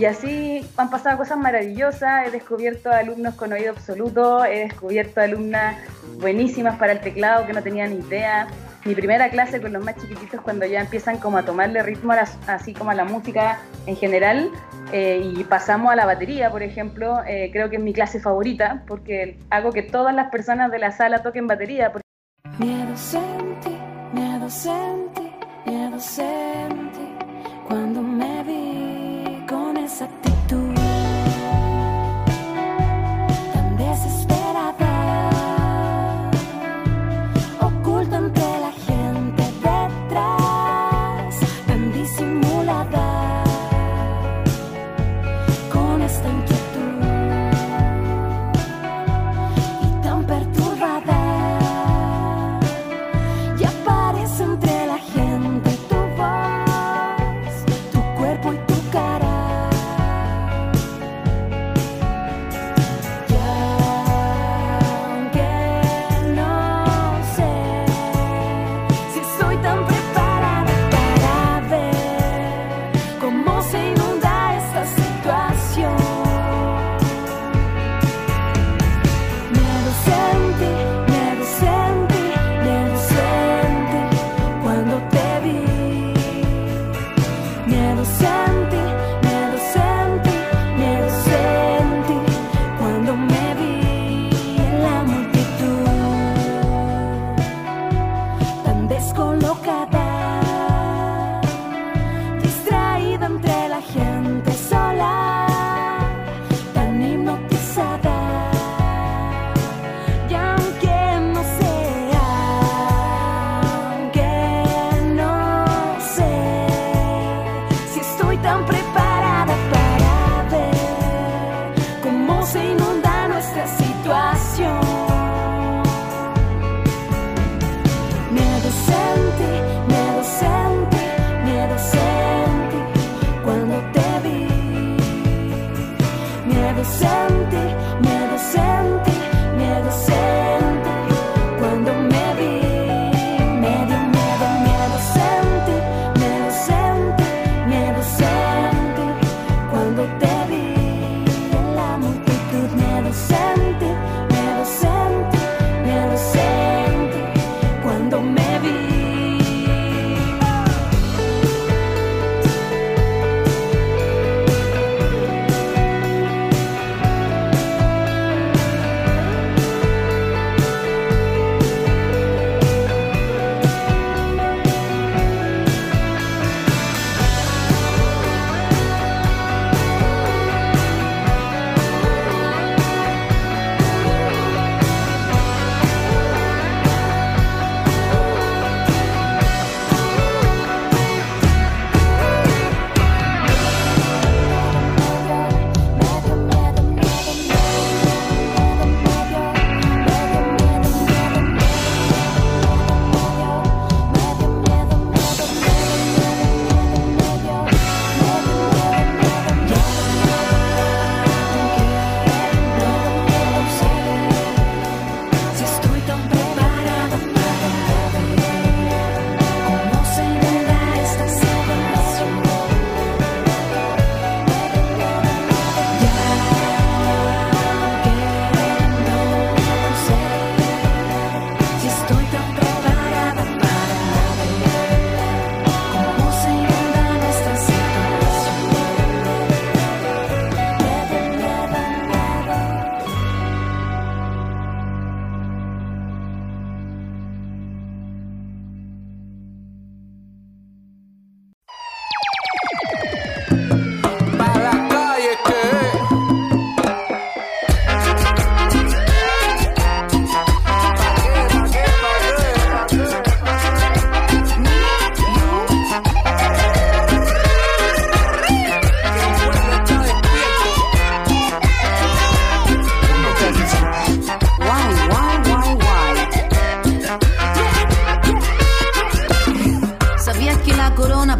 Y 0.00 0.06
así 0.06 0.66
han 0.76 0.88
pasado 0.88 1.18
cosas 1.18 1.36
maravillosas, 1.36 2.26
he 2.26 2.30
descubierto 2.30 2.90
alumnos 2.90 3.34
con 3.34 3.52
oído 3.52 3.70
absoluto, 3.70 4.44
he 4.44 4.60
descubierto 4.60 5.20
alumnas 5.20 5.76
buenísimas 6.18 6.78
para 6.78 6.92
el 6.92 7.00
teclado 7.00 7.46
que 7.46 7.52
no 7.52 7.62
tenían 7.62 7.92
idea. 7.92 8.48
Mi 8.84 8.94
primera 8.94 9.28
clase 9.28 9.60
con 9.60 9.72
los 9.74 9.84
más 9.84 9.96
chiquititos 9.96 10.40
cuando 10.40 10.64
ya 10.64 10.80
empiezan 10.80 11.18
como 11.18 11.36
a 11.36 11.42
tomarle 11.44 11.82
ritmo 11.82 12.12
a 12.12 12.16
la- 12.16 12.28
así 12.46 12.72
como 12.72 12.90
a 12.90 12.94
la 12.94 13.04
música 13.04 13.58
en 13.86 13.94
general 13.96 14.50
eh, 14.92 15.20
y 15.36 15.44
pasamos 15.44 15.92
a 15.92 15.96
la 15.96 16.06
batería, 16.06 16.50
por 16.50 16.62
ejemplo, 16.62 17.20
eh, 17.26 17.50
creo 17.52 17.68
que 17.68 17.76
es 17.76 17.82
mi 17.82 17.92
clase 17.92 18.20
favorita 18.20 18.82
porque 18.86 19.38
hago 19.50 19.70
que 19.72 19.82
todas 19.82 20.14
las 20.14 20.30
personas 20.30 20.70
de 20.70 20.78
la 20.78 20.92
sala 20.92 21.22
toquen 21.22 21.46
batería. 21.46 21.92
Miedo 22.58 22.96
sentí, 22.96 23.76
miedo 24.14 24.48
sentí, 24.48 25.30
miedo 25.66 26.00
sentí 26.00 27.14
cuando 27.68 28.00
me 28.02 28.42
vi 28.44 29.46
con 29.46 29.76
esa 29.76 30.08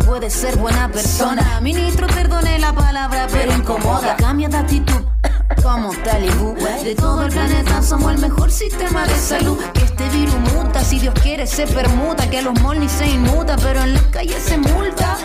puedes 0.07 0.33
ser 0.33 0.57
buena 0.57 0.89
persona. 0.91 1.61
Ministro, 1.61 2.07
perdone 2.07 2.59
la 2.59 2.73
palabra, 2.73 3.27
pero 3.31 3.53
incomoda. 3.53 4.17
Cambia 4.17 4.49
de 4.49 4.57
actitud. 4.57 5.01
Como 5.63 5.93
Talibú, 6.05 6.55
de 6.83 6.95
todo 6.95 7.25
el 7.25 7.33
planeta 7.33 7.83
somos 7.83 8.13
el 8.13 8.21
mejor 8.21 8.51
sistema 8.51 9.07
de 9.07 9.15
salud. 9.15 9.59
Que 9.75 9.85
este 9.85 10.09
virus 10.11 10.39
muta, 10.53 10.83
si 10.83 10.99
Dios 10.99 11.15
quiere 11.23 11.47
se 11.47 11.67
permuta, 11.67 12.29
que 12.31 12.39
a 12.39 12.43
los 12.43 12.55
ni 12.77 12.89
se 12.89 13.09
inmuta, 13.09 13.57
pero 13.57 13.83
en 13.83 13.95
las 13.95 14.03
calles 14.05 14.43
se 14.43 14.59
multa. 14.59 15.17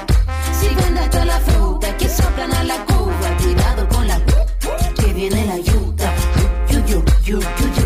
Si 0.60 0.68
hasta 0.98 1.26
la 1.26 1.40
fruta, 1.40 1.96
que 1.98 2.10
soplan 2.10 2.54
a 2.54 2.64
la 2.64 2.86
cuba, 2.86 3.38
cuidado 3.42 3.88
con 3.90 4.08
la 4.08 4.20
que 4.96 5.14
viene 5.14 5.46
la 5.46 5.54
ayuda. 5.54 6.14
Yu, 6.70 7.04
yu, 7.24 7.40
yu, 7.40 7.85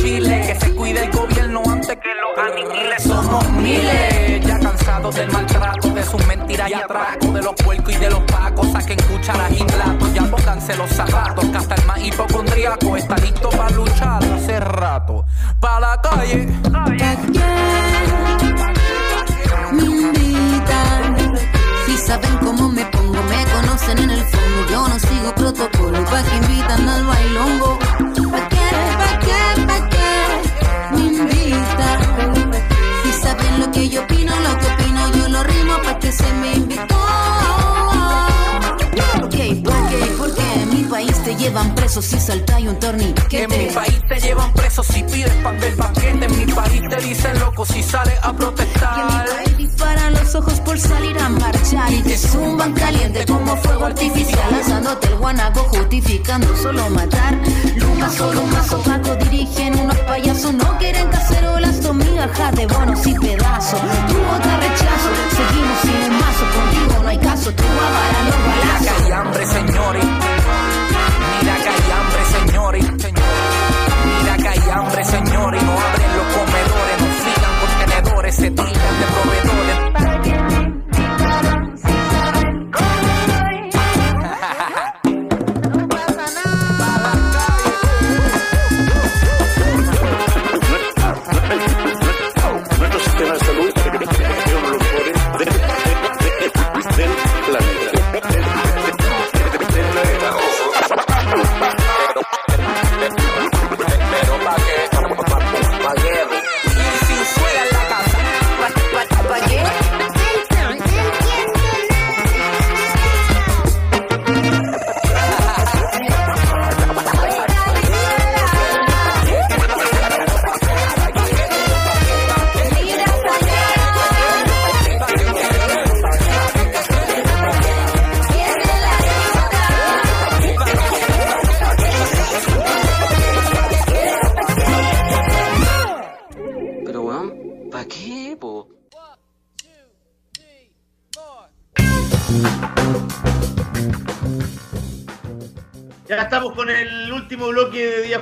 Chile, 0.00 0.42
que 0.46 0.54
se 0.58 0.74
cuide 0.74 1.04
el 1.04 1.10
gobierno 1.10 1.62
antes 1.66 1.96
que 1.96 2.08
lo 2.14 2.42
aniquile. 2.42 2.98
Somos 3.00 3.50
miles, 3.50 4.46
ya 4.46 4.58
cansados 4.58 5.14
del 5.14 5.30
maltrato, 5.30 5.88
de 5.90 6.02
sus 6.02 6.26
mentiras 6.26 6.70
y 6.70 6.74
atracos, 6.74 7.34
de 7.34 7.42
los 7.42 7.54
puercos 7.54 7.94
y 7.94 7.96
de 7.98 8.10
los 8.10 8.20
pacos. 8.20 8.72
Saquen 8.72 8.98
cucharas 9.02 9.52
y 9.52 9.62
platos, 9.62 10.14
ya 10.14 10.22
pónganse 10.22 10.76
los 10.76 10.90
zapatos, 10.90 11.44
que 11.44 11.56
hasta 11.56 11.74
el 11.74 11.84
más 11.84 12.00
hipocondriaco 12.02 12.96
está 12.96 13.16
listo 13.18 13.50
para 13.50 13.70
luchar 13.70 14.24
hace 14.24 14.60
rato. 14.60 15.26
Pa' 15.60 15.80
la 15.80 16.00
calle. 16.00 16.48
me 19.72 19.84
invitan. 19.84 21.34
Si 21.84 21.96
saben 21.98 22.38
cómo 22.38 22.70
me 22.70 22.86
pongo, 22.86 23.22
me 23.24 23.44
conocen 23.52 23.98
en 23.98 24.10
el 24.10 24.24
fondo. 24.24 24.70
Yo 24.70 24.88
no 24.88 24.98
sigo 24.98 25.34
protocolo, 25.34 26.04
pa' 26.06 26.22
que 26.22 26.36
invitan 26.36 26.88
al 26.88 27.04
bailongo. 27.04 27.78
Lo 33.60 33.70
que 33.70 33.88
yo 33.90 34.02
opino, 34.02 34.32
lo 34.40 34.58
que 34.58 34.66
opino, 34.66 35.12
yo 35.12 35.28
lo 35.28 35.42
rimo 35.42 35.74
pa' 35.84 35.98
que 35.98 36.10
se 36.10 36.32
me 36.34 36.52
invitó. 36.54 36.96
Ok, 39.22 39.36
¿por 39.62 39.88
qué? 39.88 40.14
Porque 40.16 40.42
en 40.62 40.70
mi 40.70 40.84
país 40.84 41.22
te 41.22 41.36
llevan 41.36 41.74
preso 41.74 42.00
si 42.00 42.18
saltáis 42.18 42.66
un 42.68 42.78
torniquete. 42.78 43.42
En 43.42 43.66
mi 43.66 43.72
país 43.72 44.00
te 44.08 44.18
llevan 44.18 44.52
preso 44.54 44.82
si 44.82 45.02
pides 45.02 45.34
pan 45.42 45.60
del 45.60 45.74
paquete. 45.74 46.24
En 46.24 46.38
mi 46.38 46.52
país 46.52 46.82
te 46.88 46.96
dicen 46.96 47.38
loco 47.38 47.66
si 47.66 47.82
sales 47.82 48.18
a 48.22 48.32
protestar. 48.32 49.49
Disparan 49.70 50.12
los 50.12 50.34
ojos 50.34 50.60
por 50.60 50.78
salir 50.78 51.18
a 51.18 51.28
marchar 51.28 51.92
y 51.92 52.02
te 52.02 52.16
zumban 52.16 52.72
caliente 52.72 53.24
como 53.26 53.56
fuego 53.56 53.86
artificial 53.86 54.50
lanzándote 54.50 55.06
el 55.08 55.16
guanaco 55.16 55.60
justificando 55.60 56.56
solo 56.56 56.90
matar 56.90 57.38
Lucas 57.76 58.14
solo 58.14 58.40
un 58.42 58.50
mazo 58.50 58.82
Paco 58.82 59.14
dirigen 59.16 59.78
unos 59.78 59.96
payasos 59.98 60.54
no 60.54 60.78
quieren 60.78 61.08
cacerolas 61.08 61.76
son 61.82 61.98
migajas 61.98 62.56
de 62.56 62.66
bonos 62.66 63.06
y 63.06 63.14
pedazos 63.14 63.80
tu 63.80 64.14
te 64.42 64.56
rechazo 64.56 65.10
seguimos 65.36 65.78
sin 65.82 66.12
un 66.12 66.18
mazo 66.18 66.44
contigo 66.56 67.02
no 67.02 67.08
hay 67.08 67.18
caso 67.18 67.52
tú 67.52 67.64
avaras 67.64 68.24
los 68.26 68.40
Mira 68.40 68.78
que 68.78 68.88
balazos 68.88 69.04
hay 69.04 69.12
hambre, 69.12 69.46
señores. 69.46 70.04
Mira 71.40 71.56
que 71.62 71.68
hay 71.68 71.90
hambre, 71.96 72.22
señores. 72.36 72.84
Mira 74.04 74.36
que 74.36 74.48
hay 74.48 74.70
hambre, 74.70 75.04
señores. 75.04 75.62
No 75.62 75.72
abren 75.72 76.16
los 76.16 76.26
comedores, 76.36 76.96
no 77.00 77.08
sigan 77.22 77.54
contenedores, 77.60 78.34
se 78.34 78.50
tiran 78.50 79.00
de 79.00 79.06
proveedores. 79.06 79.29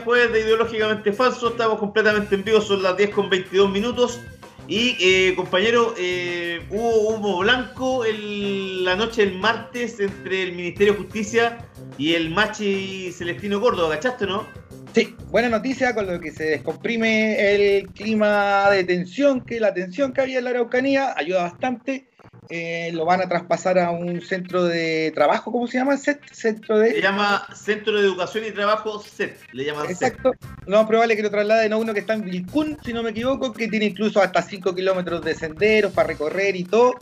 Jueves 0.09 0.33
de 0.33 0.41
Ideológicamente 0.41 1.13
Falso. 1.13 1.51
Estamos 1.51 1.79
completamente 1.79 2.35
en 2.35 2.43
vivo, 2.43 2.63
son 2.63 2.83
las 2.83 2.97
10 2.97 3.11
con 3.11 3.29
22 3.29 3.71
minutos. 3.71 4.19
Y 4.67 4.97
eh, 5.01 5.35
compañero, 5.37 5.95
eh, 5.99 6.63
hubo 6.71 7.11
humo 7.11 7.39
blanco 7.41 8.07
el- 8.07 8.87
la 8.87 8.97
noche 8.97 9.27
del 9.27 9.39
martes 9.39 10.01
entre 10.01 10.45
el 10.45 10.53
Ministerio 10.53 10.95
de 10.95 11.01
Justicia 11.01 11.59
y 11.99 12.15
el 12.15 12.31
Machi 12.31 13.13
Celestino 13.13 13.61
Córdoba, 13.61 13.97
¿cachaste 13.97 14.25
no? 14.27 14.47
Sí, 14.95 15.15
buena 15.27 15.51
noticia 15.51 15.95
con 15.95 16.07
lo 16.07 16.19
que 16.19 16.31
se 16.33 16.45
descomprime 16.45 17.37
el 17.79 17.89
clima 17.89 18.71
de 18.71 18.85
tensión, 18.85 19.43
que 19.43 19.61
la 19.61 19.75
tensión 19.75 20.15
que 20.15 20.23
había 20.23 20.39
en 20.39 20.45
la 20.45 20.51
Araucanía 20.51 21.13
ayuda 21.19 21.43
bastante. 21.43 22.08
Eh, 22.51 22.91
lo 22.95 23.05
van 23.05 23.21
a 23.21 23.29
traspasar 23.29 23.79
a 23.79 23.91
un 23.91 24.23
centro 24.23 24.65
de 24.65 25.13
trabajo, 25.15 25.53
¿cómo 25.53 25.67
se 25.67 25.79
llama? 25.79 25.97
¿Cet? 25.99 26.23
Centro 26.33 26.79
Se 26.79 26.95
de... 26.95 27.03
llama 27.03 27.47
Centro 27.55 27.93
de 27.95 28.07
Educación 28.07 28.45
y 28.47 28.53
Trabajo 28.53 29.03
CET, 29.03 29.39
le 29.53 29.67
llaman 29.67 29.87
CET. 29.87 29.93
Exacto. 29.93 30.33
Lo 30.67 30.79
más 30.79 30.87
probable 30.87 31.13
es 31.13 31.19
que 31.19 31.23
lo 31.23 31.31
trasladen 31.31 31.73
a 31.75 31.77
uno 31.77 31.93
que 31.93 32.01
está 32.01 32.15
en 32.15 32.25
Vilcún, 32.25 32.79
si 32.83 32.93
no 32.95 33.03
me 33.03 33.11
equivoco, 33.11 33.53
que 33.53 33.69
tiene 33.69 33.87
incluso 33.87 34.23
hasta 34.23 34.41
5 34.41 34.75
kilómetros 34.75 35.23
de 35.25 35.35
senderos 35.35 35.93
para 35.93 36.09
recorrer 36.09 36.57
y 36.57 36.65
todo. 36.65 36.95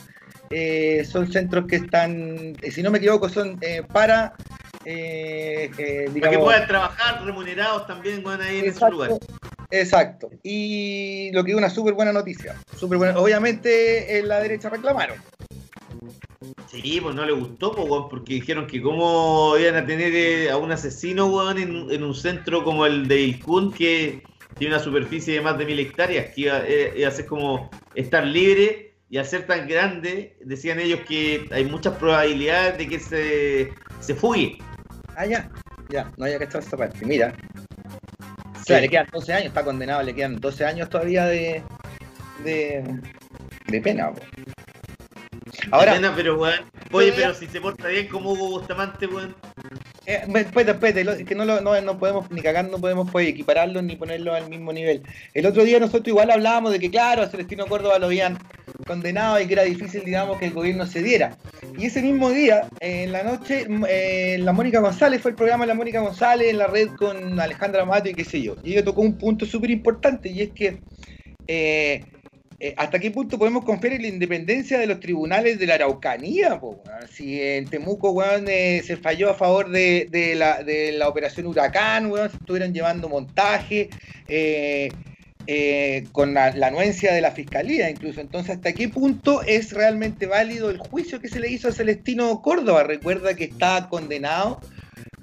Eh, 0.49 1.05
son 1.09 1.31
centros 1.31 1.65
que 1.67 1.77
están, 1.77 2.55
eh, 2.61 2.71
si 2.71 2.81
no 2.81 2.91
me 2.91 2.97
equivoco, 2.97 3.29
son 3.29 3.57
eh, 3.61 3.83
para, 3.83 4.33
eh, 4.85 5.65
eh, 5.65 5.69
Para 5.69 5.75
que 5.75 6.09
digamos, 6.13 6.45
puedan 6.45 6.67
trabajar 6.67 7.25
remunerados 7.25 7.87
también 7.87 8.23
van 8.23 8.41
a 8.41 8.51
ir 8.51 8.63
en 8.63 8.69
esos 8.71 8.89
lugares. 8.89 9.17
Exacto. 9.69 10.29
Y 10.43 11.29
lo 11.33 11.43
que 11.43 11.51
es 11.51 11.57
una 11.57 11.69
súper 11.69 11.93
buena 11.93 12.13
noticia. 12.13 12.55
Súper 12.77 12.97
buena. 12.97 13.19
Obviamente 13.19 14.17
en 14.17 14.29
la 14.29 14.39
derecha 14.39 14.69
reclamaron. 14.69 15.17
Sí, 16.69 16.99
pues 17.01 17.15
no 17.15 17.25
le 17.25 17.31
gustó, 17.31 17.73
pues, 17.73 17.87
weón, 17.89 18.09
porque 18.09 18.35
dijeron 18.35 18.67
que 18.67 18.81
cómo 18.81 19.55
iban 19.59 19.75
a 19.75 19.85
tener 19.85 20.13
eh, 20.13 20.49
a 20.51 20.57
un 20.57 20.71
asesino, 20.71 21.27
weón, 21.27 21.57
en, 21.57 21.91
en 21.91 22.03
un 22.03 22.13
centro 22.13 22.63
como 22.63 22.85
el 22.85 23.07
de 23.07 23.21
Ilkun, 23.21 23.71
que 23.73 24.21
tiene 24.57 24.75
una 24.75 24.83
superficie 24.83 25.35
de 25.35 25.41
más 25.41 25.57
de 25.57 25.65
mil 25.65 25.79
hectáreas, 25.79 26.33
que 26.33 26.41
iba, 26.41 26.59
eh, 26.65 26.93
iba 26.97 27.07
a 27.07 27.11
ser 27.11 27.25
como 27.25 27.69
estar 27.95 28.25
libre, 28.25 28.93
y 29.09 29.17
al 29.17 29.25
ser 29.25 29.47
tan 29.47 29.67
grande, 29.67 30.35
decían 30.43 30.79
ellos 30.79 30.99
que 31.07 31.47
hay 31.51 31.63
muchas 31.65 31.95
probabilidades 31.95 32.77
de 32.77 32.87
que 32.89 32.99
se, 32.99 33.69
se 34.01 34.13
fugue. 34.15 34.57
Ah, 35.15 35.25
ya. 35.25 35.49
Ya, 35.89 36.11
no 36.17 36.25
había 36.25 36.37
que 36.37 36.43
estar 36.43 36.61
esta 36.61 36.75
parte. 36.75 37.05
Mira. 37.05 37.33
O 37.85 38.57
Sí. 38.59 38.73
sea, 38.73 38.81
le 38.81 38.89
quedan 38.89 39.07
12 39.13 39.31
años, 39.33 39.47
está 39.47 39.63
condenado, 39.63 40.03
le 40.03 40.13
quedan 40.13 40.35
12 40.41 40.65
años 40.65 40.89
todavía 40.89 41.25
de. 41.25 41.63
de. 42.43 42.83
de 43.67 43.81
pena, 43.81 44.11
po. 44.11 44.21
Ahora, 45.71 45.93
Pena, 45.93 46.13
pero, 46.15 46.37
weón, 46.37 46.59
oye, 46.91 47.13
Pero 47.15 47.33
si 47.33 47.47
se 47.47 47.61
porta 47.61 47.87
bien 47.87 48.07
como 48.07 48.31
Hugo 48.31 48.49
Bustamante, 48.49 49.07
weón. 49.07 49.35
Eh, 50.05 50.21
espérate, 50.35 50.71
espérate, 50.71 51.25
que 51.25 51.35
no, 51.35 51.43
lo- 51.43 51.59
no, 51.59 51.79
no 51.81 51.99
podemos 51.99 52.31
ni 52.31 52.41
cagar, 52.41 52.69
no 52.69 52.79
podemos 52.79 53.11
pues, 53.11 53.27
equipararlos 53.27 53.83
ni 53.83 53.97
ponerlos 53.97 54.35
al 54.35 54.49
mismo 54.49 54.71
nivel. 54.71 55.03
El 55.33 55.45
otro 55.45 55.65
día 55.65 55.79
nosotros 55.79 56.07
igual 56.07 56.31
hablábamos 56.31 56.71
de 56.71 56.79
que, 56.79 56.89
claro, 56.89 57.23
a 57.23 57.27
Celestino 57.27 57.65
Córdoba 57.67 57.99
lo 57.99 58.05
habían 58.05 58.37
condenado 58.85 59.39
y 59.41 59.47
que 59.47 59.53
era 59.53 59.63
difícil, 59.63 60.05
digamos, 60.05 60.39
que 60.39 60.45
el 60.45 60.53
gobierno 60.53 60.85
se 60.87 61.03
diera. 61.03 61.35
Y 61.77 61.87
ese 61.87 62.01
mismo 62.01 62.29
día, 62.29 62.69
eh, 62.79 63.03
en 63.03 63.11
la 63.11 63.23
noche, 63.23 63.63
m- 63.63 63.85
eh, 63.89 64.37
la 64.39 64.53
Mónica 64.53 64.79
González, 64.79 65.21
fue 65.21 65.31
el 65.31 65.35
programa 65.35 65.65
de 65.65 65.69
la 65.69 65.73
Mónica 65.73 65.99
González 65.99 66.49
en 66.51 66.57
la 66.59 66.67
red 66.67 66.87
con 66.97 67.37
Alejandra 67.39 67.83
Mato 67.83 68.07
y 68.07 68.13
qué 68.15 68.23
sé 68.23 68.41
yo. 68.41 68.55
Y 68.63 68.73
ella 68.73 68.85
tocó 68.85 69.01
un 69.01 69.17
punto 69.17 69.45
súper 69.45 69.71
importante 69.71 70.29
y 70.29 70.41
es 70.41 70.51
que 70.53 70.79
eh, 71.47 72.05
eh, 72.59 72.73
¿Hasta 72.75 72.97
qué 72.97 73.11
punto 73.11 73.37
podemos 73.37 73.63
confiar 73.63 73.93
en 73.93 74.01
la 74.01 74.07
independencia 74.07 74.79
de 74.79 74.87
los 74.87 74.99
tribunales 74.99 75.59
de 75.59 75.67
la 75.67 75.75
Araucanía? 75.75 76.59
Si 77.11 77.39
en 77.39 77.65
Temuco 77.65 78.11
weón, 78.11 78.45
eh, 78.47 78.81
se 78.83 78.97
falló 78.97 79.29
a 79.29 79.35
favor 79.35 79.69
de, 79.69 80.35
la, 80.35 81.07
operación 81.07 81.45
Huracán, 81.45 82.11
weón, 82.11 82.31
se 82.31 82.37
estuvieron 82.37 82.73
llevando 82.73 83.09
montaje 83.09 83.89
eh, 84.27 84.89
con 86.11 86.33
la, 86.33 86.51
la 86.51 86.67
anuencia 86.67 87.13
de 87.13 87.21
la 87.21 87.31
fiscalía 87.31 87.91
incluso. 87.91 88.21
Entonces, 88.21 88.55
¿hasta 88.55 88.73
qué 88.73 88.89
punto 88.89 89.43
es 89.43 89.71
realmente 89.71 90.25
válido 90.25 90.71
el 90.71 90.79
juicio 90.79 91.19
que 91.21 91.29
se 91.29 91.39
le 91.39 91.51
hizo 91.51 91.67
a 91.67 91.71
Celestino 91.71 92.41
Córdoba? 92.41 92.83
Recuerda 92.83 93.35
que 93.35 93.43
está 93.43 93.87
condenado 93.87 94.59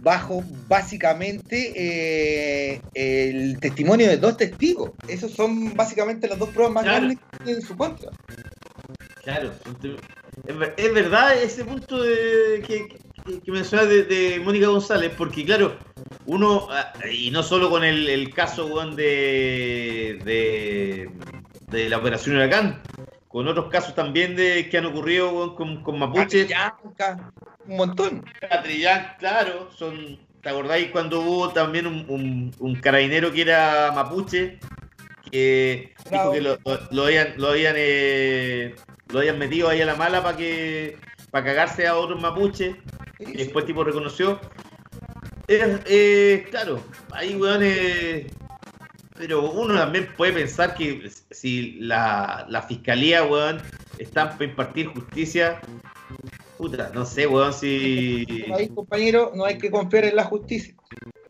bajo 0.04 0.44
básicamente 0.68 1.72
eh, 1.74 2.80
el 2.94 3.58
testimonio 3.58 4.06
de 4.08 4.18
dos 4.18 4.36
testigos. 4.36 4.90
Esos 5.08 5.32
son 5.32 5.74
básicamente 5.74 6.28
las 6.28 6.38
dos 6.38 6.50
pruebas 6.50 6.74
más 6.74 6.84
Claro. 6.84 6.98
grandes 7.06 7.18
que 7.18 7.36
tienen 7.38 7.56
en 7.62 7.66
su 7.66 7.76
contra. 7.76 8.10
Claro, 9.24 9.52
es, 10.46 10.58
ver- 10.58 10.74
es 10.76 10.92
verdad 10.94 11.42
ese 11.42 11.64
punto 11.64 12.02
de, 12.02 12.62
que, 12.66 12.86
que, 13.24 13.40
que 13.40 13.50
mencionas 13.50 13.88
de, 13.88 14.04
de 14.04 14.38
Mónica 14.40 14.66
González, 14.68 15.10
porque 15.16 15.44
claro, 15.46 15.78
uno, 16.26 16.68
ah, 16.70 16.92
y 17.10 17.30
no 17.30 17.42
solo 17.42 17.70
con 17.70 17.82
el, 17.84 18.06
el 18.08 18.34
caso 18.34 18.68
de, 18.94 20.20
de, 20.24 21.10
de 21.70 21.88
la 21.88 21.96
operación 21.96 22.36
Huracán, 22.36 22.82
con 23.28 23.48
otros 23.48 23.70
casos 23.70 23.94
también 23.94 24.36
de 24.36 24.68
que 24.68 24.76
han 24.76 24.86
ocurrido 24.86 25.32
weón, 25.32 25.54
con, 25.56 25.82
con 25.82 25.98
Mapuche. 25.98 26.46
Un 27.66 27.76
montón. 27.76 28.24
Catrillán, 28.40 29.14
claro, 29.18 29.70
son. 29.76 30.18
¿Te 30.42 30.50
acordáis 30.50 30.90
cuando 30.90 31.20
hubo 31.20 31.48
también 31.50 31.86
un, 31.86 32.04
un, 32.08 32.54
un 32.58 32.74
carabinero 32.76 33.32
que 33.32 33.42
era 33.42 33.92
mapuche? 33.94 34.58
Que 35.30 35.94
dijo 36.10 36.32
que 36.32 36.40
lo, 36.42 36.58
lo- 36.64 36.80
lo 36.90 37.04
habían, 37.06 37.34
lo 37.38 37.48
habían 37.48 37.74
eh, 37.78 38.74
lo 39.08 39.20
habían 39.20 39.38
metido 39.38 39.68
ahí 39.70 39.80
a 39.80 39.86
la 39.86 39.94
mala 39.96 40.22
para 40.22 40.36
que 40.36 40.98
para 41.30 41.46
cagarse 41.46 41.86
a 41.86 41.96
otros 41.96 42.20
mapuches 42.20 42.76
y 43.18 43.32
después 43.32 43.62
el 43.62 43.66
tipo 43.68 43.84
reconoció. 43.84 44.38
Eh, 45.48 45.78
eh, 45.86 46.46
claro, 46.50 46.82
ahí 47.12 47.34
weón 47.36 47.60
eh, 47.62 48.26
pero 49.16 49.50
uno 49.50 49.74
también 49.74 50.08
puede 50.16 50.32
pensar 50.32 50.74
que 50.74 51.10
si 51.30 51.72
la, 51.80 52.44
la 52.48 52.62
fiscalía, 52.62 53.24
weón, 53.24 53.62
está 53.98 54.30
para 54.32 54.44
impartir 54.44 54.86
justicia, 54.88 55.60
puta, 56.56 56.90
no 56.94 57.04
sé, 57.04 57.26
weón, 57.26 57.52
si... 57.52 58.24
Ahí, 58.54 58.68
compañero, 58.68 59.32
no 59.34 59.44
hay 59.44 59.58
que 59.58 59.70
confiar 59.70 60.04
en 60.04 60.16
la 60.16 60.24
justicia. 60.24 60.74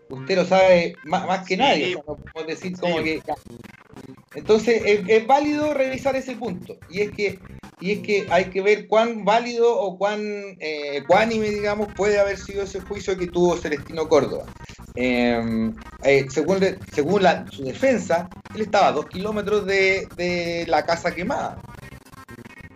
Usted 0.09 0.37
lo 0.37 0.45
sabe 0.45 0.97
más, 1.05 1.27
más 1.27 1.47
que 1.47 1.57
nadie. 1.57 1.87
o 1.97 1.99
sea, 1.99 2.03
no 2.07 2.17
podemos 2.17 2.47
decir 2.47 2.79
como 2.79 3.03
que. 3.03 3.23
Entonces, 4.35 4.83
es, 4.85 5.01
es 5.09 5.27
válido 5.27 5.73
revisar 5.75 6.17
ese 6.17 6.37
punto. 6.37 6.77
Y 6.91 7.01
es 7.01 7.11
que 7.13 7.39
y 7.81 7.93
es 7.93 7.99
que 8.01 8.27
hay 8.31 8.47
que 8.47 8.61
ver 8.63 8.87
cuán 8.87 9.25
válido 9.25 9.79
o 9.79 9.99
cuán 9.99 10.21
eh, 10.61 11.03
cuánime, 11.07 11.51
digamos, 11.51 11.89
puede 11.97 12.19
haber 12.19 12.39
sido 12.39 12.63
ese 12.63 12.81
juicio 12.81 13.17
que 13.19 13.27
tuvo 13.29 13.57
Celestino 13.57 14.09
Córdoba. 14.09 14.47
Eh, 14.95 15.71
eh, 16.05 16.27
según 16.31 16.61
según 16.93 17.23
la- 17.23 17.47
su 17.51 17.65
defensa, 17.65 18.29
él 18.55 18.63
estaba 18.63 18.89
a 18.89 18.93
dos 18.93 19.07
kilómetros 19.07 19.67
de, 19.67 20.07
de 20.17 20.65
la 20.69 20.85
casa 20.85 21.15
quemada. 21.15 21.59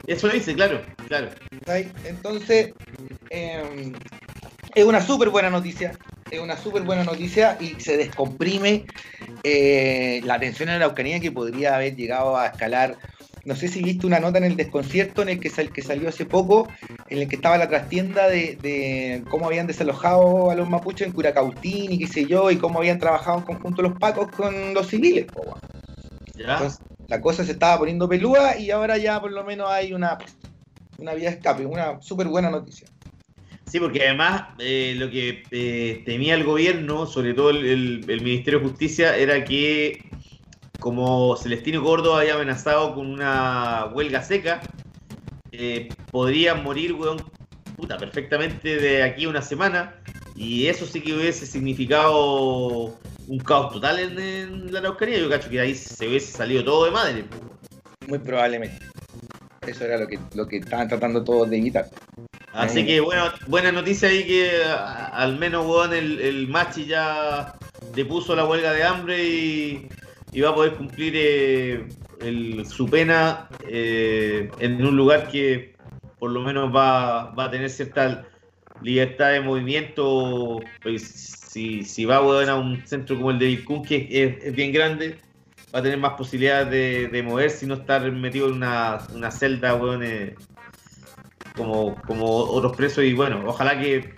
Eso 0.08 0.28
dice, 0.28 0.54
claro, 0.54 0.80
claro. 1.06 1.28
Entonces, 2.04 2.72
eh, 3.28 3.92
es 4.74 4.84
una 4.84 5.02
súper 5.02 5.28
buena 5.28 5.50
noticia. 5.50 5.92
Es 6.30 6.40
una 6.40 6.56
súper 6.56 6.82
buena 6.82 7.04
noticia 7.04 7.56
y 7.60 7.78
se 7.80 7.96
descomprime 7.98 8.86
eh, 9.42 10.20
la 10.24 10.40
tensión 10.40 10.70
en 10.70 10.78
la 10.78 10.86
Araucanía 10.86 11.20
que 11.20 11.30
podría 11.30 11.76
haber 11.76 11.94
llegado 11.94 12.36
a 12.38 12.46
escalar. 12.46 12.96
No 13.44 13.54
sé 13.54 13.68
si 13.68 13.82
viste 13.82 14.06
una 14.06 14.18
nota 14.18 14.38
en 14.38 14.44
el 14.44 14.56
desconcierto 14.56 15.22
en 15.22 15.28
el 15.28 15.40
que, 15.40 15.50
sal- 15.50 15.72
que 15.72 15.82
salió 15.82 16.08
hace 16.08 16.24
poco, 16.24 16.70
en 17.08 17.18
el 17.18 17.28
que 17.28 17.36
estaba 17.36 17.56
la 17.58 17.68
trastienda 17.68 18.28
de, 18.28 18.58
de 18.60 19.22
cómo 19.28 19.46
habían 19.46 19.66
desalojado 19.66 20.50
a 20.50 20.54
los 20.54 20.68
mapuches 20.68 21.06
en 21.06 21.12
Curacautín 21.12 21.92
y 21.92 21.98
qué 21.98 22.06
sé 22.06 22.26
yo, 22.26 22.50
y 22.50 22.56
cómo 22.56 22.78
habían 22.78 22.98
trabajado 22.98 23.38
en 23.38 23.44
conjunto 23.44 23.82
los 23.82 23.98
pacos 23.98 24.28
con 24.34 24.72
los 24.74 24.86
civiles. 24.88 25.26
po. 25.26 25.56
Entonces, 26.52 26.80
la 27.08 27.20
cosa 27.20 27.44
se 27.44 27.52
estaba 27.52 27.78
poniendo 27.78 28.08
pelúa 28.08 28.56
y 28.58 28.70
ahora 28.70 28.98
ya 28.98 29.20
por 29.20 29.32
lo 29.32 29.44
menos 29.44 29.68
hay 29.70 29.92
una, 29.92 30.18
una 30.98 31.14
vía 31.14 31.30
de 31.30 31.36
escape, 31.36 31.66
una 31.66 32.00
súper 32.00 32.28
buena 32.28 32.50
noticia. 32.50 32.88
Sí, 33.64 33.78
porque 33.80 34.02
además 34.02 34.54
eh, 34.58 34.94
lo 34.96 35.10
que 35.10 35.42
eh, 35.50 36.02
temía 36.06 36.34
el 36.34 36.44
gobierno, 36.44 37.06
sobre 37.06 37.34
todo 37.34 37.50
el, 37.50 38.04
el- 38.08 38.20
Ministerio 38.22 38.60
de 38.60 38.66
Justicia, 38.68 39.16
era 39.16 39.44
que 39.44 40.02
como 40.78 41.36
Celestino 41.36 41.82
Córdoba 41.82 42.20
había 42.20 42.34
amenazado 42.34 42.94
con 42.94 43.06
una 43.06 43.86
huelga 43.94 44.22
seca, 44.22 44.62
eh, 45.52 45.88
podrían 46.10 46.62
morir, 46.62 46.94
perfectamente 47.98 48.76
de 48.76 49.02
aquí 49.02 49.24
a 49.24 49.28
una 49.28 49.42
semana. 49.42 49.94
Y 50.36 50.66
eso 50.66 50.86
sí 50.86 51.00
que 51.00 51.14
hubiese 51.14 51.46
significado 51.46 52.98
un 53.28 53.38
caos 53.38 53.72
total 53.72 53.98
en, 53.98 54.18
en 54.18 54.72
la 54.72 54.80
Araucanía. 54.80 55.18
Yo 55.18 55.28
cacho 55.28 55.48
que 55.50 55.60
ahí 55.60 55.74
se 55.74 56.08
hubiese 56.08 56.32
salido 56.32 56.64
todo 56.64 56.84
de 56.86 56.90
madre. 56.90 57.24
Muy 58.06 58.18
probablemente. 58.18 58.78
Eso 59.66 59.84
era 59.84 59.98
lo 59.98 60.06
que, 60.06 60.18
lo 60.34 60.46
que 60.46 60.56
estaban 60.58 60.88
tratando 60.88 61.22
todos 61.22 61.50
de 61.50 61.58
evitar. 61.58 61.86
Así 62.52 62.84
que 62.86 63.00
bueno, 63.00 63.24
buena 63.46 63.70
noticia 63.70 64.08
ahí 64.08 64.24
que 64.26 64.62
a- 64.64 65.06
al 65.08 65.38
menos 65.38 65.66
weón, 65.66 65.92
el, 65.92 66.18
el 66.20 66.48
Machi 66.48 66.86
ya 66.86 67.54
depuso 67.94 68.34
la 68.34 68.46
huelga 68.46 68.72
de 68.72 68.82
hambre 68.84 69.22
y, 69.22 69.88
y 70.32 70.40
va 70.40 70.50
a 70.50 70.54
poder 70.54 70.72
cumplir 70.74 71.12
eh, 71.16 71.86
el- 72.20 72.64
su 72.66 72.86
pena 72.88 73.48
eh, 73.68 74.50
en 74.58 74.84
un 74.84 74.96
lugar 74.96 75.28
que 75.28 75.76
por 76.18 76.30
lo 76.30 76.40
menos 76.40 76.74
va, 76.74 77.30
va 77.34 77.44
a 77.44 77.50
tener 77.50 77.68
cierta 77.70 78.26
libertad 78.82 79.32
de 79.32 79.40
movimiento. 79.40 80.60
Pues, 80.82 81.02
si, 81.48 81.82
si 81.84 82.04
va 82.04 82.20
weón, 82.20 82.48
a 82.48 82.56
un 82.56 82.86
centro 82.86 83.16
como 83.16 83.30
el 83.30 83.38
de 83.38 83.46
Vilcún, 83.46 83.84
que 83.84 84.06
es, 84.10 84.54
bien 84.54 84.72
grande, 84.72 85.18
va 85.74 85.80
a 85.80 85.82
tener 85.82 85.98
más 85.98 86.12
posibilidades 86.14 86.70
de, 86.70 87.08
de 87.08 87.22
moverse 87.22 87.64
y 87.64 87.68
no 87.68 87.74
estar 87.74 88.10
metido 88.12 88.48
en 88.48 88.54
una, 88.54 88.98
una 89.14 89.30
celda, 89.30 89.74
weón, 89.74 90.02
eh, 90.02 90.34
como, 91.56 91.94
como 92.02 92.26
otros 92.26 92.76
presos. 92.76 93.04
Y 93.04 93.14
bueno, 93.14 93.42
ojalá 93.46 93.78
que 93.78 94.12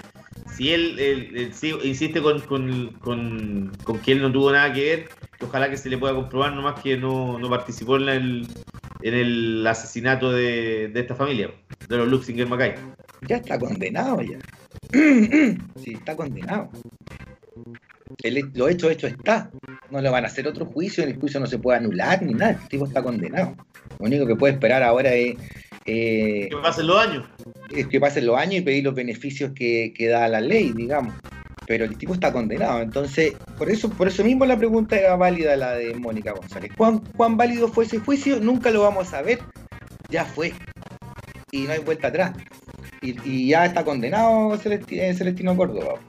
si 0.54 0.72
él, 0.72 0.98
él- 0.98 1.50
sí 1.54 1.74
insiste 1.84 2.20
con, 2.20 2.40
con, 2.40 2.88
con- 3.00 3.72
con 3.84 3.98
que 4.00 4.12
él 4.12 4.20
no 4.22 4.30
tuvo 4.32 4.52
nada 4.52 4.72
que 4.72 4.84
ver, 4.84 5.08
ojalá 5.40 5.70
que 5.70 5.76
se 5.76 5.88
le 5.88 5.98
pueda 5.98 6.14
comprobar 6.14 6.52
nomás 6.52 6.80
que 6.82 6.96
no, 6.96 7.38
no 7.38 7.48
participó 7.48 7.96
en 7.96 8.08
el, 8.08 8.10
en 8.10 8.46
el 9.02 9.66
asesinato 9.66 10.30
de, 10.32 10.88
de 10.88 11.00
esta 11.00 11.14
familia, 11.14 11.50
de 11.88 11.96
los 11.96 12.08
Luxinger 12.08 12.46
Macay. 12.48 12.74
Ya 13.26 13.36
está 13.36 13.58
condenado 13.58 14.20
ya. 14.22 14.38
sí, 15.82 15.92
está 15.94 16.16
condenado. 16.16 16.70
El- 18.22 18.50
lo 18.54 18.68
hecho, 18.68 18.90
hecho 18.90 19.06
está. 19.06 19.50
No 19.90 20.00
le 20.00 20.10
van 20.10 20.24
a 20.24 20.28
hacer 20.28 20.46
otro 20.46 20.66
juicio, 20.66 21.04
el 21.04 21.16
juicio 21.18 21.40
no 21.40 21.46
se 21.46 21.58
puede 21.58 21.78
anular 21.78 22.22
ni 22.22 22.34
nada. 22.34 22.52
El 22.62 22.68
tipo 22.68 22.86
está 22.86 23.02
condenado. 23.02 23.54
Lo 23.98 24.06
único 24.06 24.26
que 24.26 24.36
puede 24.36 24.54
esperar 24.54 24.82
ahora 24.82 25.12
es, 25.14 25.36
eh, 25.86 26.48
Que 26.50 26.56
pasen 26.62 26.86
los 26.86 26.98
años. 26.98 27.26
es 27.70 27.86
que 27.86 28.00
pasen 28.00 28.26
los 28.26 28.36
años 28.36 28.56
y 28.56 28.60
pedir 28.62 28.84
los 28.84 28.94
beneficios 28.94 29.52
que, 29.54 29.92
que 29.96 30.08
da 30.08 30.28
la 30.28 30.40
ley, 30.40 30.72
digamos. 30.72 31.14
Pero 31.70 31.84
el 31.84 31.96
tipo 31.96 32.14
está 32.14 32.32
condenado. 32.32 32.82
Entonces, 32.82 33.34
por 33.56 33.70
eso, 33.70 33.88
por 33.90 34.08
eso 34.08 34.24
mismo 34.24 34.44
la 34.44 34.56
pregunta 34.56 34.98
era 34.98 35.14
válida 35.14 35.54
la 35.54 35.74
de 35.74 35.94
Mónica 35.94 36.32
González. 36.32 36.72
¿Cuán, 36.76 36.98
¿Cuán 37.16 37.36
válido 37.36 37.68
fue 37.68 37.84
ese 37.84 38.00
juicio? 38.00 38.40
Nunca 38.40 38.72
lo 38.72 38.82
vamos 38.82 39.06
a 39.06 39.10
saber. 39.12 39.38
Ya 40.08 40.24
fue. 40.24 40.52
Y 41.52 41.60
no 41.60 41.72
hay 41.72 41.78
vuelta 41.78 42.08
atrás. 42.08 42.32
Y, 43.02 43.46
ya 43.46 43.66
está 43.66 43.84
condenado 43.84 44.52
eh, 44.56 45.14
Celestino 45.14 45.56
Córdoba. 45.56 46.00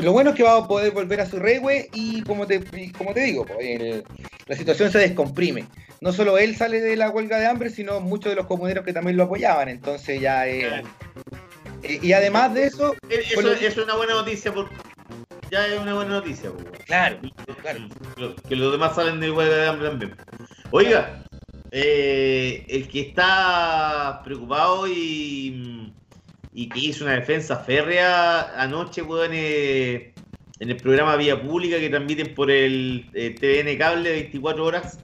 Lo 0.00 0.12
bueno 0.12 0.30
es 0.30 0.36
que 0.36 0.44
va 0.44 0.56
a 0.56 0.68
poder 0.68 0.92
volver 0.92 1.20
a 1.20 1.26
su 1.26 1.40
regue 1.40 1.88
y 1.92 2.22
como 2.22 2.46
te, 2.46 2.62
como 2.96 3.12
te 3.12 3.22
digo, 3.22 3.44
pues, 3.44 4.04
la 4.46 4.54
situación 4.54 4.92
se 4.92 5.00
descomprime. 5.00 5.64
No 6.00 6.12
solo 6.12 6.38
él 6.38 6.54
sale 6.54 6.80
de 6.80 6.94
la 6.94 7.10
huelga 7.10 7.40
de 7.40 7.46
hambre, 7.46 7.70
sino 7.70 7.98
muchos 7.98 8.30
de 8.30 8.36
los 8.36 8.46
comuneros 8.46 8.84
que 8.84 8.92
también 8.92 9.16
lo 9.16 9.24
apoyaban. 9.24 9.68
Entonces 9.68 10.20
ya 10.20 10.46
eh, 10.46 10.84
y 12.02 12.12
además 12.12 12.54
de 12.54 12.66
eso, 12.66 12.94
Eh, 13.08 13.20
Eso, 13.24 13.34
por 13.34 13.44
lo- 13.44 13.52
eso 13.52 13.66
es 13.66 13.78
una 13.78 13.94
buena 13.96 14.14
noticia. 14.14 14.52
Por, 14.52 14.68
ya 15.50 15.66
es 15.66 15.78
una 15.80 15.94
buena 15.94 16.10
noticia. 16.12 16.50
po. 16.50 16.58
Claro, 16.86 17.18
Lo- 18.16 18.34
Que 18.36 18.56
los 18.56 18.72
demás 18.72 18.94
salen 18.94 19.20
de 19.20 19.30
huelga 19.30 19.56
de 19.56 19.66
hambre 19.68 19.88
también. 19.88 20.16
Oiga, 20.70 21.24
eh, 21.70 22.64
el 22.68 22.88
que 22.88 23.00
está 23.00 24.20
preocupado 24.24 24.86
y, 24.88 25.92
y 26.52 26.68
que 26.68 26.78
hizo 26.78 27.04
una 27.04 27.14
defensa 27.14 27.56
férrea 27.56 28.60
anoche, 28.60 29.02
weón, 29.02 29.30
eh, 29.32 30.12
en 30.58 30.70
el 30.70 30.76
programa 30.78 31.16
Vía 31.16 31.40
Pública 31.40 31.78
que 31.78 31.90
transmiten 31.90 32.34
por 32.34 32.50
el 32.50 33.10
eh, 33.14 33.34
TVN 33.38 33.76
Cable 33.78 34.10
24 34.10 34.64
horas. 34.64 34.98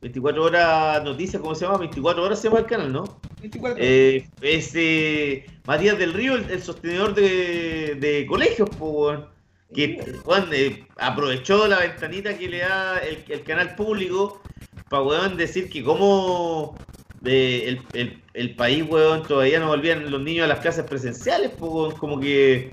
24 0.00 0.44
horas 0.44 1.02
noticias, 1.04 1.40
¿cómo 1.42 1.54
se 1.54 1.64
llama? 1.64 1.78
24 1.78 2.22
horas 2.22 2.40
se 2.40 2.48
llama 2.48 2.60
el 2.60 2.66
canal, 2.66 2.92
¿no? 2.92 3.20
24 3.40 3.76
Eh, 3.80 4.28
es 4.42 4.70
eh, 4.74 5.46
Matías 5.66 5.98
del 5.98 6.12
Río, 6.12 6.34
el, 6.36 6.48
el 6.50 6.62
sostenedor 6.62 7.14
de, 7.14 7.96
de 7.98 8.26
colegios, 8.26 8.68
weón, 8.78 9.26
que 9.74 10.00
weón, 10.24 10.48
eh, 10.52 10.86
aprovechó 10.98 11.66
la 11.66 11.80
ventanita 11.80 12.36
que 12.38 12.48
le 12.48 12.58
da 12.58 12.98
el, 12.98 13.24
el 13.28 13.42
canal 13.42 13.74
público 13.74 14.40
para 14.88 15.28
decir 15.30 15.68
que 15.68 15.82
como 15.82 16.76
de, 17.20 17.68
el, 17.68 17.82
el- 17.92 18.22
el 18.34 18.54
país, 18.54 18.84
weón, 18.88 19.24
todavía 19.24 19.58
no 19.58 19.66
volvían 19.68 20.08
los 20.12 20.22
niños 20.22 20.44
a 20.44 20.48
las 20.48 20.60
clases 20.60 20.84
presenciales, 20.84 21.50
weón, 21.58 21.90
como 21.96 22.20
que 22.20 22.70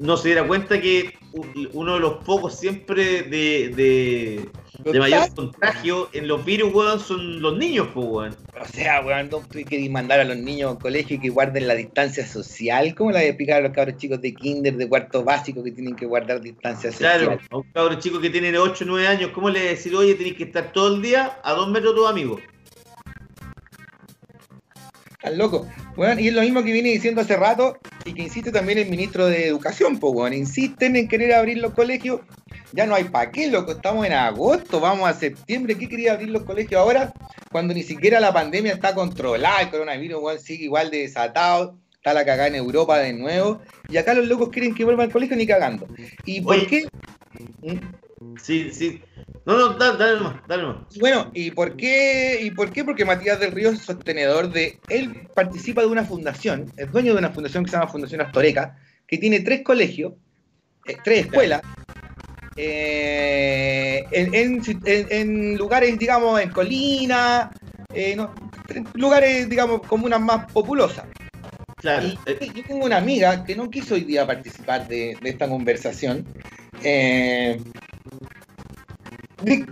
no 0.00 0.16
se 0.16 0.28
diera 0.28 0.46
cuenta 0.46 0.80
que 0.80 1.17
uno 1.72 1.94
de 1.94 2.00
los 2.00 2.24
pocos 2.24 2.58
siempre 2.58 3.22
de, 3.22 3.68
de, 3.68 4.48
de 4.90 4.98
mayor 4.98 5.34
contagio 5.34 6.08
en 6.12 6.28
los 6.28 6.44
virus, 6.44 6.72
weón, 6.74 7.00
son 7.00 7.42
los 7.42 7.56
niños, 7.58 7.88
weón. 7.94 8.36
O 8.60 8.64
sea, 8.66 9.00
weón, 9.04 9.28
no 9.30 9.38
tú 9.38 9.64
querés 9.64 9.90
mandar 9.90 10.20
a 10.20 10.24
los 10.24 10.36
niños 10.36 10.72
al 10.72 10.78
colegio 10.78 11.16
y 11.16 11.20
que 11.20 11.28
guarden 11.28 11.66
la 11.66 11.74
distancia 11.74 12.26
social. 12.26 12.94
¿Cómo 12.94 13.10
la 13.10 13.18
voy 13.18 13.26
a 13.26 13.30
explicar 13.30 13.58
a 13.58 13.60
los 13.68 13.72
cabros 13.72 13.96
chicos 13.96 14.20
de 14.20 14.34
kinder, 14.34 14.76
de 14.76 14.88
cuarto 14.88 15.22
básico, 15.22 15.62
que 15.62 15.72
tienen 15.72 15.96
que 15.96 16.06
guardar 16.06 16.40
distancia 16.40 16.90
social? 16.92 17.20
Claro, 17.20 17.40
a 17.50 17.56
un 17.58 17.72
cabro 17.72 17.94
chico 17.98 18.20
que 18.20 18.30
tiene 18.30 18.56
8 18.56 18.84
o 18.84 18.86
9 18.86 19.06
años, 19.06 19.30
¿cómo 19.34 19.50
le 19.50 19.60
decir, 19.60 19.94
oye, 19.94 20.14
tenés 20.14 20.34
que 20.34 20.44
estar 20.44 20.72
todo 20.72 20.94
el 20.94 21.02
día 21.02 21.38
a 21.42 21.52
dos 21.52 21.68
metros 21.68 21.94
de 21.94 22.00
tus 22.00 22.10
amigos? 22.10 22.40
Estás 25.18 25.36
loco. 25.36 25.66
Weón, 25.96 26.20
y 26.20 26.28
es 26.28 26.32
lo 26.32 26.42
mismo 26.42 26.62
que 26.62 26.70
viene 26.70 26.90
diciendo 26.90 27.20
hace 27.20 27.34
rato 27.34 27.76
y 28.04 28.14
que 28.14 28.22
insiste 28.22 28.52
también 28.52 28.78
el 28.78 28.88
ministro 28.88 29.26
de 29.26 29.48
Educación, 29.48 29.98
pues, 29.98 30.14
weón. 30.14 30.32
Insisten 30.32 30.94
en 30.94 31.08
querer 31.08 31.34
abrir 31.34 31.58
los 31.58 31.74
colegios. 31.74 32.20
Ya 32.72 32.86
no 32.86 32.94
hay 32.94 33.02
para 33.02 33.32
qué, 33.32 33.48
loco. 33.48 33.72
Estamos 33.72 34.06
en 34.06 34.12
agosto, 34.12 34.78
vamos 34.78 35.08
a 35.08 35.14
septiembre. 35.14 35.76
¿Qué 35.76 35.88
quería 35.88 36.12
abrir 36.12 36.28
los 36.28 36.44
colegios 36.44 36.80
ahora? 36.80 37.12
Cuando 37.50 37.74
ni 37.74 37.82
siquiera 37.82 38.20
la 38.20 38.32
pandemia 38.32 38.72
está 38.72 38.94
controlada, 38.94 39.62
el 39.62 39.70
coronavirus, 39.70 40.22
weón, 40.22 40.38
sigue 40.38 40.66
igual 40.66 40.88
de 40.92 40.98
desatado. 40.98 41.76
Está 41.94 42.14
la 42.14 42.24
cagada 42.24 42.46
en 42.46 42.54
Europa 42.54 42.98
de 42.98 43.12
nuevo. 43.12 43.60
Y 43.88 43.96
acá 43.96 44.14
los 44.14 44.28
locos 44.28 44.50
quieren 44.50 44.72
que 44.72 44.84
vuelva 44.84 45.02
al 45.02 45.10
colegio 45.10 45.36
ni 45.36 45.48
cagando. 45.48 45.88
¿Y 46.26 46.42
por 46.42 46.64
qué? 46.68 46.86
Sí, 48.42 48.72
sí. 48.72 49.02
No, 49.44 49.56
no, 49.56 49.68
dale, 49.74 49.98
dale 49.98 50.16
nomás, 50.18 50.36
dale 50.46 50.62
nomás. 50.62 50.98
Bueno, 50.98 51.30
¿y 51.34 51.50
por 51.52 51.76
qué? 51.76 52.38
¿Y 52.42 52.50
por 52.50 52.72
qué? 52.72 52.84
Porque 52.84 53.04
Matías 53.04 53.40
del 53.40 53.52
Río 53.52 53.70
es 53.70 53.80
sostenedor 53.80 54.50
de. 54.52 54.78
Él 54.88 55.28
participa 55.34 55.80
de 55.80 55.86
una 55.86 56.04
fundación, 56.04 56.70
es 56.76 56.90
dueño 56.92 57.12
de 57.12 57.18
una 57.18 57.30
fundación 57.30 57.64
que 57.64 57.70
se 57.70 57.76
llama 57.76 57.90
Fundación 57.90 58.20
Astoreca, 58.20 58.76
que 59.06 59.16
tiene 59.18 59.40
tres 59.40 59.62
colegios, 59.62 60.14
eh, 60.86 60.96
tres 61.02 61.26
escuelas, 61.26 61.62
eh, 62.56 64.04
en, 64.10 64.34
en- 64.34 64.62
en- 64.84 65.06
en 65.10 65.56
lugares, 65.56 65.98
digamos, 65.98 66.40
en 66.40 66.50
Colina, 66.50 67.52
eh, 67.94 68.14
no, 68.16 68.34
lugares, 68.94 69.48
digamos, 69.48 69.82
comunas 69.82 70.20
más 70.20 70.50
populosas. 70.52 71.06
Claro. 71.76 72.08
Y 72.40 72.52
yo 72.52 72.64
tengo 72.64 72.84
una 72.84 72.96
amiga 72.96 73.44
que 73.44 73.54
no 73.54 73.70
quiso 73.70 73.94
hoy 73.94 74.02
día 74.02 74.26
participar 74.26 74.88
de, 74.88 75.16
de 75.22 75.30
esta 75.30 75.48
conversación. 75.48 76.26
Eh, 76.82 77.60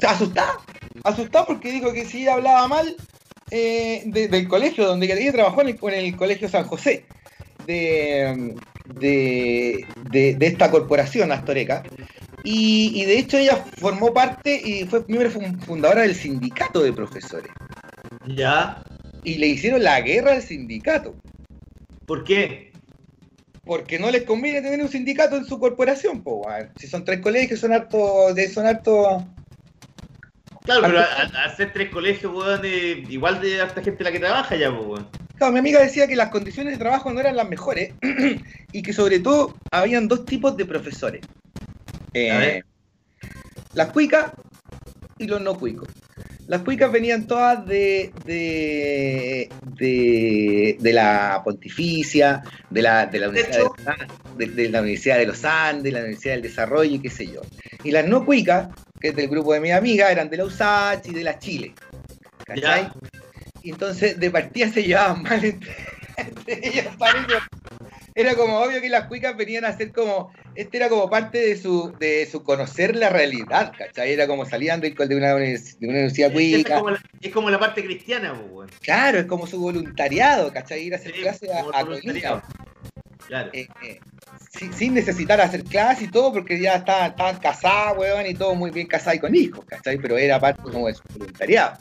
asustada, 0.07 0.59
asustada 1.05 1.47
porque 1.47 1.73
dijo 1.73 1.93
que 1.93 2.05
si 2.05 2.27
hablaba 2.29 2.67
mal 2.69 2.97
eh, 3.51 4.03
de- 4.07 4.29
del 4.29 4.49
colegio, 4.49 4.87
donde 4.87 5.07
ella 5.07 5.33
trabajó 5.33 5.61
en 5.63 5.69
el, 5.69 5.79
en 5.83 6.05
el 6.07 6.17
colegio 6.17 6.49
San 6.49 6.65
José, 6.65 7.05
de, 7.67 8.55
de, 8.95 9.87
de- 10.11 10.35
de 10.35 10.47
esta 10.47 10.71
corporación 10.71 11.33
Astoreca. 11.33 11.83
Y, 12.45 12.93
y 12.95 13.05
de 13.07 13.19
hecho 13.19 13.39
ella 13.39 13.57
formó 13.79 14.15
parte 14.15 14.55
y 14.55 14.85
fue 14.87 15.05
miembro 15.09 15.31
fun- 15.31 15.61
fundadora 15.61 16.03
del 16.03 16.15
sindicato 16.15 16.83
de 16.83 16.93
profesores. 16.93 17.51
Ya. 18.27 18.83
Y 19.25 19.35
le 19.39 19.49
hicieron 19.49 19.83
la 19.83 20.01
guerra 20.01 20.33
al 20.33 20.43
sindicato. 20.43 21.17
¿Por 22.07 22.23
qué? 22.23 22.73
Porque 23.65 23.99
no 23.99 24.13
les 24.13 24.23
conviene 24.23 24.63
tener 24.63 24.81
un 24.81 24.89
sindicato 24.89 25.37
en 25.37 25.45
su 25.45 25.59
corporación, 25.59 26.23
po, 26.23 26.37
weón. 26.37 26.71
Si 26.77 26.87
son 26.87 27.05
tres 27.05 27.21
colegios, 27.21 27.59
son 27.59 27.73
harto, 27.73 28.33
de, 28.33 28.49
son 28.49 28.67
harto. 28.67 29.27
Claro, 30.67 30.83
pero 30.83 31.01
hacer 31.45 31.73
tres 31.73 31.89
colegios, 31.91 32.33
weón, 32.35 32.61
eh, 32.65 33.03
igual 33.09 33.41
de 33.41 33.61
harta 33.61 33.83
gente 33.83 34.05
la 34.05 34.13
que 34.13 34.19
trabaja 34.19 34.55
ya, 34.57 34.71
pues, 34.75 34.87
weón. 34.87 35.09
Claro, 35.37 35.53
mi 35.53 35.61
amiga 35.61 35.81
decía 35.81 36.07
que 36.07 36.17
las 36.17 36.29
condiciones 36.31 36.73
de 36.75 36.79
trabajo 36.79 37.13
no 37.13 37.21
eran 37.21 37.37
las 37.37 37.49
mejores 37.49 37.93
y 38.73 38.83
que 38.83 38.93
sobre 38.93 39.21
todo 39.21 39.57
habían 39.71 40.09
dos 40.09 40.25
tipos 40.27 40.57
de 40.57 40.65
profesores. 40.67 41.23
Eh, 42.13 42.63
las 43.75 43.89
cuicas 43.93 44.33
y 45.19 45.27
los 45.27 45.41
no 45.41 45.55
cuicos. 45.59 45.89
Las 46.49 46.63
cuicas 46.63 46.91
venían 46.93 47.27
todas 47.27 47.67
de, 47.67 48.13
de, 48.25 49.49
de, 49.79 50.77
de 50.79 50.93
la 50.93 51.43
Pontificia, 51.45 52.43
de 52.71 52.83
la, 52.83 53.07
de, 53.07 53.19
la 53.19 53.29
Universidad 53.29 53.59
de, 53.59 53.65
los 53.65 53.87
An- 53.89 54.09
de- 54.39 54.47
de 54.47 54.69
la 54.69 54.81
Universidad 54.81 55.19
de 55.19 55.27
los 55.27 55.45
Andes, 55.45 55.83
de 55.85 55.91
la 55.93 55.99
Universidad 56.01 56.35
del 56.35 56.43
Desarrollo 56.43 56.95
y 56.95 56.99
qué 57.01 57.11
sé 57.11 57.27
yo. 57.27 57.41
Y 57.83 57.91
las 57.91 58.07
no 58.07 58.25
cuicas, 58.25 58.69
que 59.01 59.09
es 59.09 59.17
del 59.17 59.29
grupo 59.29 59.53
de 59.53 59.61
mi 59.61 59.71
amiga, 59.71 60.11
eran 60.11 60.29
de 60.31 60.37
la 60.39 60.45
USACH 60.45 61.09
y 61.09 61.13
de 61.13 61.25
la 61.25 61.39
Chile. 61.39 61.75
¿Cachai? 62.45 62.83
Ya. 62.85 62.93
Y 63.63 63.71
entonces 63.71 64.19
de 64.21 64.31
partida 64.31 64.69
se 64.69 64.83
llevaban 64.85 65.23
mal 65.23 65.45
entre, 65.45 65.75
entre 66.17 66.69
ellas. 66.69 66.87
Era 68.15 68.35
como 68.35 68.61
obvio 68.61 68.81
que 68.81 68.89
las 68.89 69.09
cuicas 69.09 69.37
venían 69.37 69.67
a 69.67 69.77
ser 69.77 69.93
como, 69.93 70.33
este 70.55 70.79
era 70.79 70.89
como 70.89 71.11
parte 71.11 71.39
de 71.39 71.57
su, 71.57 71.93
de 71.99 72.27
su 72.31 72.43
conocer 72.43 72.97
la 72.97 73.11
realidad, 73.11 73.73
¿cachai? 73.77 74.13
Era 74.13 74.27
como 74.27 74.47
salían 74.47 74.81
col- 74.95 75.09
de 75.09 75.17
una, 75.17 75.35
de 75.35 75.59
una 75.83 75.89
universidad 75.91 76.29
Es 76.31 76.35
cuica. 76.35 76.77
como, 76.77 76.91
la, 76.93 76.99
es 77.21 77.33
como 77.33 77.51
la 77.51 77.59
parte 77.59 77.85
cristiana, 77.85 78.35
pues. 78.51 78.71
Claro, 78.81 79.19
es 79.19 79.27
como 79.27 79.47
su 79.47 79.61
voluntariado, 79.61 80.51
¿cachai? 80.51 80.85
Ir 80.85 80.95
a 80.95 80.97
hacer 80.97 81.13
Sí, 81.15 81.21
clases 81.21 81.51
a, 81.51 81.79
a. 81.79 81.85
Colina, 81.85 82.43
Claro. 83.27 83.51
eh, 83.53 83.67
eh, 83.83 83.99
sin, 84.51 84.73
sin 84.73 84.95
necesitar 84.95 85.41
hacer 85.41 85.65
clases 85.65 86.09
y 86.09 86.11
todo, 86.11 86.33
porque 86.33 86.61
ya 86.61 86.77
estaban, 86.77 87.11
estaban 87.11 87.39
casadas, 87.39 87.95
weón, 87.99 88.27
y 88.27 88.35
todo 88.35 88.55
muy 88.55 88.71
bien 88.71 88.87
casadas 88.87 89.17
y 89.17 89.21
con 89.21 89.35
hijos, 89.35 89.65
¿cachai? 89.67 89.99
Pero 89.99 90.17
era 90.17 90.39
parte 90.41 90.63
como 90.63 90.87
de 90.87 90.95
su 90.95 91.03
voluntariado. 91.19 91.79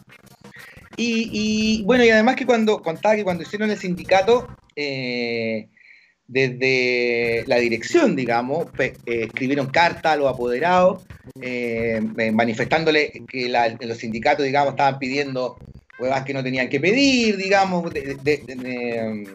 Y, 0.97 1.29
y, 1.31 1.83
bueno, 1.83 2.03
y 2.05 2.09
además 2.09 2.35
que 2.35 2.45
cuando 2.45 2.81
contaba 2.81 3.15
que 3.15 3.23
cuando 3.23 3.43
hicieron 3.43 3.69
el 3.69 3.77
sindicato, 3.77 4.47
eh, 4.75 5.67
desde 6.27 7.43
la 7.47 7.57
dirección, 7.57 8.15
digamos, 8.15 8.67
eh, 8.79 8.93
escribieron 9.05 9.67
cartas 9.67 10.13
a 10.13 10.15
los 10.15 10.27
apoderados, 10.33 11.03
eh, 11.41 12.01
manifestándole 12.33 13.11
que 13.27 13.47
la- 13.49 13.77
los 13.79 13.97
sindicatos, 13.97 14.45
digamos, 14.45 14.71
estaban 14.71 14.97
pidiendo 14.99 15.57
huevas 15.99 16.23
que 16.25 16.33
no 16.33 16.43
tenían 16.43 16.69
que 16.69 16.79
pedir, 16.79 17.37
digamos, 17.37 17.91
de- 17.93 18.15
de- 18.21 18.37
de- 18.37 18.55
de, 18.55 19.07
um, 19.07 19.25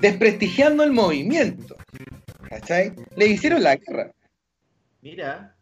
desprestigiando 0.00 0.82
el 0.84 0.92
movimiento. 0.92 1.76
¿Cachai? 2.48 2.92
Le 3.16 3.26
hicieron 3.26 3.62
la 3.62 3.76
guerra. 3.76 4.10
Mira. 5.02 5.54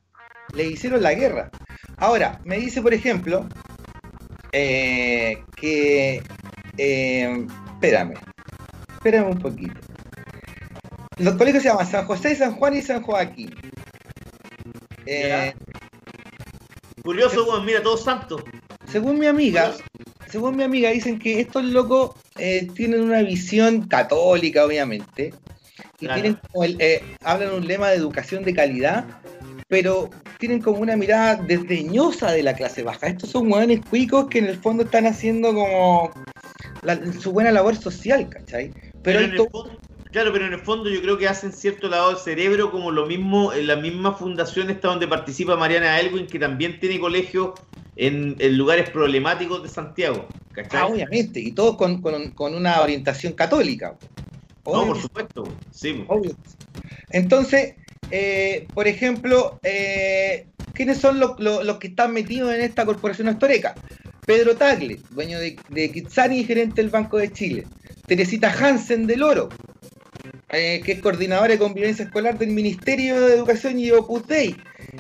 Le 0.55 0.65
hicieron 0.65 1.03
la 1.03 1.15
guerra. 1.15 1.51
Ahora, 1.97 2.41
me 2.45 2.59
dice, 2.59 2.81
por 2.83 2.95
ejemplo, 2.95 3.49
eh, 4.53 5.43
que. 5.57 6.23
eh, 6.79 7.47
espérame. 7.75 8.15
Espérame 8.95 9.31
un 9.31 9.39
poquito. 9.39 9.81
Los 11.19 11.35
colegios 11.37 11.63
se 11.63 11.71
llaman 11.71 11.87
San 11.87 12.05
José, 12.07 12.35
San 12.37 12.55
Juan 12.57 12.75
y 12.75 12.83
San 12.83 13.03
Joaquín. 13.03 13.51
Eh, 15.07 15.55
Curioso, 17.03 17.45
weón, 17.49 17.65
mira, 17.65 17.83
todos 17.83 18.03
santos. 18.05 18.43
según 18.87 19.19
mi 19.19 19.27
amiga, 19.27 19.73
según 20.31 20.57
mi 20.57 20.63
amiga, 20.63 20.91
dicen 20.91 21.19
que 21.19 21.41
estos 21.41 21.65
locos 21.65 22.13
eh, 22.37 22.69
tienen 22.75 23.01
una 23.03 23.23
visión 23.23 23.87
católica, 23.89 24.65
obviamente, 24.65 25.33
y 26.01 26.07
Claro. 26.07 26.15
tienen 26.23 26.39
como 26.53 26.65
el, 26.65 26.77
eh, 26.81 27.03
hablan 27.23 27.55
un 27.55 27.67
lema 27.67 27.89
de 27.91 27.97
educación 27.97 28.45
de 28.45 28.55
calidad, 28.55 29.05
pero 29.69 30.11
tienen 30.39 30.61
como 30.61 30.79
una 30.81 30.97
mirada 30.97 31.37
desdeñosa 31.37 32.31
de 32.33 32.43
la 32.43 32.55
clase 32.55 32.83
baja. 32.83 33.07
Estos 33.09 33.31
son 33.31 33.51
hueones 33.51 33.81
cuicos 33.89 34.29
que 34.29 34.39
en 34.39 34.47
el 34.47 34.59
fondo 34.59 34.85
están 34.85 35.07
haciendo 35.07 35.55
como 35.55 36.13
la- 36.83 37.01
su 37.21 37.33
buena 37.33 37.51
labor 37.51 37.75
social, 37.77 38.29
¿cachai? 38.29 38.71
Pero, 38.73 38.93
Pero 39.03 39.19
hay 39.19 39.25
en 39.25 39.31
el 39.33 39.37
to- 39.39 39.49
fondo- 39.51 39.79
claro, 40.11 40.33
pero 40.33 40.47
en 40.47 40.53
el 40.53 40.61
fondo 40.61 40.89
yo 40.91 41.01
creo 41.03 41.19
que 41.19 41.29
hacen 41.29 41.53
cierto 41.53 41.89
lado 41.89 42.09
del 42.11 42.19
cerebro, 42.19 42.71
como 42.71 42.91
lo 42.91 43.07
mismo 43.07 43.53
en 43.53 43.67
la 43.67 43.77
misma 43.77 44.13
fundación 44.15 44.71
está 44.71 44.89
donde 44.89 45.07
participa 45.09 45.57
Mariana 45.57 45.99
Elwin, 46.01 46.27
que 46.27 46.39
también 46.39 46.79
tiene 46.81 46.99
colegio 47.01 47.55
en, 47.97 48.37
en 48.39 48.57
lugares 48.59 48.91
problemáticos 48.91 49.63
de 49.63 49.69
Santiago. 49.69 50.29
¿Cachai? 50.53 50.81
Ah, 50.81 50.87
obviamente, 50.87 51.41
y 51.41 51.53
todos 51.53 51.77
con, 51.77 52.01
con- 52.01 52.31
con 52.33 52.55
una 52.55 52.81
orientación 52.81 53.35
católica. 53.35 53.97
no, 54.65 54.87
por 54.87 55.01
supuesto. 55.01 55.45
Sí. 55.71 56.05
Obvio. 56.09 56.35
Entonces, 57.11 57.75
eh, 58.11 58.67
por 58.75 58.89
ejemplo, 58.89 59.59
eh, 59.63 60.47
¿quiénes 60.73 60.99
son 60.99 61.21
los, 61.21 61.39
los- 61.39 61.65
los 61.65 61.77
que 61.79 61.89
están 61.89 62.13
metidos 62.13 62.53
en 62.55 62.61
esta 62.63 62.85
corporación 62.87 63.29
astoreca? 63.29 63.75
Pedro 64.25 64.57
Tagle, 64.57 64.99
dueño 65.11 65.39
de, 65.39 65.57
de 65.69 65.93
Kitsani 65.93 66.41
y 66.41 66.45
gerente 66.45 66.83
del 66.83 66.91
Banco 66.91 67.17
de 67.19 67.33
Chile. 67.33 67.67
Teresita 68.07 68.51
Hansen 68.53 69.07
del 69.07 69.23
Oro, 69.23 69.49
eh, 70.51 70.81
que 70.85 70.93
es 70.93 71.01
coordinadora 71.01 71.49
de 71.49 71.59
convivencia 71.59 72.05
escolar 72.05 72.39
del 72.39 72.51
Ministerio 72.51 73.21
de 73.21 73.35
Educación 73.35 73.79
y 73.79 73.91
Opus 73.91 74.27
Dei. 74.27 74.57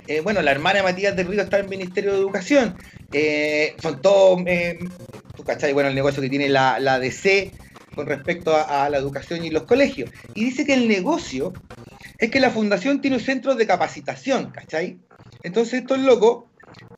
Eh, 0.06 0.20
bueno, 0.20 0.42
la 0.42 0.50
hermana 0.50 0.82
Matías 0.82 1.16
del 1.16 1.28
Río 1.28 1.42
está 1.42 1.58
en 1.58 1.64
el 1.64 1.70
Ministerio 1.70 2.12
de 2.12 2.18
Educación. 2.18 2.76
Eh, 3.12 3.74
son 3.80 4.02
todos, 4.02 4.42
eh, 4.46 4.78
tú 5.36 5.44
cachai, 5.44 5.72
bueno, 5.72 5.88
el 5.88 5.94
negocio 5.94 6.22
que 6.22 6.28
tiene 6.28 6.48
la, 6.48 6.78
la 6.80 6.98
DC 6.98 7.52
con 7.94 8.06
respecto 8.06 8.54
a, 8.54 8.84
a 8.84 8.90
la 8.90 8.98
educación 8.98 9.44
y 9.44 9.50
los 9.50 9.62
colegios. 9.62 10.10
Y 10.34 10.44
dice 10.44 10.66
que 10.66 10.74
el 10.74 10.88
negocio 10.88 11.52
es 12.18 12.30
que 12.30 12.40
la 12.40 12.50
fundación 12.50 13.00
tiene 13.00 13.16
un 13.16 13.22
centro 13.22 13.54
de 13.54 13.66
capacitación, 13.66 14.50
¿cachai? 14.50 14.98
Entonces 15.42 15.80
estos 15.80 15.98
locos 15.98 16.44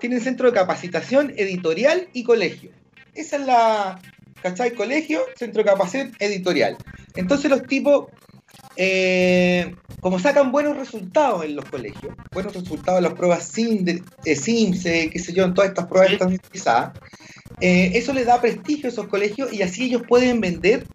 tienen 0.00 0.20
centro 0.20 0.48
de 0.50 0.54
capacitación 0.54 1.32
editorial 1.36 2.08
y 2.12 2.24
colegio. 2.24 2.70
Esa 3.14 3.36
es 3.36 3.46
la, 3.46 4.00
¿cachai? 4.42 4.72
Colegio, 4.72 5.20
centro 5.36 5.62
de 5.62 5.70
capacitación 5.70 6.16
editorial. 6.18 6.76
Entonces 7.16 7.50
los 7.50 7.66
tipos, 7.66 8.06
eh, 8.80 9.74
como 10.00 10.20
sacan 10.20 10.52
buenos 10.52 10.76
resultados 10.76 11.44
en 11.44 11.56
los 11.56 11.64
colegios, 11.64 12.14
buenos 12.32 12.54
resultados 12.54 12.98
en 12.98 13.04
las 13.04 13.14
pruebas 13.14 13.52
eh, 13.58 14.36
SIMS, 14.36 14.86
eh, 14.86 15.10
qué 15.12 15.18
sé 15.18 15.32
yo, 15.32 15.44
en 15.44 15.52
todas 15.52 15.70
estas 15.70 15.86
pruebas 15.86 16.12
estandarizadas, 16.12 16.92
eh, 17.60 17.90
eso 17.94 18.12
les 18.12 18.26
da 18.26 18.40
prestigio 18.40 18.86
a 18.86 18.92
esos 18.92 19.08
colegios 19.08 19.52
y 19.52 19.62
así 19.62 19.86
ellos 19.86 20.02
pueden 20.08 20.40
vender 20.40 20.86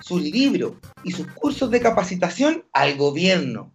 sus 0.00 0.22
libros 0.22 0.74
y 1.02 1.10
sus 1.10 1.26
cursos 1.26 1.68
de 1.72 1.80
capacitación 1.80 2.64
al 2.72 2.96
gobierno. 2.96 3.72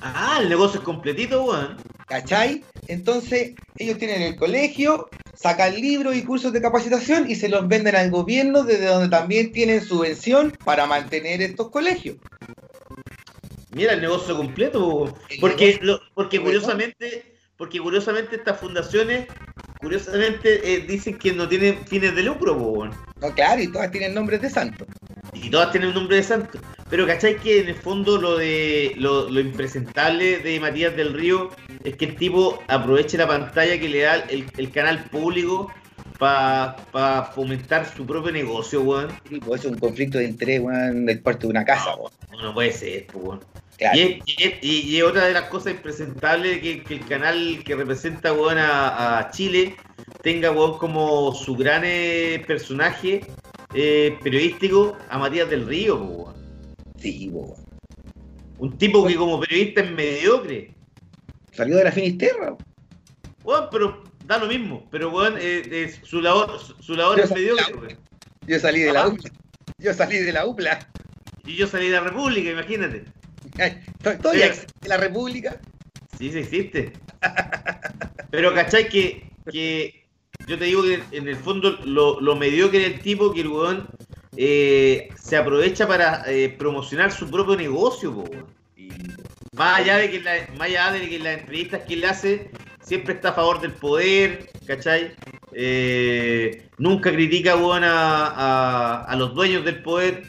Ah, 0.00 0.38
el 0.40 0.48
negocio 0.48 0.80
es 0.80 0.84
completito, 0.84 1.44
weón. 1.44 1.76
¿Cachai? 2.06 2.64
Entonces, 2.88 3.52
ellos 3.76 3.98
tienen 3.98 4.22
el 4.22 4.36
colegio, 4.36 5.10
sacan 5.34 5.74
libros 5.74 6.16
y 6.16 6.22
cursos 6.22 6.52
de 6.52 6.60
capacitación 6.60 7.30
y 7.30 7.36
se 7.36 7.48
los 7.48 7.68
venden 7.68 7.94
al 7.96 8.10
gobierno, 8.10 8.64
desde 8.64 8.86
donde 8.86 9.08
también 9.10 9.52
tienen 9.52 9.84
subvención 9.84 10.56
para 10.64 10.86
mantener 10.86 11.42
estos 11.42 11.68
colegios. 11.68 12.16
Mira 13.72 13.92
el 13.94 14.00
negocio 14.00 14.36
completo, 14.36 15.16
porque, 15.40 15.78
lo- 15.82 16.00
porque 16.14 16.40
curiosamente, 16.40 17.34
porque 17.56 17.78
curiosamente 17.80 18.36
estas 18.36 18.58
fundaciones, 18.58 19.28
curiosamente 19.80 20.74
eh, 20.74 20.80
dicen 20.80 21.18
que 21.18 21.32
no 21.32 21.48
tienen 21.48 21.86
fines 21.86 22.14
de 22.14 22.22
lucro, 22.22 22.54
weón. 22.54 22.90
No, 23.20 23.34
claro, 23.34 23.62
y 23.62 23.68
todas 23.70 23.90
tienen 23.90 24.14
nombres 24.14 24.40
de 24.42 24.50
santo. 24.50 24.86
Y 25.34 25.50
todas 25.50 25.70
tienen 25.70 25.94
nombre 25.94 26.16
de 26.16 26.22
santo. 26.22 26.58
Pero 26.88 27.06
¿cachai 27.06 27.36
que 27.36 27.60
en 27.60 27.68
el 27.68 27.74
fondo 27.76 28.20
lo 28.20 28.36
de 28.36 28.94
lo, 28.96 29.30
lo 29.30 29.38
impresentable 29.40 30.38
de 30.38 30.58
Matías 30.58 30.96
del 30.96 31.12
Río 31.12 31.50
es 31.84 31.96
que 31.96 32.06
el 32.06 32.16
tipo 32.16 32.62
aproveche 32.66 33.16
la 33.18 33.28
pantalla 33.28 33.78
que 33.78 33.88
le 33.88 34.00
da 34.00 34.16
el, 34.16 34.46
el 34.56 34.70
canal 34.72 35.04
público 35.04 35.72
para 36.20 37.24
fomentar 37.34 37.84
su 37.96 38.06
propio 38.06 38.30
negocio, 38.30 38.82
weón? 38.82 39.08
Y 39.30 39.40
pues 39.40 39.64
es 39.64 39.70
un 39.70 39.78
conflicto 39.78 40.18
de 40.18 40.26
interés, 40.26 40.60
weón, 40.60 41.06
del 41.06 41.20
parte 41.20 41.46
de 41.46 41.50
una 41.50 41.64
casa, 41.64 41.96
weón. 41.96 42.12
No, 42.30 42.42
no 42.42 42.54
puede 42.54 42.70
ser, 42.72 43.06
pues, 43.06 43.24
weón. 43.24 43.40
Claro. 43.78 43.98
Y, 43.98 44.20
es, 44.38 44.54
y 44.60 44.96
y- 44.96 45.02
otra 45.02 45.24
de 45.24 45.32
las 45.32 45.44
cosas 45.44 45.72
impresentables 45.72 46.60
que, 46.60 46.82
que 46.82 46.94
el 46.94 47.06
canal 47.06 47.62
que 47.64 47.74
representa 47.74 48.34
weón, 48.34 48.58
a, 48.58 49.18
a 49.18 49.30
Chile 49.30 49.74
tenga 50.22 50.50
weón, 50.50 50.76
como 50.76 51.32
su 51.34 51.56
gran 51.56 51.82
eh, 51.86 52.44
personaje 52.46 53.22
eh, 53.72 54.18
periodístico 54.22 54.98
a 55.08 55.16
Matías 55.18 55.48
del 55.48 55.66
Río. 55.66 55.98
po, 55.98 56.04
weón. 56.04 56.34
Sí, 56.98 57.30
weón. 57.32 57.54
Un 58.58 58.76
tipo 58.76 59.06
que 59.06 59.16
como 59.16 59.40
periodista 59.40 59.80
es 59.80 59.90
mediocre. 59.90 60.74
Salió 61.52 61.76
de 61.78 61.84
la 61.84 61.92
Finisterra. 61.92 62.54
Weón, 63.42 63.68
pero 63.72 64.04
da 64.30 64.38
lo 64.38 64.46
mismo. 64.46 64.86
Pero 64.90 65.10
weón, 65.10 65.36
eh, 65.38 65.62
eh, 65.70 65.94
su 66.02 66.20
labor, 66.20 66.58
su, 66.80 66.94
labor 66.94 67.18
Yo 67.18 67.24
es 67.24 67.30
mediocre. 67.30 67.74
weón. 67.74 67.98
Yo 68.46 68.58
salí 68.58 68.80
de 68.80 68.92
la. 68.92 69.08
UPLA. 69.08 69.30
Yo 69.78 69.92
salí 69.92 70.18
de 70.18 70.32
la 70.32 70.46
UPLA. 70.46 70.88
Y 71.44 71.56
yo 71.56 71.66
salí 71.66 71.88
de 71.88 71.96
la 71.96 72.00
República, 72.00 72.50
imagínate. 72.50 73.04
Todavía 74.22 74.46
existe 74.46 74.88
la 74.88 74.98
República. 74.98 75.60
Sí, 76.16 76.30
sí 76.30 76.38
existe. 76.38 76.92
Pero 78.30 78.54
cachai 78.54 78.88
que, 78.88 79.28
que 79.50 80.06
yo 80.46 80.58
te 80.58 80.64
digo 80.66 80.82
que 80.82 81.02
en 81.10 81.26
el 81.26 81.36
fondo 81.36 81.78
lo, 81.84 82.20
lo 82.20 82.36
mediocre 82.36 82.78
del 82.78 83.00
tipo 83.00 83.32
que 83.32 83.40
el 83.40 83.48
weón 83.48 83.88
eh, 84.36 85.08
se 85.20 85.36
aprovecha 85.36 85.88
para 85.88 86.22
eh, 86.26 86.50
promocionar 86.50 87.10
su 87.10 87.28
propio 87.28 87.56
negocio, 87.56 88.14
po, 88.14 88.22
weón. 88.22 88.46
Más 89.56 89.80
allá 89.80 89.96
de 89.96 90.10
que 90.10 90.20
la, 90.20 90.32
más 90.56 90.68
allá 90.68 90.92
de 90.92 91.08
que 91.08 91.16
en 91.16 91.24
las 91.24 91.40
entrevistas 91.40 91.82
que 91.86 91.94
él 91.94 92.04
hace 92.04 92.50
siempre 92.80 93.14
está 93.14 93.30
a 93.30 93.32
favor 93.34 93.60
del 93.60 93.72
poder, 93.72 94.48
¿cachai? 94.66 95.12
Eh, 95.52 96.68
nunca 96.78 97.12
critica 97.12 97.56
weón, 97.56 97.84
a, 97.84 98.26
a- 98.26 99.04
a 99.04 99.16
los 99.16 99.34
dueños 99.34 99.64
del 99.64 99.82
poder, 99.82 100.22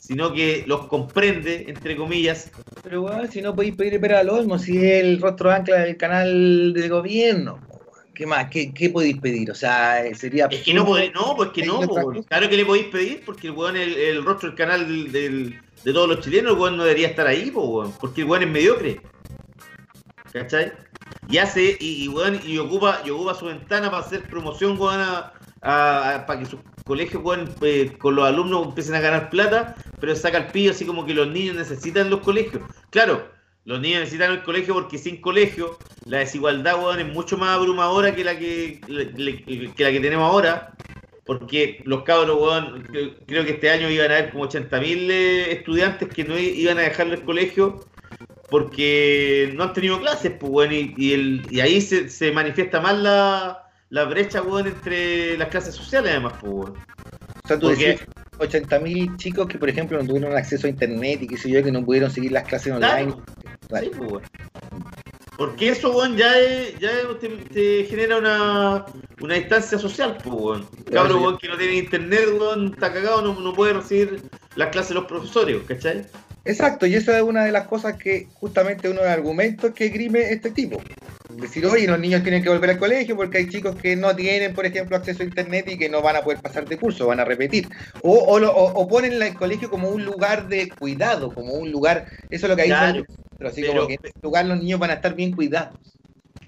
sino 0.00 0.32
que 0.32 0.64
los 0.66 0.86
comprende, 0.86 1.66
entre 1.68 1.96
comillas, 1.96 2.50
Pero 2.82 3.02
weón, 3.02 3.30
si 3.30 3.42
no 3.42 3.54
podéis 3.54 3.76
pedir 3.76 4.00
pera 4.00 4.20
al 4.20 4.30
olmo, 4.30 4.58
si 4.58 4.76
es 4.78 5.04
el 5.04 5.20
rostro 5.20 5.50
ancla 5.50 5.80
del 5.80 5.96
canal 5.96 6.72
de 6.72 6.88
gobierno. 6.88 7.60
¿Qué 8.14 8.26
más? 8.26 8.48
¿Qué, 8.50 8.72
qué 8.74 8.90
podéis 8.90 9.18
pedir? 9.20 9.48
O 9.50 9.54
sea, 9.54 10.02
sería. 10.16 10.46
Es 10.50 10.62
que 10.62 10.74
no 10.74 10.84
podéis, 10.84 11.12
no, 11.14 11.36
pues 11.36 11.50
que 11.50 11.64
no, 11.64 11.86
cosa. 11.86 12.20
claro 12.26 12.48
que 12.48 12.56
le 12.56 12.64
podéis 12.66 12.86
pedir, 12.86 13.22
porque 13.24 13.46
el 13.48 13.52
weón 13.52 13.76
es 13.76 13.86
el, 13.86 13.94
el 13.96 14.24
rostro 14.24 14.48
del 14.48 14.56
canal 14.58 14.86
del, 14.88 15.12
del- 15.12 15.60
de 15.84 15.92
todos 15.92 16.08
los 16.08 16.20
chilenos, 16.20 16.54
el 16.54 16.58
weón 16.58 16.76
no 16.76 16.82
debería 16.82 17.06
estar 17.08 17.26
ahí, 17.28 17.52
po, 17.52 17.62
weón, 17.68 17.92
porque 18.00 18.22
el 18.22 18.26
weón 18.26 18.42
es 18.42 18.48
mediocre. 18.50 19.00
¿Cachai? 20.32 20.72
Y 21.28 21.38
hace, 21.38 21.76
y, 21.80 22.08
y, 22.08 22.52
y 22.52 22.58
ocupa, 22.58 23.00
y 23.04 23.10
ocupa 23.10 23.34
su 23.34 23.46
ventana 23.46 23.90
para 23.90 24.02
hacer 24.02 24.22
promoción, 24.28 24.78
para 24.78 26.38
que 26.38 26.46
sus 26.46 26.60
colegios, 26.84 27.22
eh, 27.62 27.92
con 27.98 28.14
los 28.14 28.26
alumnos 28.26 28.68
empiecen 28.68 28.94
a 28.94 29.00
ganar 29.00 29.30
plata, 29.30 29.76
pero 30.00 30.16
saca 30.16 30.38
el 30.38 30.46
pillo 30.46 30.70
así 30.70 30.86
como 30.86 31.04
que 31.04 31.14
los 31.14 31.28
niños 31.28 31.56
necesitan 31.56 32.10
los 32.10 32.20
colegios. 32.20 32.62
Claro, 32.90 33.28
los 33.64 33.80
niños 33.80 34.00
necesitan 34.00 34.32
el 34.32 34.42
colegio 34.42 34.74
porque 34.74 34.96
sin 34.96 35.20
colegio 35.20 35.78
la 36.06 36.18
desigualdad, 36.18 36.98
es 36.98 37.06
mucho 37.06 37.36
más 37.36 37.50
abrumadora 37.50 38.14
que 38.14 38.24
la 38.24 38.38
que, 38.38 38.80
que 38.86 39.84
la 39.84 39.92
que 39.92 40.00
tenemos 40.00 40.30
ahora. 40.30 40.72
Porque 41.26 41.82
los 41.84 42.04
cabros, 42.04 42.38
creo 43.26 43.44
que 43.44 43.50
este 43.50 43.68
año 43.68 43.90
iban 43.90 44.10
a 44.10 44.16
haber 44.16 44.30
como 44.30 44.48
80.000 44.48 45.10
eh, 45.10 45.52
estudiantes 45.52 46.08
que 46.08 46.24
no 46.24 46.38
iban 46.38 46.78
a 46.78 46.82
dejar 46.82 47.08
el 47.08 47.22
colegio 47.22 47.84
porque 48.50 49.52
no 49.56 49.64
han 49.64 49.72
tenido 49.72 50.00
clases, 50.00 50.32
pues, 50.38 50.50
weón, 50.52 50.72
y, 50.72 50.94
y 50.96 51.12
el, 51.12 51.46
y 51.50 51.60
ahí 51.60 51.80
se, 51.80 52.08
se 52.08 52.32
manifiesta 52.32 52.80
más 52.80 52.98
la, 52.98 53.68
la 53.90 54.04
brecha, 54.04 54.42
weón, 54.42 54.66
entre 54.68 55.36
las 55.36 55.48
clases 55.48 55.74
sociales, 55.74 56.10
además, 56.12 56.34
pues, 56.40 56.52
weón. 56.52 56.72
O 57.44 57.48
sea, 57.48 57.58
tú 57.58 57.68
Porque- 57.68 57.86
decías 57.88 58.08
80.000 58.38 59.16
chicos 59.16 59.46
que, 59.48 59.58
por 59.58 59.68
ejemplo, 59.68 59.98
no 59.98 60.06
tuvieron 60.06 60.36
acceso 60.36 60.66
a 60.66 60.70
internet 60.70 61.20
y 61.22 61.26
qué 61.26 61.36
sé 61.36 61.50
yo, 61.50 61.62
que 61.62 61.72
no 61.72 61.84
pudieron 61.84 62.10
seguir 62.10 62.30
las 62.32 62.44
clases 62.46 62.72
online. 62.72 63.12
Claro. 63.12 63.22
Vale. 63.70 63.86
Sí, 63.86 63.92
pues. 63.98 64.24
Porque 65.36 65.68
eso, 65.68 65.90
weón, 65.96 66.16
ya, 66.16 66.38
es- 66.38 66.78
ya 66.78 66.90
te, 67.20 67.28
te 67.28 67.84
genera 67.84 68.18
una, 68.18 68.84
una 69.20 69.34
distancia 69.34 69.78
social, 69.78 70.16
pues, 70.22 70.34
weón. 70.36 70.68
Cabro, 70.92 71.20
weón, 71.20 71.38
que 71.38 71.48
no 71.48 71.56
tiene 71.56 71.74
internet, 71.74 72.28
weón, 72.38 72.72
está 72.72 72.92
cagado, 72.92 73.22
no, 73.22 73.38
no 73.40 73.52
puede 73.52 73.74
recibir 73.74 74.22
las 74.56 74.68
clases 74.70 74.90
de 74.90 74.94
los 74.96 75.04
profesores, 75.04 75.62
¿cachai? 75.66 76.06
Exacto, 76.48 76.86
y 76.86 76.94
esa 76.94 77.16
es 77.16 77.22
una 77.22 77.44
de 77.44 77.52
las 77.52 77.66
cosas 77.66 77.96
que 77.96 78.26
justamente 78.34 78.88
uno 78.88 79.00
de 79.00 79.06
los 79.06 79.14
argumentos 79.14 79.72
que 79.74 79.88
grime 79.88 80.32
este 80.32 80.50
tipo. 80.50 80.80
Decir, 81.30 81.64
oye, 81.66 81.86
los 81.86 82.00
niños 82.00 82.22
tienen 82.22 82.42
que 82.42 82.48
volver 82.48 82.70
al 82.70 82.78
colegio 82.78 83.14
porque 83.14 83.38
hay 83.38 83.48
chicos 83.48 83.76
que 83.76 83.94
no 83.96 84.16
tienen, 84.16 84.54
por 84.54 84.64
ejemplo, 84.66 84.96
acceso 84.96 85.22
a 85.22 85.26
internet 85.26 85.68
y 85.68 85.78
que 85.78 85.88
no 85.88 86.00
van 86.02 86.16
a 86.16 86.22
poder 86.22 86.40
pasar 86.40 86.66
de 86.66 86.78
curso, 86.78 87.06
van 87.06 87.20
a 87.20 87.24
repetir. 87.24 87.68
O, 88.02 88.12
o, 88.12 88.38
o- 88.40 88.72
o 88.80 88.88
ponen 88.88 89.20
el 89.22 89.34
colegio 89.34 89.68
como 89.70 89.88
un 89.90 90.04
lugar 90.04 90.48
de 90.48 90.70
cuidado, 90.70 91.32
como 91.34 91.52
un 91.52 91.70
lugar, 91.70 92.06
eso 92.30 92.46
es 92.46 92.50
lo 92.50 92.56
que 92.56 92.62
hay 92.62 92.68
Claro, 92.68 93.04
pero 93.36 93.50
así 93.50 93.60
pero- 93.60 93.74
como 93.74 93.86
que 93.88 93.94
en 93.94 94.00
ese 94.04 94.14
lugar 94.22 94.46
los 94.46 94.58
niños 94.58 94.80
van 94.80 94.90
a 94.90 94.94
estar 94.94 95.14
bien 95.14 95.32
cuidados. 95.32 95.76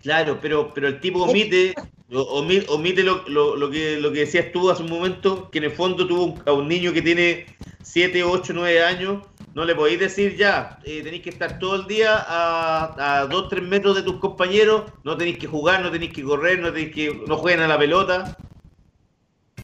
Claro, 0.02 0.38
pero, 0.40 0.72
pero 0.72 0.88
el 0.88 0.98
tipo 1.00 1.24
omite, 1.24 1.74
o- 2.10 2.42
omi- 2.42 2.64
omite 2.68 3.02
lo, 3.02 3.28
lo- 3.28 3.54
lo 3.56 3.70
que, 3.70 3.98
lo 4.00 4.10
que 4.12 4.20
decías 4.20 4.46
tú 4.50 4.70
hace 4.70 4.82
un 4.82 4.88
momento, 4.90 5.50
que 5.50 5.58
en 5.58 5.64
el 5.64 5.72
fondo 5.72 6.06
tuvo 6.06 6.38
a 6.46 6.52
un 6.54 6.68
niño 6.68 6.92
que 6.94 7.02
tiene 7.02 7.44
7, 7.82 8.24
8, 8.24 8.52
9 8.54 8.82
años, 8.82 9.22
no 9.54 9.64
le 9.64 9.74
podéis 9.74 9.98
decir 10.00 10.36
ya, 10.36 10.78
eh, 10.84 11.02
tenéis 11.02 11.22
que 11.22 11.30
estar 11.30 11.58
todo 11.58 11.76
el 11.76 11.86
día 11.86 12.16
a, 12.16 13.20
a 13.20 13.26
2, 13.26 13.48
3 13.48 13.62
metros 13.62 13.96
de 13.96 14.02
tus 14.02 14.18
compañeros, 14.20 14.84
no 15.04 15.16
tenéis 15.16 15.38
que 15.38 15.46
jugar, 15.46 15.82
no 15.82 15.90
tenéis 15.90 16.12
que 16.12 16.22
correr, 16.22 16.60
no 16.60 16.72
tenéis 16.72 16.94
que, 16.94 17.22
no 17.26 17.36
jueguen 17.36 17.60
a 17.62 17.68
la 17.68 17.78
pelota. 17.78 18.36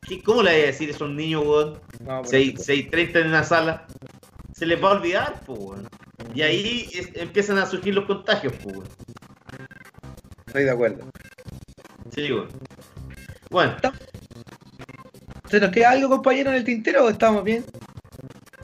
¿Qué- 0.09 0.23
¿Cómo 0.23 0.43
le 0.43 0.51
vais 0.53 0.63
a 0.65 0.67
decir 0.67 0.89
a 0.89 0.93
esos 0.93 1.11
niños, 1.11 1.45
weón? 1.47 1.81
No, 2.01 2.19
por 2.23 2.27
6, 2.29 2.51
supuesto. 2.51 2.73
6.30 2.73 3.21
en 3.21 3.27
una 3.29 3.45
sala. 3.45 3.87
Se 4.55 4.67
les 4.67 4.83
va 4.83 4.91
a 4.91 4.93
olvidar, 4.95 5.41
pues, 5.47 5.59
weón. 5.59 5.89
Y 6.35 6.43
ahí 6.43 6.89
es- 6.93 7.11
empiezan 7.15 7.59
a 7.59 7.67
surgir 7.67 7.95
los 7.95 8.05
contagios, 8.07 8.53
pues, 8.63 8.77
weón. 8.77 8.89
Estoy 10.47 10.65
de 10.65 10.71
acuerdo. 10.71 11.11
Sí, 12.15 12.33
weón. 12.33 12.49
Bueno, 13.51 13.77
¿Se 15.49 15.61
nos 15.61 15.71
queda 15.71 15.91
algo, 15.91 16.09
compañero, 16.09 16.51
en 16.51 16.57
el 16.57 16.65
tintero 16.65 17.05
o 17.05 17.09
estamos 17.09 17.45
bien? 17.45 17.65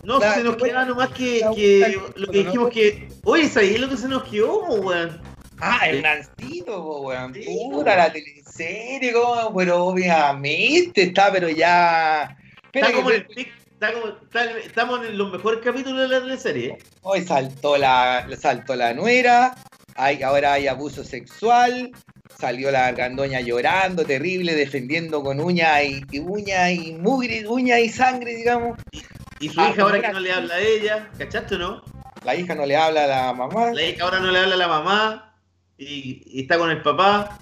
No 0.03 0.19
La- 0.19 0.35
se 0.35 0.43
nos 0.43 0.57
bueno, 0.59 0.65
queda 0.75 0.85
nomás 0.85 1.09
que, 1.11 1.43
que 1.55 2.01
lo 2.17 2.27
que 2.29 2.39
dijimos 2.45 2.71
que. 2.71 3.09
Oye, 3.25 3.49
¿sabéis 3.49 3.81
lo 3.81 3.89
que 3.89 3.97
se 3.97 4.09
nos 4.09 4.25
quedó, 4.25 4.61
po, 4.67 4.75
weón? 4.77 5.21
Ah, 5.61 5.79
Sí. 5.83 5.97
Hernancito, 5.97 6.83
po, 6.83 7.01
weón. 7.03 7.35
Sí, 7.35 7.69
Puta, 7.71 7.97
la 7.97 8.13
teleserie, 8.13 9.13
como, 9.13 9.55
pero 9.55 9.85
obviamente 9.87 11.03
está, 11.03 11.31
pero 11.33 11.49
ya. 11.49 12.37
Espera 12.65 12.87
Está 12.87 12.89
que- 12.89 12.95
como, 12.97 13.11
en 13.11 13.17
el 13.17 13.27
pic, 13.27 13.49
está 13.73 13.93
como- 13.93 14.07
está- 14.09 14.59
estamos 14.59 15.07
en 15.07 15.19
los 15.19 15.31
mejores 15.33 15.61
capítulos 15.63 16.09
de 16.11 16.21
la, 16.21 16.37
serie. 16.37 16.69
¿eh? 16.71 16.79
Hoy 17.03 17.23
saltó 17.23 17.77
la, 17.77 18.27
saltó 18.41 18.75
la 18.75 18.95
nuera, 18.95 19.55
hay, 19.95 20.23
ahora 20.23 20.55
hay 20.55 20.67
abuso 20.69 21.05
sexual, 21.05 21.93
salió 22.39 22.71
la 22.71 22.91
gandoña 22.93 23.41
llorando, 23.41 24.05
terrible, 24.05 24.55
defendiendo 24.55 25.23
con 25.23 25.39
uña 25.41 25.83
y, 25.83 26.03
y 26.11 26.19
uña 26.19 26.71
y 26.73 26.93
mugre, 26.95 27.47
uña 27.47 27.79
y 27.79 27.89
sangre, 27.89 28.35
digamos. 28.35 28.79
Y 28.91 29.03
su 29.49 29.61
Ah, 29.61 29.71
hija 29.71 29.83
ahora 29.83 30.01
que 30.01 30.09
no 30.13 30.21
le 30.21 30.33
habla 30.33 30.55
a 30.55 30.61
ella, 30.61 31.11
¿cachaste 31.19 31.55
o 31.57 31.59
no? 31.59 31.83
La 32.25 32.35
hija 32.37 32.55
no 32.55 32.67
le 32.67 32.77
habla 32.77 33.05
a 33.05 33.07
la 33.09 33.33
mamá 33.33 33.73
La 33.73 33.83
hija 33.83 34.05
ahora 34.05 34.21
no 34.21 34.31
le 34.31 34.39
habla 34.39 34.55
a 34.55 34.59
la 34.59 34.69
mamá 34.69 35.35
y, 35.79 36.23
y 36.27 36.43
está 36.43 36.59
con 36.59 36.71
el 36.71 36.83
papá. 36.83 37.39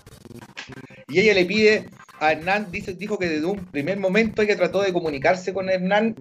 y 1.08 1.20
ella 1.20 1.34
le 1.34 1.44
pide 1.44 1.88
a 2.20 2.32
Hernán, 2.32 2.70
dice, 2.70 2.94
dijo 2.94 3.18
que 3.18 3.28
desde 3.28 3.46
un 3.46 3.64
primer 3.66 3.98
momento 3.98 4.42
ella 4.42 4.56
trató 4.56 4.82
de 4.82 4.92
comunicarse 4.92 5.52
con 5.54 5.68
Hernán 5.70 6.16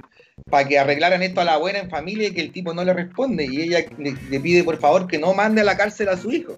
para 0.49 0.67
que 0.67 0.79
arreglaran 0.79 1.21
esto 1.23 1.41
a 1.41 1.45
la 1.45 1.57
buena 1.57 1.79
en 1.79 1.89
familia 1.89 2.29
y 2.29 2.33
que 2.33 2.41
el 2.41 2.51
tipo 2.51 2.73
no 2.73 2.83
le 2.85 2.93
responde 2.93 3.45
y 3.45 3.61
ella 3.61 3.85
le, 3.97 4.13
le 4.29 4.39
pide 4.39 4.63
por 4.63 4.77
favor 4.77 5.07
que 5.07 5.19
no 5.19 5.33
mande 5.33 5.61
a 5.61 5.65
la 5.65 5.75
cárcel 5.77 6.07
a 6.09 6.17
su 6.17 6.31
hijo. 6.31 6.57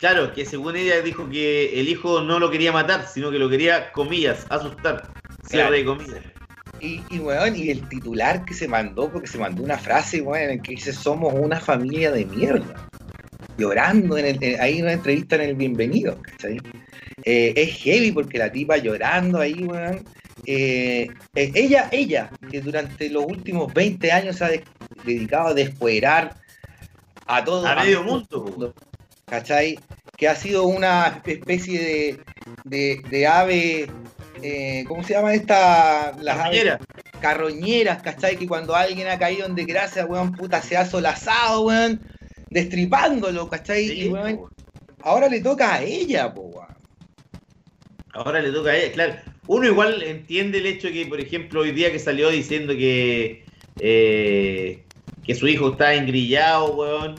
Claro, 0.00 0.32
que 0.32 0.44
según 0.44 0.76
ella 0.76 1.00
dijo 1.02 1.28
que 1.30 1.78
el 1.80 1.88
hijo 1.88 2.20
no 2.22 2.38
lo 2.40 2.50
quería 2.50 2.72
matar, 2.72 3.06
sino 3.06 3.30
que 3.30 3.38
lo 3.38 3.48
quería, 3.48 3.92
comillas, 3.92 4.46
asustar. 4.48 5.10
Cierre 5.48 5.68
Claro. 5.68 5.72
de 5.72 5.84
comillas. 5.84 6.24
Y, 6.82 7.00
y, 7.10 7.18
weón, 7.20 7.54
y 7.54 7.70
el 7.70 7.88
titular 7.88 8.44
que 8.44 8.54
se 8.54 8.66
mandó, 8.66 9.08
porque 9.10 9.28
se 9.28 9.38
mandó 9.38 9.62
una 9.62 9.78
frase, 9.78 10.20
weón, 10.20 10.50
en 10.50 10.60
que 10.60 10.72
dice, 10.72 10.92
somos 10.92 11.32
una 11.32 11.60
familia 11.60 12.10
de 12.10 12.26
mierda. 12.26 12.88
Llorando 13.56 14.18
en 14.18 14.26
el, 14.42 14.60
ahí 14.60 14.78
en 14.78 14.84
una 14.84 14.92
entrevista 14.94 15.36
en 15.36 15.42
el 15.42 15.54
Bienvenido, 15.54 16.20
¿cachai? 16.20 16.58
Eh, 17.24 17.52
es 17.56 17.74
heavy 17.82 18.10
porque 18.10 18.36
la 18.38 18.50
tipa 18.50 18.78
llorando 18.78 19.38
ahí, 19.38 19.62
weón. 19.64 20.04
Eh, 20.44 21.06
eh, 21.36 21.52
ella, 21.54 21.88
ella, 21.92 22.30
que 22.50 22.60
durante 22.60 23.08
los 23.10 23.24
últimos 23.26 23.72
20 23.72 24.10
años 24.10 24.36
se 24.36 24.44
ha 24.44 24.48
de- 24.48 24.64
dedicado 25.04 25.48
a 25.48 25.54
descuerar 25.54 26.36
a 27.26 27.44
todo 27.44 27.64
A 27.64 27.76
medio 27.76 28.02
mundo. 28.02 28.74
¿cachai? 29.26 29.78
Que 30.16 30.28
ha 30.28 30.34
sido 30.34 30.64
una 30.64 31.22
especie 31.24 31.78
de, 31.80 32.20
de, 32.64 33.02
de 33.08 33.26
ave, 33.26 33.86
eh, 34.42 34.84
¿cómo 34.86 35.02
se 35.04 35.14
llama 35.14 35.34
esta? 35.34 36.12
Las 36.20 36.38
aves 36.38 36.64
Carroñera. 36.64 36.80
carroñeras, 37.20 38.02
¿cachai? 38.02 38.36
Que 38.36 38.46
cuando 38.46 38.74
alguien 38.74 39.08
ha 39.08 39.18
caído 39.18 39.46
en 39.46 39.54
desgracia, 39.54 40.06
weón, 40.06 40.32
puta, 40.32 40.60
se 40.62 40.76
ha 40.76 40.84
solazado, 40.84 41.62
weón, 41.62 42.00
destripándolo, 42.50 43.48
¿cachai? 43.48 43.88
Sí, 43.88 44.00
y, 44.02 44.08
weón, 44.08 44.36
po. 44.36 44.50
ahora 45.02 45.28
le 45.28 45.40
toca 45.40 45.74
a 45.74 45.82
ella, 45.82 46.32
po, 46.32 46.42
weón. 46.42 46.68
Ahora 48.14 48.40
le 48.42 48.50
toca 48.50 48.70
a 48.70 48.76
ella, 48.76 48.92
claro. 48.92 49.14
Uno 49.46 49.66
igual 49.66 50.02
entiende 50.02 50.58
el 50.58 50.66
hecho 50.66 50.88
de 50.88 50.92
que, 50.92 51.06
por 51.06 51.20
ejemplo, 51.20 51.60
hoy 51.60 51.72
día 51.72 51.90
que 51.90 51.98
salió 51.98 52.28
diciendo 52.30 52.74
que 52.74 53.44
eh, 53.80 54.84
que 55.24 55.34
su 55.34 55.48
hijo 55.48 55.70
está 55.72 55.94
engrillado, 55.94 56.74
weón, 56.74 57.14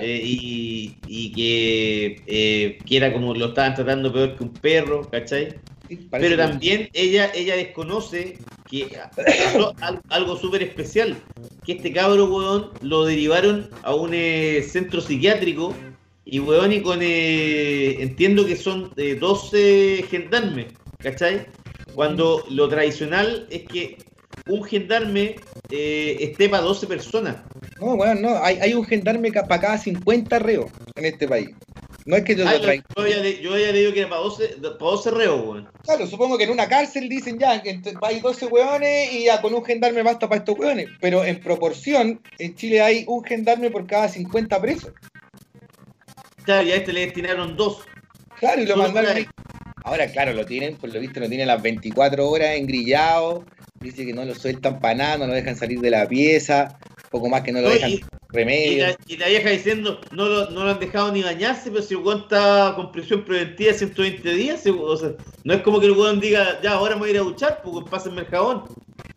eh, 0.00 0.20
y, 0.22 0.96
y 1.06 1.32
que, 1.32 2.22
eh, 2.26 2.78
que 2.86 2.96
era 2.96 3.12
como 3.12 3.34
lo 3.34 3.46
estaban 3.46 3.74
tratando 3.74 4.12
peor 4.12 4.36
que 4.36 4.44
un 4.44 4.52
perro, 4.52 5.08
¿cachai? 5.10 5.54
Pero 6.10 6.28
que- 6.30 6.36
también 6.36 6.88
ella, 6.92 7.30
ella 7.34 7.56
desconoce 7.56 8.38
que 8.68 8.96
pasó 9.16 9.74
al- 9.80 10.00
algo 10.08 10.36
súper 10.36 10.62
especial, 10.62 11.16
que 11.64 11.72
este 11.72 11.92
cabro, 11.92 12.26
weón, 12.26 12.70
lo 12.82 13.04
derivaron 13.04 13.68
a 13.82 13.94
un 13.94 14.10
eh, 14.14 14.62
centro 14.68 15.00
psiquiátrico 15.00 15.74
y, 16.24 16.38
weón, 16.38 16.72
y 16.72 16.80
con, 16.82 17.00
eh, 17.02 18.00
entiendo 18.02 18.46
que 18.46 18.56
son 18.56 18.92
eh, 18.96 19.16
12 19.18 20.04
gendarmes, 20.08 20.66
¿cachai? 20.98 21.46
Cuando 21.94 22.44
lo 22.50 22.68
tradicional 22.68 23.46
es 23.50 23.62
que 23.62 23.98
un 24.46 24.62
gendarme 24.64 25.36
eh, 25.70 26.16
esté 26.20 26.48
para 26.48 26.62
12 26.62 26.86
personas. 26.86 27.36
No, 27.80 27.94
weón, 27.94 28.22
no, 28.22 28.36
hay, 28.42 28.58
hay 28.60 28.74
un 28.74 28.84
gendarme 28.84 29.32
para 29.32 29.60
cada 29.60 29.78
50 29.78 30.38
reos 30.38 30.70
en 30.94 31.04
este 31.04 31.26
país. 31.26 31.50
No 32.10 32.16
es 32.16 32.24
que 32.24 32.34
yo 32.34 32.44
Ah, 32.46 32.50
lo 32.52 32.56
yo, 32.58 32.62
traiga. 32.64 32.84
yo 32.96 33.02
había, 33.02 33.16
le- 33.18 33.40
yo 33.82 33.92
que 33.92 34.00
era 34.00 34.08
para 34.08 34.20
12, 34.22 34.48
para 34.60 34.74
12 34.78 35.10
reos, 35.12 35.40
weón. 35.46 35.68
Claro, 35.84 36.06
supongo 36.08 36.36
que 36.36 36.42
en 36.44 36.50
una 36.50 36.68
cárcel 36.68 37.08
dicen 37.08 37.38
ya, 37.38 37.62
que 37.62 37.80
hay 38.02 38.18
12 38.20 38.46
hueones 38.46 39.12
y 39.12 39.24
ya 39.26 39.40
con 39.40 39.54
un 39.54 39.64
gendarme 39.64 40.02
basta 40.02 40.28
para 40.28 40.40
estos 40.40 40.58
hueones. 40.58 40.88
Pero 41.00 41.24
en 41.24 41.38
proporción, 41.38 42.20
en 42.38 42.54
Chile 42.56 42.80
hay 42.80 43.04
un 43.06 43.22
gendarme 43.22 43.70
por 43.70 43.86
cada 43.86 44.08
50 44.08 44.60
presos. 44.60 44.90
Claro, 46.42 46.66
y 46.66 46.72
a 46.72 46.76
este 46.76 46.92
le 46.92 47.02
destinaron 47.02 47.56
dos. 47.56 47.78
Claro, 48.40 48.60
y 48.60 48.66
lo 48.66 48.72
Solo 48.74 48.82
mandaron 48.84 49.16
ahí. 49.16 49.26
Ahora, 49.84 50.06
claro, 50.10 50.32
lo 50.32 50.44
tienen, 50.44 50.76
por 50.76 50.92
lo 50.92 50.98
visto, 50.98 51.20
lo 51.20 51.28
tienen 51.28 51.46
las 51.46 51.62
24 51.62 52.28
horas 52.28 52.56
engrillado. 52.56 53.44
Dice 53.78 54.04
que 54.04 54.12
no 54.12 54.24
lo 54.24 54.34
sueltan 54.34 54.80
para 54.80 54.94
nada, 54.96 55.18
no 55.18 55.26
lo 55.28 55.34
dejan 55.34 55.56
salir 55.56 55.78
de 55.80 55.90
la 55.90 56.08
pieza. 56.08 56.76
Poco 57.10 57.28
más 57.28 57.42
que 57.42 57.52
no 57.52 57.60
lo 57.60 57.68
No, 57.68 57.74
dejan 57.74 57.90
y- 57.90 57.94
Y 57.94 58.04
remedio. 58.32 58.86
la, 58.86 58.96
y 59.08 59.16
la 59.16 59.26
vieja 59.26 59.50
diciendo, 59.50 60.00
no 60.12 60.26
lo, 60.28 60.50
no 60.50 60.62
lo 60.64 60.70
han 60.70 60.78
dejado 60.78 61.10
ni 61.10 61.22
bañarse, 61.22 61.68
pero 61.70 61.82
si 61.82 61.94
el 61.94 62.00
está 62.22 62.74
con 62.76 62.92
prisión 62.92 63.24
preventiva 63.24 63.72
120 63.72 64.32
días, 64.34 64.64
o 64.66 64.96
sea, 64.96 65.10
no 65.42 65.52
es 65.54 65.62
como 65.62 65.80
que 65.80 65.86
el 65.86 65.92
weón 65.92 66.20
diga, 66.20 66.60
ya, 66.62 66.72
ahora 66.74 66.94
me 66.94 67.00
voy 67.00 67.08
a 67.08 67.12
ir 67.14 67.18
a 67.18 67.22
duchar, 67.22 67.60
pues 67.64 67.84
pásenme 67.90 68.20
el 68.20 68.26
jabón. 68.28 68.64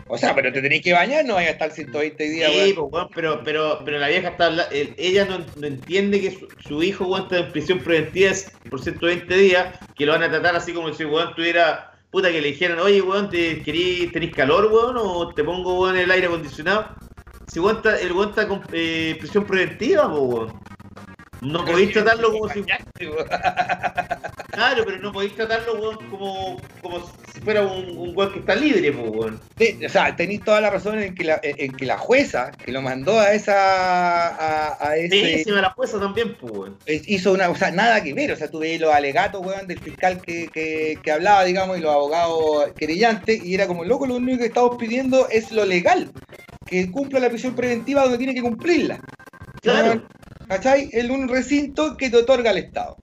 O 0.07 0.17
sea, 0.17 0.33
pero 0.33 0.51
te 0.51 0.61
tenéis 0.61 0.81
que 0.81 0.93
bañar, 0.93 1.23
no 1.25 1.35
vaya 1.35 1.49
a 1.49 1.51
estar 1.51 1.69
120 1.71 2.23
días, 2.27 2.51
Sí, 2.51 2.57
weón. 2.57 2.75
pues, 2.75 2.93
weón, 2.93 3.09
pero, 3.13 3.41
pero, 3.43 3.81
pero 3.85 3.99
la 3.99 4.07
vieja 4.07 4.29
está 4.29 4.51
ella 4.71 5.25
no, 5.25 5.45
no 5.55 5.67
entiende 5.67 6.19
que 6.19 6.31
su, 6.31 6.47
su 6.67 6.81
hijo 6.81 7.05
weón, 7.05 7.23
está 7.23 7.37
en 7.37 7.51
prisión 7.51 7.79
preventiva 7.79 8.31
por 8.71 8.81
120 8.81 9.37
días, 9.37 9.77
que 9.95 10.07
lo 10.07 10.13
van 10.13 10.23
a 10.23 10.29
tratar 10.31 10.55
así 10.55 10.73
como 10.73 10.91
si 10.91 11.03
el 11.03 11.09
weón 11.09 11.35
tuviera, 11.35 11.91
puta, 12.09 12.31
que 12.31 12.41
le 12.41 12.47
dijeran, 12.47 12.79
oye, 12.79 13.03
weón, 13.03 13.29
¿te, 13.29 13.61
querís, 13.61 14.11
¿tenés 14.11 14.33
calor, 14.33 14.71
weón? 14.73 14.95
¿O 14.97 15.31
te 15.35 15.43
pongo, 15.43 15.79
weón, 15.79 15.95
el 15.97 16.09
aire 16.09 16.25
acondicionado? 16.25 16.95
Si 17.47 17.59
el 17.59 18.13
weón 18.13 18.29
está 18.29 18.47
con 18.47 18.61
eh, 18.71 19.15
prisión 19.19 19.45
preventiva, 19.45 20.07
weón. 20.07 20.53
No 21.41 21.65
podéis 21.65 21.91
tratarlo 21.93 22.31
como 22.31 22.49
si... 22.49 22.63
Claro, 24.53 24.83
pero 24.85 24.99
no 24.99 25.11
podéis 25.11 25.35
tratarlo, 25.35 25.73
weón, 25.73 25.97
como, 26.11 26.61
como 26.83 26.99
si 27.33 27.41
fuera 27.41 27.63
un, 27.63 27.97
un 27.97 28.15
weón 28.15 28.31
que 28.33 28.39
está 28.39 28.53
libre, 28.53 28.91
weón. 28.91 29.41
Sí, 29.57 29.79
o 29.83 29.89
sea, 29.89 30.15
tenéis 30.15 30.43
toda 30.43 30.61
la 30.61 30.69
razón 30.69 30.99
en 30.99 31.15
que 31.15 31.23
la, 31.23 31.39
en 31.41 31.71
que 31.71 31.87
la 31.87 31.97
jueza 31.97 32.51
que 32.51 32.71
lo 32.71 32.83
mandó 32.83 33.19
a 33.19 33.33
esa 33.33 33.55
a, 34.29 34.89
a 34.89 34.95
ese 34.95 35.09
Pésima 35.09 35.59
la 35.59 35.71
jueza 35.71 35.99
también, 35.99 36.37
weón. 36.41 36.77
hizo 36.85 37.33
una, 37.33 37.49
o 37.49 37.55
sea, 37.55 37.71
nada 37.71 38.03
que 38.03 38.13
ver, 38.13 38.31
o 38.31 38.35
sea, 38.35 38.47
tú 38.47 38.59
veis 38.59 38.79
los 38.79 38.93
alegatos, 38.93 39.43
weón, 39.43 39.65
del 39.65 39.79
fiscal 39.79 40.21
que, 40.21 40.47
que, 40.49 40.99
que 41.01 41.11
hablaba, 41.11 41.43
digamos, 41.43 41.79
y 41.79 41.81
los 41.81 41.91
abogados 41.91 42.71
querellantes, 42.77 43.43
y 43.43 43.55
era 43.55 43.65
como, 43.65 43.83
loco, 43.83 44.05
lo 44.05 44.17
único 44.17 44.37
que 44.37 44.45
estamos 44.45 44.77
pidiendo 44.77 45.27
es 45.29 45.51
lo 45.51 45.65
legal, 45.65 46.11
que 46.73 46.91
cumpla 46.91 47.19
la 47.19 47.29
prisión 47.29 47.55
preventiva 47.55 48.03
donde 48.03 48.17
tiene 48.17 48.33
que 48.33 48.41
cumplirla. 48.41 48.99
Claro. 49.61 50.03
¿Cachai? 50.47 50.89
En 50.91 51.11
un 51.11 51.29
recinto 51.29 51.95
que 51.95 52.09
te 52.09 52.17
otorga 52.17 52.51
el 52.51 52.57
Estado. 52.57 52.97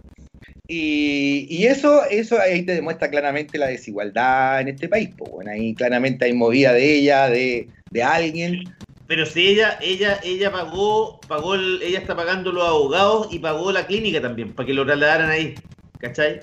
Y, 0.68 1.46
y 1.48 1.66
eso, 1.66 2.04
eso 2.04 2.38
ahí 2.40 2.62
te 2.62 2.74
demuestra 2.74 3.10
claramente 3.10 3.58
la 3.58 3.66
desigualdad 3.66 4.60
en 4.60 4.68
este 4.68 4.88
país. 4.88 5.10
Pues 5.16 5.30
bueno, 5.32 5.50
ahí 5.50 5.74
claramente 5.74 6.26
hay 6.26 6.32
movida 6.32 6.72
de 6.72 6.94
ella, 6.94 7.28
de, 7.28 7.68
de 7.90 8.02
alguien. 8.02 8.64
Pero 9.06 9.26
si 9.26 9.48
ella, 9.48 9.76
ella, 9.82 10.20
ella 10.22 10.52
pagó, 10.52 11.18
pagó 11.26 11.56
el, 11.56 11.82
ella 11.82 11.98
está 11.98 12.14
pagando 12.14 12.52
los 12.52 12.64
abogados 12.68 13.26
y 13.32 13.40
pagó 13.40 13.72
la 13.72 13.86
clínica 13.86 14.20
también, 14.20 14.52
para 14.52 14.66
que 14.66 14.72
lo 14.72 14.86
trasladaran 14.86 15.30
ahí, 15.30 15.54
¿cachai? 15.98 16.40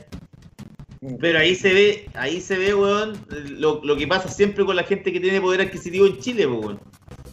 Pero 1.22 1.40
ahí 1.40 1.56
se 1.56 1.74
ve, 1.74 2.10
ahí 2.16 2.42
se 2.42 2.58
ve, 2.58 2.76
weón, 2.76 3.18
lo, 3.52 3.80
lo 3.86 3.96
que 3.96 4.06
pasa 4.06 4.28
siempre 4.28 4.66
con 4.66 4.76
la 4.76 4.84
gente 4.84 5.14
que 5.14 5.22
tiene 5.22 5.40
poder 5.40 5.62
adquisitivo 5.62 6.08
en 6.08 6.20
Chile, 6.20 6.46
weón. 6.46 6.82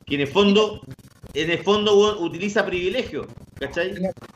Que 0.07 0.17
en 0.17 0.21
el 0.23 0.27
fondo, 0.29 0.81
en 1.33 1.51
el 1.51 1.59
fondo, 1.59 2.21
utiliza 2.21 2.65
privilegios, 2.67 3.27
¿cachai? 3.59 3.95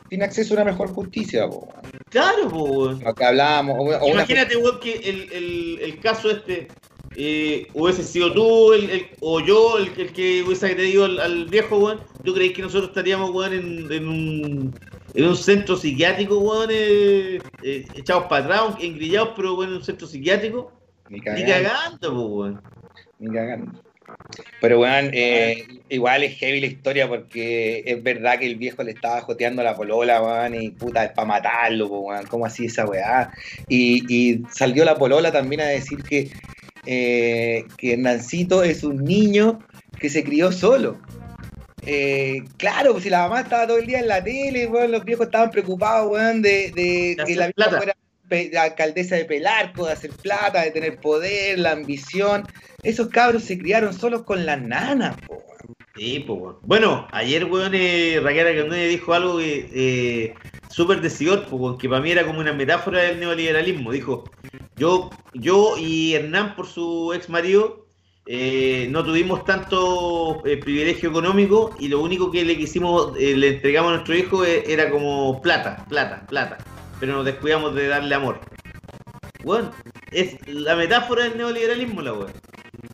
Tiene 0.09 0.23
acceso 0.25 0.53
a 0.53 0.61
una 0.61 0.71
mejor 0.71 0.89
justicia. 0.89 1.47
po. 1.47 1.67
Claro, 2.09 2.47
weón. 2.47 2.99
Lo 3.03 3.13
que 3.13 3.23
hablábamos. 3.25 3.75
una- 3.79 3.97
una- 4.03 4.07
Imagínate, 4.13 4.57
weón, 4.57 4.79
que 4.79 4.93
el, 4.95 5.31
el, 5.31 5.79
el 5.81 5.99
caso 5.99 6.31
este 6.31 6.67
eh, 7.15 7.67
hubiese 7.73 8.03
sido 8.03 8.31
tú 8.33 8.73
el, 8.73 8.89
el- 8.89 9.07
o 9.21 9.39
yo 9.41 9.77
el, 9.77 9.93
que 10.13 10.43
hubiese 10.43 10.65
agredido 10.67 11.05
al, 11.05 11.19
al 11.19 11.45
viejo, 11.45 11.77
weón. 11.77 11.99
¿Tú 12.23 12.33
crees 12.33 12.53
que 12.53 12.61
nosotros 12.63 12.89
estaríamos, 12.89 13.29
weón, 13.31 13.53
en, 13.53 13.91
en 13.91 14.07
un, 14.07 14.75
en 15.13 15.25
un 15.25 15.35
centro 15.35 15.77
psiquiátrico, 15.77 16.39
weón, 16.39 16.69
eh, 16.71 17.39
eh, 17.63 17.85
echados 17.95 18.25
para 18.25 18.45
atrás, 18.45 18.75
engrillados, 18.81 19.29
pero, 19.35 19.53
weón, 19.55 19.69
en 19.69 19.75
un 19.77 19.83
centro 19.83 20.07
psiquiátrico? 20.07 20.71
Ni 21.09 21.17
Ni 21.19 21.23
cagando. 21.23 21.51
cagando, 21.51 22.09
pues, 22.13 22.27
weón. 22.31 22.61
Ni 23.19 23.33
cagando. 23.35 23.81
Pero 24.61 24.77
bueno, 24.77 25.09
eh, 25.13 25.65
igual 25.89 26.23
es 26.23 26.37
heavy 26.37 26.59
la 26.59 26.67
historia 26.67 27.07
porque 27.07 27.83
es 27.85 28.01
verdad 28.03 28.39
que 28.39 28.45
el 28.45 28.55
viejo 28.55 28.83
le 28.83 28.91
estaba 28.91 29.21
joteando 29.21 29.61
a 29.61 29.65
la 29.65 29.75
polola, 29.75 30.21
weón, 30.21 30.55
y 30.55 30.69
puta, 30.71 31.05
es 31.05 31.11
para 31.11 31.27
matarlo, 31.27 31.87
weón, 31.87 32.25
¿cómo 32.27 32.45
así 32.45 32.65
esa 32.65 32.85
weá? 32.85 33.31
Y, 33.67 34.03
y 34.13 34.43
salió 34.51 34.85
la 34.85 34.95
polola 34.95 35.31
también 35.31 35.61
a 35.61 35.65
decir 35.65 36.03
que, 36.03 36.31
eh, 36.85 37.65
que 37.77 37.93
Hernancito 37.93 38.63
es 38.63 38.83
un 38.83 39.03
niño 39.03 39.59
que 39.99 40.09
se 40.09 40.23
crió 40.23 40.51
solo. 40.51 40.99
Eh, 41.85 42.43
claro, 42.57 42.91
pues 42.91 43.05
si 43.05 43.09
la 43.09 43.21
mamá 43.21 43.41
estaba 43.41 43.65
todo 43.65 43.77
el 43.79 43.87
día 43.87 43.99
en 43.99 44.07
la 44.07 44.23
tele, 44.23 44.67
weón, 44.67 44.91
los 44.91 45.05
viejos 45.05 45.27
estaban 45.27 45.49
preocupados, 45.49 46.11
weón, 46.11 46.41
de, 46.41 46.71
de 46.75 47.17
que 47.25 47.35
la 47.35 47.51
plata. 47.51 47.77
fuera 47.77 47.95
la 48.51 48.63
alcaldesa 48.63 49.15
de 49.15 49.25
Pelarco, 49.25 49.87
de 49.87 49.93
hacer 49.93 50.11
plata, 50.11 50.61
de 50.61 50.71
tener 50.71 50.97
poder, 50.99 51.59
la 51.59 51.71
ambición. 51.71 52.43
Esos 52.83 53.07
cabros 53.07 53.43
se 53.43 53.57
criaron 53.57 53.93
solos 53.93 54.23
con 54.23 54.45
las 54.45 54.61
nanas, 54.61 55.15
po. 55.27 55.43
Sí, 55.95 56.23
weón. 56.27 56.57
Bueno, 56.61 57.07
ayer, 57.11 57.43
weón, 57.45 57.73
eh, 57.73 58.21
Raquel 58.23 58.47
Argandoña 58.47 58.83
dijo 58.83 59.13
algo 59.13 59.37
que, 59.37 59.69
eh, 59.73 60.33
súper 60.69 61.01
decidor, 61.01 61.45
weón, 61.51 61.77
que 61.77 61.89
para 61.89 62.01
mí 62.01 62.11
era 62.11 62.25
como 62.25 62.39
una 62.39 62.53
metáfora 62.53 63.01
del 63.01 63.19
neoliberalismo. 63.19 63.91
Dijo, 63.91 64.23
yo, 64.77 65.09
yo 65.33 65.75
y 65.77 66.13
Hernán, 66.13 66.55
por 66.55 66.67
su 66.67 67.11
ex 67.13 67.27
marido, 67.27 67.89
eh, 68.31 68.87
no 68.91 69.03
tuvimos 69.03 69.43
tanto 69.43 70.45
eh, 70.45 70.57
privilegio 70.57 71.09
económico 71.09 71.75
y 71.79 71.87
lo 71.87 71.99
único 71.99 72.29
que 72.29 72.45
le 72.45 72.55
quisimos, 72.55 73.11
eh, 73.17 73.35
le 73.35 73.55
entregamos 73.55 73.89
a 73.89 73.93
nuestro 73.95 74.15
hijo 74.15 74.45
era 74.45 74.91
como 74.91 75.41
plata, 75.41 75.83
plata, 75.89 76.27
plata. 76.27 76.59
Pero 76.99 77.13
nos 77.13 77.25
descuidamos 77.25 77.73
de 77.73 77.87
darle 77.87 78.13
amor. 78.13 78.39
Bueno, 79.43 79.71
es 80.11 80.37
la 80.47 80.75
metáfora 80.75 81.23
del 81.23 81.37
neoliberalismo, 81.37 82.03
la 82.03 82.13
weón. 82.13 82.31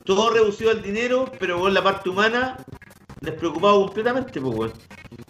Todo 0.06 0.30
reducido 0.30 0.72
al 0.72 0.82
dinero, 0.82 1.32
pero 1.40 1.60
con 1.60 1.74
la 1.74 1.84
parte 1.84 2.10
humana 2.10 2.58
despreocupado 3.22 3.86
completamente, 3.86 4.40
pues, 4.40 4.56
weón. 4.56 4.74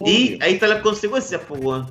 Y 0.00 0.38
ahí 0.42 0.54
están 0.54 0.70
las 0.70 0.82
consecuencias, 0.82 1.40
pues, 1.48 1.60
weón. 1.62 1.88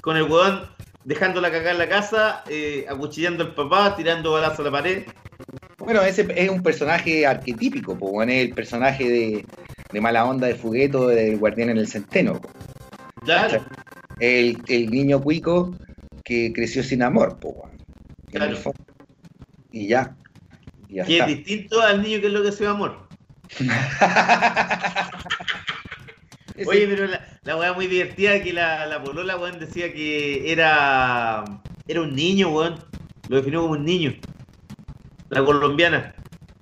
Con 0.00 0.16
el 0.16 0.24
weón 0.24 0.68
dejándola 1.04 1.50
cagar 1.50 1.72
en 1.72 1.78
la 1.78 1.88
casa, 1.88 2.44
eh, 2.48 2.86
acuchillando 2.88 3.44
al 3.44 3.54
papá, 3.54 3.94
tirando 3.96 4.32
balazos 4.32 4.60
a 4.60 4.62
la 4.64 4.70
pared. 4.70 5.04
Bueno, 5.78 6.02
ese 6.02 6.26
es 6.34 6.50
un 6.50 6.62
personaje 6.62 7.26
arquetípico, 7.26 7.92
weón, 7.92 8.30
es 8.30 8.46
el 8.46 8.54
personaje 8.54 9.08
de, 9.08 9.46
de 9.92 10.00
mala 10.00 10.24
onda 10.24 10.46
de 10.46 10.54
Fugueto 10.54 11.08
del 11.08 11.38
Guardián 11.38 11.70
en 11.70 11.78
el 11.78 11.88
Centeno. 11.88 12.40
po. 12.40 12.50
Claro, 13.24 13.64
El, 14.18 14.58
el 14.68 14.90
niño 14.90 15.20
cuico 15.20 15.74
que 16.24 16.52
creció 16.52 16.82
sin 16.82 17.02
amor. 17.02 17.38
En 18.32 18.40
Claro. 18.40 18.56
Y 19.70 19.88
ya. 19.88 20.16
Y 21.02 21.06
que 21.06 21.18
es 21.18 21.26
distinto 21.26 21.80
al 21.80 22.02
niño 22.02 22.20
que 22.20 22.26
es 22.28 22.32
lo 22.32 22.42
que 22.42 22.52
se 22.52 22.66
amor. 22.66 23.06
Oye, 26.66 26.86
pero 26.86 27.06
la, 27.08 27.20
la 27.42 27.56
weá 27.56 27.72
muy 27.72 27.88
divertida 27.88 28.40
que 28.42 28.52
la, 28.52 28.86
la 28.86 29.02
polola, 29.02 29.36
weón, 29.36 29.58
decía 29.58 29.92
que 29.92 30.52
era, 30.52 31.44
era 31.88 32.00
un 32.00 32.14
niño, 32.14 32.50
weón. 32.50 32.76
Lo 33.28 33.36
definió 33.36 33.62
como 33.62 33.72
un 33.74 33.84
niño. 33.84 34.14
La 35.30 35.44
colombiana. 35.44 36.14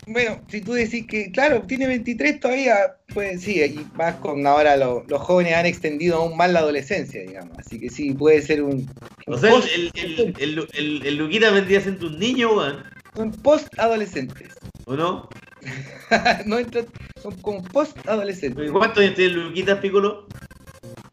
Bueno, 0.07 0.41
si 0.49 0.63
tú 0.63 0.73
decís 0.73 1.07
que, 1.07 1.31
claro, 1.31 1.63
tiene 1.63 1.87
23 1.87 2.41
todavía, 2.41 2.75
pues 3.13 3.43
sí, 3.43 3.63
y 3.63 3.87
más 3.97 4.17
con 4.17 4.47
ahora 4.47 4.77
lo- 4.77 5.05
los 5.09 5.21
jóvenes 5.21 5.55
han 5.55 5.67
extendido 5.67 6.17
aún 6.17 6.37
más 6.37 6.51
la 6.51 6.61
adolescencia, 6.61 7.21
digamos. 7.23 7.57
Así 7.59 7.79
que 7.79 7.91
sí, 7.91 8.13
puede 8.15 8.41
ser 8.43 8.63
un, 8.63 8.91
O 9.27 9.37
sea, 9.39 9.51
post- 9.51 9.69
el, 9.75 9.91
el, 9.95 10.21
el, 10.21 10.35
el, 10.39 10.69
el- 10.73 11.07
el 11.07 11.17
Luquita 11.17 11.51
vendría 11.51 11.81
siendo 11.83 12.07
un 12.07 12.19
niño, 12.19 12.57
weón. 12.57 12.83
Son 13.15 13.33
post-adolescentes. 13.33 14.55
¿O 14.87 14.95
no? 14.97 15.29
no 16.47 16.59
entra- 16.59 16.85
son 17.23 17.37
como 17.41 17.63
post-adolescentes. 17.65 18.71
¿Cuántos 18.71 19.03
años 19.05 19.15
tiene 19.15 19.35
Luquita 19.35 19.81
Piccolo? 19.81 20.27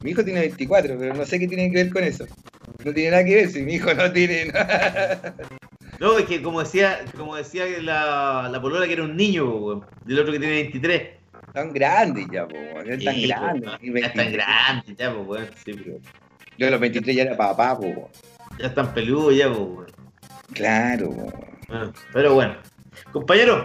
Mi 0.02 0.12
hijo 0.12 0.24
tiene 0.24 0.40
24, 0.42 0.98
pero 0.98 1.14
no 1.14 1.26
sé 1.26 1.40
qué 1.40 1.48
tiene 1.48 1.70
que 1.72 1.84
ver 1.84 1.94
con 1.94 2.04
eso. 2.04 2.26
No 2.86 2.94
tiene 2.94 3.12
nada 3.12 3.26
que 3.26 3.36
ver 3.36 3.50
si 3.50 3.62
mi 3.62 3.74
hijo 3.76 3.94
no 3.94 4.12
tiene 4.12 4.46
nada. 4.46 5.36
No, 6.00 6.18
es 6.18 6.28
que 6.28 6.42
como 6.42 6.62
decía, 6.62 7.04
como 7.18 7.36
decía 7.36 7.66
que 7.66 7.82
la, 7.82 8.48
la 8.50 8.62
polola 8.62 8.88
que 8.88 8.94
era 8.94 9.04
un 9.04 9.18
niño, 9.18 9.54
weón. 9.54 9.86
Del 10.06 10.20
otro 10.20 10.32
que 10.32 10.40
tiene 10.40 10.54
23. 10.54 11.10
Tan 11.54 11.74
grandes 11.74 12.26
ya, 12.32 12.48
po, 12.48 12.56
weón, 12.56 12.88
tan 13.04 13.16
Sí, 13.16 13.28
grande. 13.28 13.68
pues, 13.68 13.80
y 13.82 13.88
Ya 13.88 13.92
23. 13.92 14.06
están 14.06 14.32
grandes, 14.32 14.96
ya, 14.98 15.14
weón. 15.14 15.50
Sí, 15.66 15.74
pero 15.74 15.98
Yo 16.58 16.68
a 16.68 16.70
los 16.70 16.80
23 16.80 17.16
ya 17.18 17.24
era 17.24 17.36
papá, 17.36 17.78
po, 17.78 17.88
weón. 17.88 18.08
ya 18.58 18.68
están 18.68 18.94
peludos, 18.94 19.36
ya, 19.36 19.50
weón. 19.50 19.88
Claro, 20.54 21.10
weón. 21.10 21.34
Bueno, 21.70 21.94
pero 22.14 22.34
bueno. 22.34 22.56
Compañero, 23.12 23.64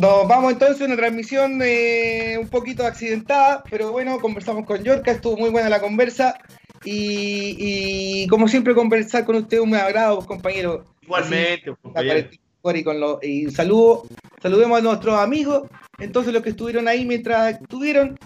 Nos 0.00 0.26
vamos 0.28 0.52
entonces 0.52 0.80
a 0.82 0.86
una 0.86 0.96
transmisión 0.96 1.60
eh, 1.62 2.36
un 2.40 2.48
poquito 2.48 2.84
accidentada, 2.86 3.62
pero 3.70 3.92
bueno, 3.92 4.18
conversamos 4.20 4.66
con 4.66 4.82
Yorka, 4.82 5.12
estuvo 5.12 5.36
muy 5.36 5.50
buena 5.50 5.68
la 5.68 5.80
conversa. 5.80 6.36
Y, 6.84 7.56
y 7.58 8.26
como 8.28 8.48
siempre, 8.48 8.74
conversar 8.74 9.24
con 9.24 9.36
usted 9.36 9.60
un 9.60 9.74
agrado, 9.74 10.24
compañero. 10.26 10.84
igualmente, 11.02 11.70
Así, 11.70 11.78
compañero. 11.82 12.28
y 12.74 12.82
con 12.84 13.00
lo, 13.00 13.18
y 13.22 13.50
saludo, 13.50 14.04
saludemos 14.42 14.78
a 14.78 14.82
nuestros 14.82 15.18
amigos, 15.18 15.68
entonces 15.98 16.32
los 16.32 16.42
que 16.42 16.50
estuvieron 16.50 16.88
ahí 16.88 17.04
mientras 17.04 17.60
estuvieron. 17.60 18.18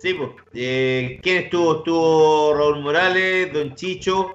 Sí, 0.00 0.14
pues. 0.14 0.30
Eh, 0.54 1.18
¿Quién 1.22 1.44
estuvo? 1.44 1.78
Estuvo 1.78 2.54
Raúl 2.54 2.80
Morales, 2.80 3.52
Don 3.52 3.74
Chicho, 3.74 4.32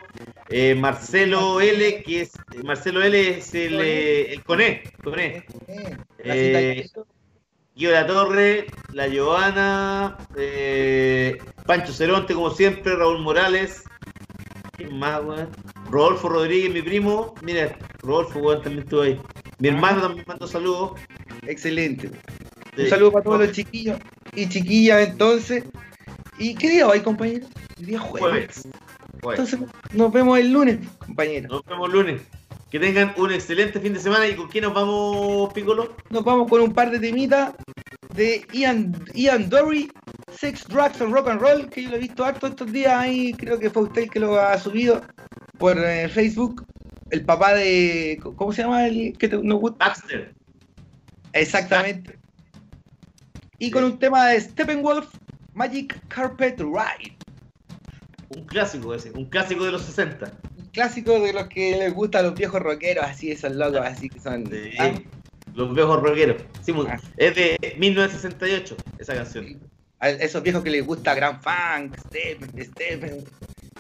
eh, 0.50 0.76
Marcelo 0.76 1.62
L, 1.62 2.04
que 2.04 2.22
es. 2.22 2.32
Marcelo 2.64 3.02
L 3.02 3.38
es 3.38 3.56
el, 3.56 3.80
eh, 3.80 4.34
el 4.34 4.44
Coné. 4.44 4.84
Coné. 5.02 5.46
Eh, 6.20 6.86
Guido 7.76 7.94
La 7.94 8.06
Torre, 8.06 8.66
La 8.92 9.08
Giovanna, 9.08 10.18
eh, 10.36 11.38
Pancho 11.66 11.94
Ceronte, 11.94 12.34
como 12.34 12.52
siempre, 12.52 12.96
Raúl 12.96 13.22
Morales. 13.22 13.84
¿Quién 14.76 15.00
más, 15.00 15.24
weón? 15.24 15.50
Rodolfo 15.90 16.28
Rodríguez, 16.28 16.74
mi 16.74 16.82
primo. 16.82 17.36
Mira, 17.42 17.78
Rodolfo, 18.02 18.40
weón, 18.40 18.62
también 18.62 18.84
estuvo 18.84 19.04
ahí. 19.04 19.20
Mi 19.60 19.70
hermano 19.70 20.02
también 20.02 20.26
mandó 20.28 20.46
saludos. 20.46 21.00
Excelente. 21.48 22.12
Un 22.78 22.90
saludo 22.90 23.14
para 23.14 23.24
todos 23.24 23.40
los 23.40 23.52
chiquillos 23.54 23.98
y 24.36 24.48
chiquillas 24.50 25.08
entonces. 25.08 25.64
¿Y 26.38 26.56
qué 26.56 26.70
día 26.70 26.88
hoy, 26.88 27.02
compañero? 27.02 27.48
El 27.78 27.86
día 27.86 28.00
jueves. 28.00 28.68
Jueves. 29.22 29.40
Entonces 29.40 29.60
nos 29.94 30.12
vemos 30.12 30.40
el 30.40 30.52
lunes, 30.52 30.80
compañero. 30.98 31.50
Nos 31.50 31.66
vemos 31.66 31.92
lunes. 31.92 32.22
Que 32.70 32.80
tengan 32.80 33.14
un 33.18 33.32
excelente 33.32 33.80
fin 33.80 33.94
de 33.94 34.00
semana. 34.00 34.28
¿Y 34.28 34.36
con 34.36 34.48
quién 34.48 34.64
nos 34.64 34.74
vamos, 34.74 35.54
Piccolo? 35.54 35.96
Nos 36.10 36.24
vamos 36.24 36.50
con 36.50 36.62
un 36.62 36.74
par 36.74 36.90
de 36.90 37.00
temitas 37.00 37.54
de 38.16 38.46
Ian, 38.52 38.94
Ian 39.14 39.50
Dory, 39.50 39.92
Sex, 40.32 40.66
Drugs 40.68 41.02
and 41.02 41.14
Rock 41.14 41.30
and 41.30 41.42
Roll, 41.42 41.70
que 41.70 41.84
yo 41.84 41.90
lo 41.90 41.98
he 41.98 42.00
visto 42.00 42.26
harto 42.26 42.48
estos 42.48 42.72
días 42.72 42.94
ahí, 42.96 43.34
creo 43.34 43.60
que 43.60 43.70
fue 43.70 43.84
usted 43.84 44.04
el 44.04 44.10
que 44.10 44.20
lo 44.20 44.40
ha 44.40 44.58
subido 44.58 45.02
por 45.58 45.78
eh, 45.78 46.10
Facebook. 46.10 46.66
El 47.10 47.24
papá 47.26 47.54
de. 47.54 48.20
¿Cómo 48.36 48.52
se 48.54 48.64
llama 48.64 48.88
el 48.88 49.16
que 49.18 49.28
te, 49.28 49.36
gusta? 49.36 49.88
Baxter. 49.88 50.34
Exactamente. 51.34 52.18
Y 53.60 53.72
con 53.72 53.84
un 53.84 54.00
tema 54.00 54.28
de 54.28 54.42
Steppenwolf, 54.42 55.08
Magic 55.54 56.00
Carpet 56.08 56.60
Ride. 56.60 57.16
Un 58.30 58.46
clásico 58.46 58.94
ese. 58.96 59.12
Un 59.12 59.26
clásico 59.26 59.64
de 59.66 59.72
los 59.72 59.84
60. 59.84 60.32
Un 60.58 60.66
clásico 60.68 61.20
de 61.20 61.34
los 61.34 61.48
que 61.48 61.78
les 61.78 61.94
gusta 61.94 62.20
a 62.20 62.24
los 62.24 62.34
viejos 62.34 62.62
rockeros, 62.62 63.06
así 63.06 63.32
esos 63.32 63.52
locos, 63.56 63.82
así 63.84 64.10
que 64.10 64.20
son. 64.20 64.46
Sí. 64.50 64.72
ah, 64.80 64.92
Los 65.54 65.74
viejos 65.76 66.02
rockeros. 66.02 66.42
Sí, 66.64 66.74
mu- 66.74 66.84
Ah. 66.90 67.00
es 67.18 67.36
de 67.36 67.76
1968 67.78 68.76
esa 68.98 69.14
canción. 69.14 69.60
a 70.00 70.10
esos 70.10 70.44
viejos 70.44 70.64
que 70.64 70.70
les 70.70 70.86
gusta 70.86 71.14
Grand 71.16 71.40
Funk, 71.42 71.96
Stephen, 72.08 72.52
Stephen, 72.66 73.24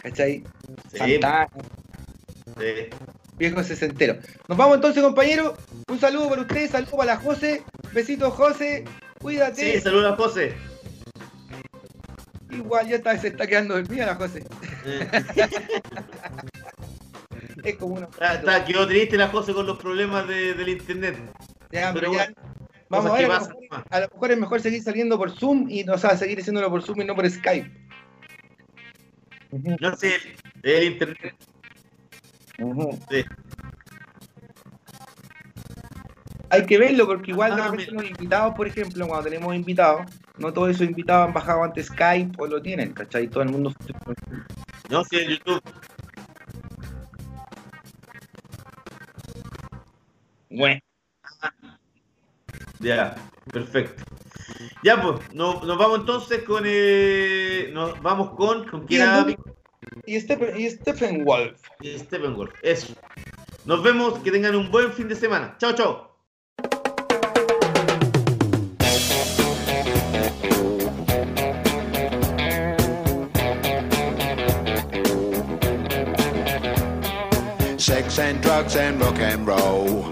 ¿cachai? 0.02 0.42
Sí, 0.90 0.98
Santana. 0.98 1.50
sí. 2.58 2.90
Viejo 3.38 3.62
sesentero. 3.64 4.16
Nos 4.48 4.58
vamos 4.58 4.76
entonces, 4.76 5.04
compañero. 5.04 5.58
Un 5.90 6.00
saludo 6.00 6.30
para 6.30 6.42
ustedes, 6.44 6.72
saludo 6.72 6.92
para 6.96 7.16
la 7.16 7.20
José. 7.20 7.64
Besitos, 7.92 8.32
José. 8.36 8.86
Cuídate. 9.24 9.74
Sí, 9.76 9.82
saludos 9.82 10.14
a 10.14 10.16
José. 10.16 10.54
Igual 12.52 12.88
ya 12.88 12.98
está, 12.98 13.18
se 13.18 13.30
está 13.30 13.48
quedando 13.48 13.74
dormida 13.76 14.06
la 14.06 14.16
José. 14.16 14.44
Eh, 14.86 15.08
Es 17.64 17.78
como 17.78 17.96
una. 17.96 18.06
está- 18.08 18.36
está- 18.36 18.66
quedó 18.66 18.86
triste 18.88 19.18
la 19.18 19.30
José 19.30 19.54
con 19.54 19.66
los 19.66 19.80
problemas 19.80 20.28
de- 20.28 20.54
del 20.54 20.70
internet. 20.70 21.18
Ya, 21.72 21.92
pero 21.94 22.12
pero 22.12 22.14
ya- 22.14 22.26
bueno, 22.36 22.36
Vamos 22.90 23.12
a 23.12 23.14
ver. 23.16 23.32
A 23.32 23.40
lo, 23.40 23.48
mejor, 23.48 23.86
a 23.90 24.00
lo 24.02 24.08
mejor 24.10 24.32
es 24.32 24.38
mejor 24.38 24.62
seguir 24.62 24.84
saliendo 24.84 25.18
por 25.18 25.32
Zoom 25.32 25.68
y 25.70 25.84
no, 25.84 25.94
o 25.94 25.98
sea, 25.98 26.16
seguir 26.16 26.40
haciéndolo 26.40 26.70
por 26.70 26.84
Zoom 26.84 27.02
y 27.02 27.06
no 27.06 27.16
por 27.16 27.28
Skype. 27.28 27.72
No 29.80 29.96
sé, 29.96 30.18
el 30.62 30.84
internet. 30.84 31.34
ujú. 32.60 33.00
Sí. 33.10 33.24
Hay 36.54 36.66
que 36.68 36.78
verlo 36.78 37.08
porque 37.08 37.32
igual 37.32 37.56
de 37.56 37.62
Ah, 37.64 37.70
repente 37.70 37.92
los 37.92 38.06
invitados, 38.06 38.54
por 38.56 38.68
ejemplo, 38.68 39.08
cuando 39.08 39.24
tenemos 39.28 39.56
invitados, 39.56 40.04
no 40.38 40.54
todos 40.54 40.70
esos 40.70 40.88
invitados 40.88 41.28
han 41.28 41.34
bajado 41.34 41.64
antes 41.64 41.88
Skype 41.88 42.36
o 42.38 42.46
lo 42.46 42.62
tienen, 42.62 42.94
¿cachai? 42.94 43.28
Todo 43.28 43.42
el 43.42 43.50
mundo. 43.50 43.74
No 44.90 45.04
sé, 45.04 45.24
en 45.24 45.30
YouTube. 45.32 45.62
Bueno. 50.50 50.80
Ya, 52.80 53.16
perfecto. 53.52 54.04
Ya, 54.84 55.02
pues, 55.02 55.22
no- 55.34 55.64
nos 55.64 55.78
vamos 55.78 56.00
entonces 56.02 56.44
con. 56.44 56.64
eh, 56.68 57.70
nos 57.74 58.00
vamos 58.02 58.32
con. 58.36 58.68
¿Con 58.70 58.86
quién 58.86 59.02
¿Quién, 59.02 59.02
era? 59.02 59.22
no? 59.24 59.36
Y 60.06 60.20
Stephen, 60.20 60.60
y 60.60 60.70
Stephen 60.70 61.26
Wolf. 61.26 61.60
Steppenwolf. 61.84 62.54
Eso. 62.62 62.94
Nos 63.66 63.82
vemos, 63.82 64.20
que 64.20 64.32
tengan 64.32 64.56
un 64.56 64.70
buen 64.70 64.92
fin 64.94 65.08
de 65.08 65.16
semana. 65.16 65.56
Chao, 65.58 65.74
chao. 65.74 66.13
Sex 78.14 78.30
and 78.30 78.44
drugs 78.44 78.76
and 78.76 79.02
rock 79.02 79.18
and 79.18 79.48
roll 79.48 80.06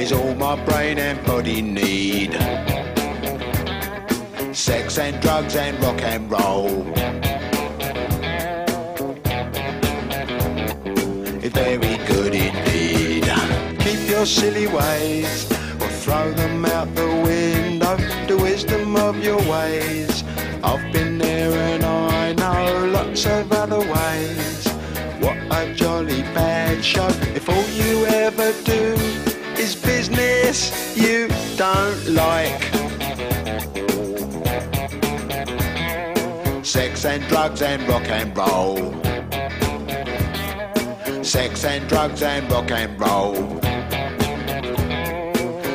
is 0.00 0.12
all 0.12 0.34
my 0.34 0.56
brain 0.64 0.98
and 0.98 1.22
body 1.26 1.60
need. 1.60 2.32
Sex 4.56 4.96
and 4.96 5.20
drugs 5.20 5.54
and 5.56 5.78
rock 5.82 6.00
and 6.00 6.30
roll. 6.30 6.86
It's 11.44 11.54
very 11.54 11.96
good 12.06 12.34
indeed. 12.34 13.24
Keep 13.80 14.08
your 14.08 14.24
silly 14.24 14.66
ways 14.66 15.52
or 15.82 15.88
throw 16.00 16.32
them 16.32 16.64
out 16.64 16.94
the 16.94 17.08
window. 17.28 17.98
The 18.26 18.38
wisdom 18.38 18.96
of 18.96 19.22
your 19.22 19.42
ways. 19.50 20.24
I've 20.62 20.90
been 20.94 21.18
there 21.18 21.52
and 21.52 21.84
I 21.84 22.32
know 22.32 22.86
lots 22.86 23.26
of 23.26 23.52
other 23.52 23.80
ways. 23.80 24.63
A 25.56 25.72
jolly 25.72 26.22
bad 26.34 26.84
show 26.84 27.06
if 27.38 27.48
all 27.48 27.68
you 27.68 28.06
ever 28.06 28.52
do 28.64 28.94
is 29.56 29.76
business 29.76 30.96
you 30.96 31.28
don't 31.56 32.06
like. 32.08 32.62
Sex 36.64 37.04
and 37.04 37.22
drugs 37.28 37.62
and 37.62 37.88
rock 37.88 38.08
and 38.08 38.36
roll. 38.36 38.76
Sex 41.22 41.64
and 41.64 41.88
drugs 41.88 42.22
and 42.22 42.50
rock 42.50 42.70
and 42.72 43.00
roll. 43.00 43.34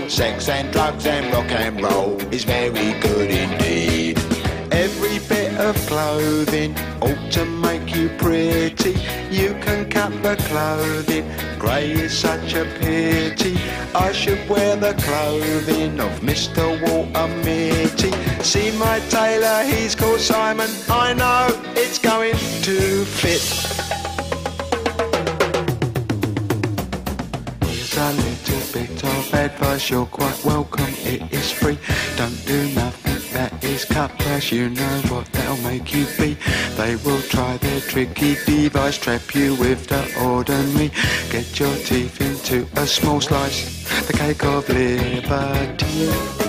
Sex 0.09 0.49
and 0.49 0.73
drugs 0.73 1.05
and 1.05 1.33
rock 1.33 1.51
and 1.51 1.81
roll 1.81 2.19
is 2.33 2.43
very 2.43 2.99
good 2.99 3.31
indeed. 3.31 4.38
Every 4.71 5.19
bit 5.27 5.57
of 5.59 5.75
clothing 5.87 6.75
ought 7.01 7.31
to 7.31 7.45
make 7.45 7.95
you 7.95 8.09
pretty. 8.17 8.95
You 9.31 9.55
can 9.61 9.89
cut 9.89 10.11
the 10.21 10.35
clothing, 10.47 11.25
grey 11.57 11.91
is 11.91 12.17
such 12.17 12.53
a 12.53 12.65
pity. 12.79 13.57
I 13.95 14.11
should 14.11 14.47
wear 14.47 14.75
the 14.75 14.93
clothing 14.93 15.99
of 15.99 16.11
Mr. 16.21 16.63
Walter 16.83 17.27
Mitty. 17.43 18.11
See 18.43 18.71
my 18.77 18.99
tailor, 19.09 19.63
he's 19.63 19.95
called 19.95 20.19
Simon. 20.19 20.69
I 20.89 21.13
know 21.13 21.47
it's 21.75 21.99
going 21.99 22.37
to 22.67 23.05
fit. 23.05 23.43
Here's 27.65 27.97
a 27.97 28.11
little 28.13 28.63
bit 28.73 29.03
of 29.03 29.33
advice, 29.33 29.89
you're 29.89 30.05
quite 30.05 30.45
welcome, 30.45 30.93
it 30.99 31.33
is 31.33 31.51
free. 31.51 31.77
Don't 32.17 32.45
do 32.45 32.69
nothing 32.75 33.08
that 33.39 33.63
is 33.63 33.85
cut 33.85 34.11
price, 34.19 34.51
you 34.51 34.69
know 34.69 35.01
what 35.07 35.25
they'll 35.31 35.63
make 35.71 35.93
you 35.93 36.05
be. 36.17 36.35
They 36.75 36.97
will 37.05 37.21
try 37.21 37.55
their 37.55 37.79
tricky 37.79 38.35
device, 38.45 38.97
trap 38.97 39.33
you 39.33 39.55
with 39.55 39.87
the 39.87 40.03
ordinary. 40.21 40.91
Get 41.31 41.47
your 41.57 41.75
teeth 41.87 42.19
into 42.19 42.67
a 42.75 42.85
small 42.85 43.21
slice, 43.21 43.61
the 44.07 44.13
cake 44.13 44.43
of 44.43 44.67
liberty. 44.67 46.48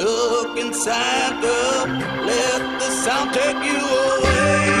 Look 0.00 0.56
inside 0.56 1.42
the, 1.42 1.86
let 2.24 2.80
the 2.80 2.90
sound 3.04 3.34
take 3.34 3.62
you 3.62 3.76
away. 3.76 4.79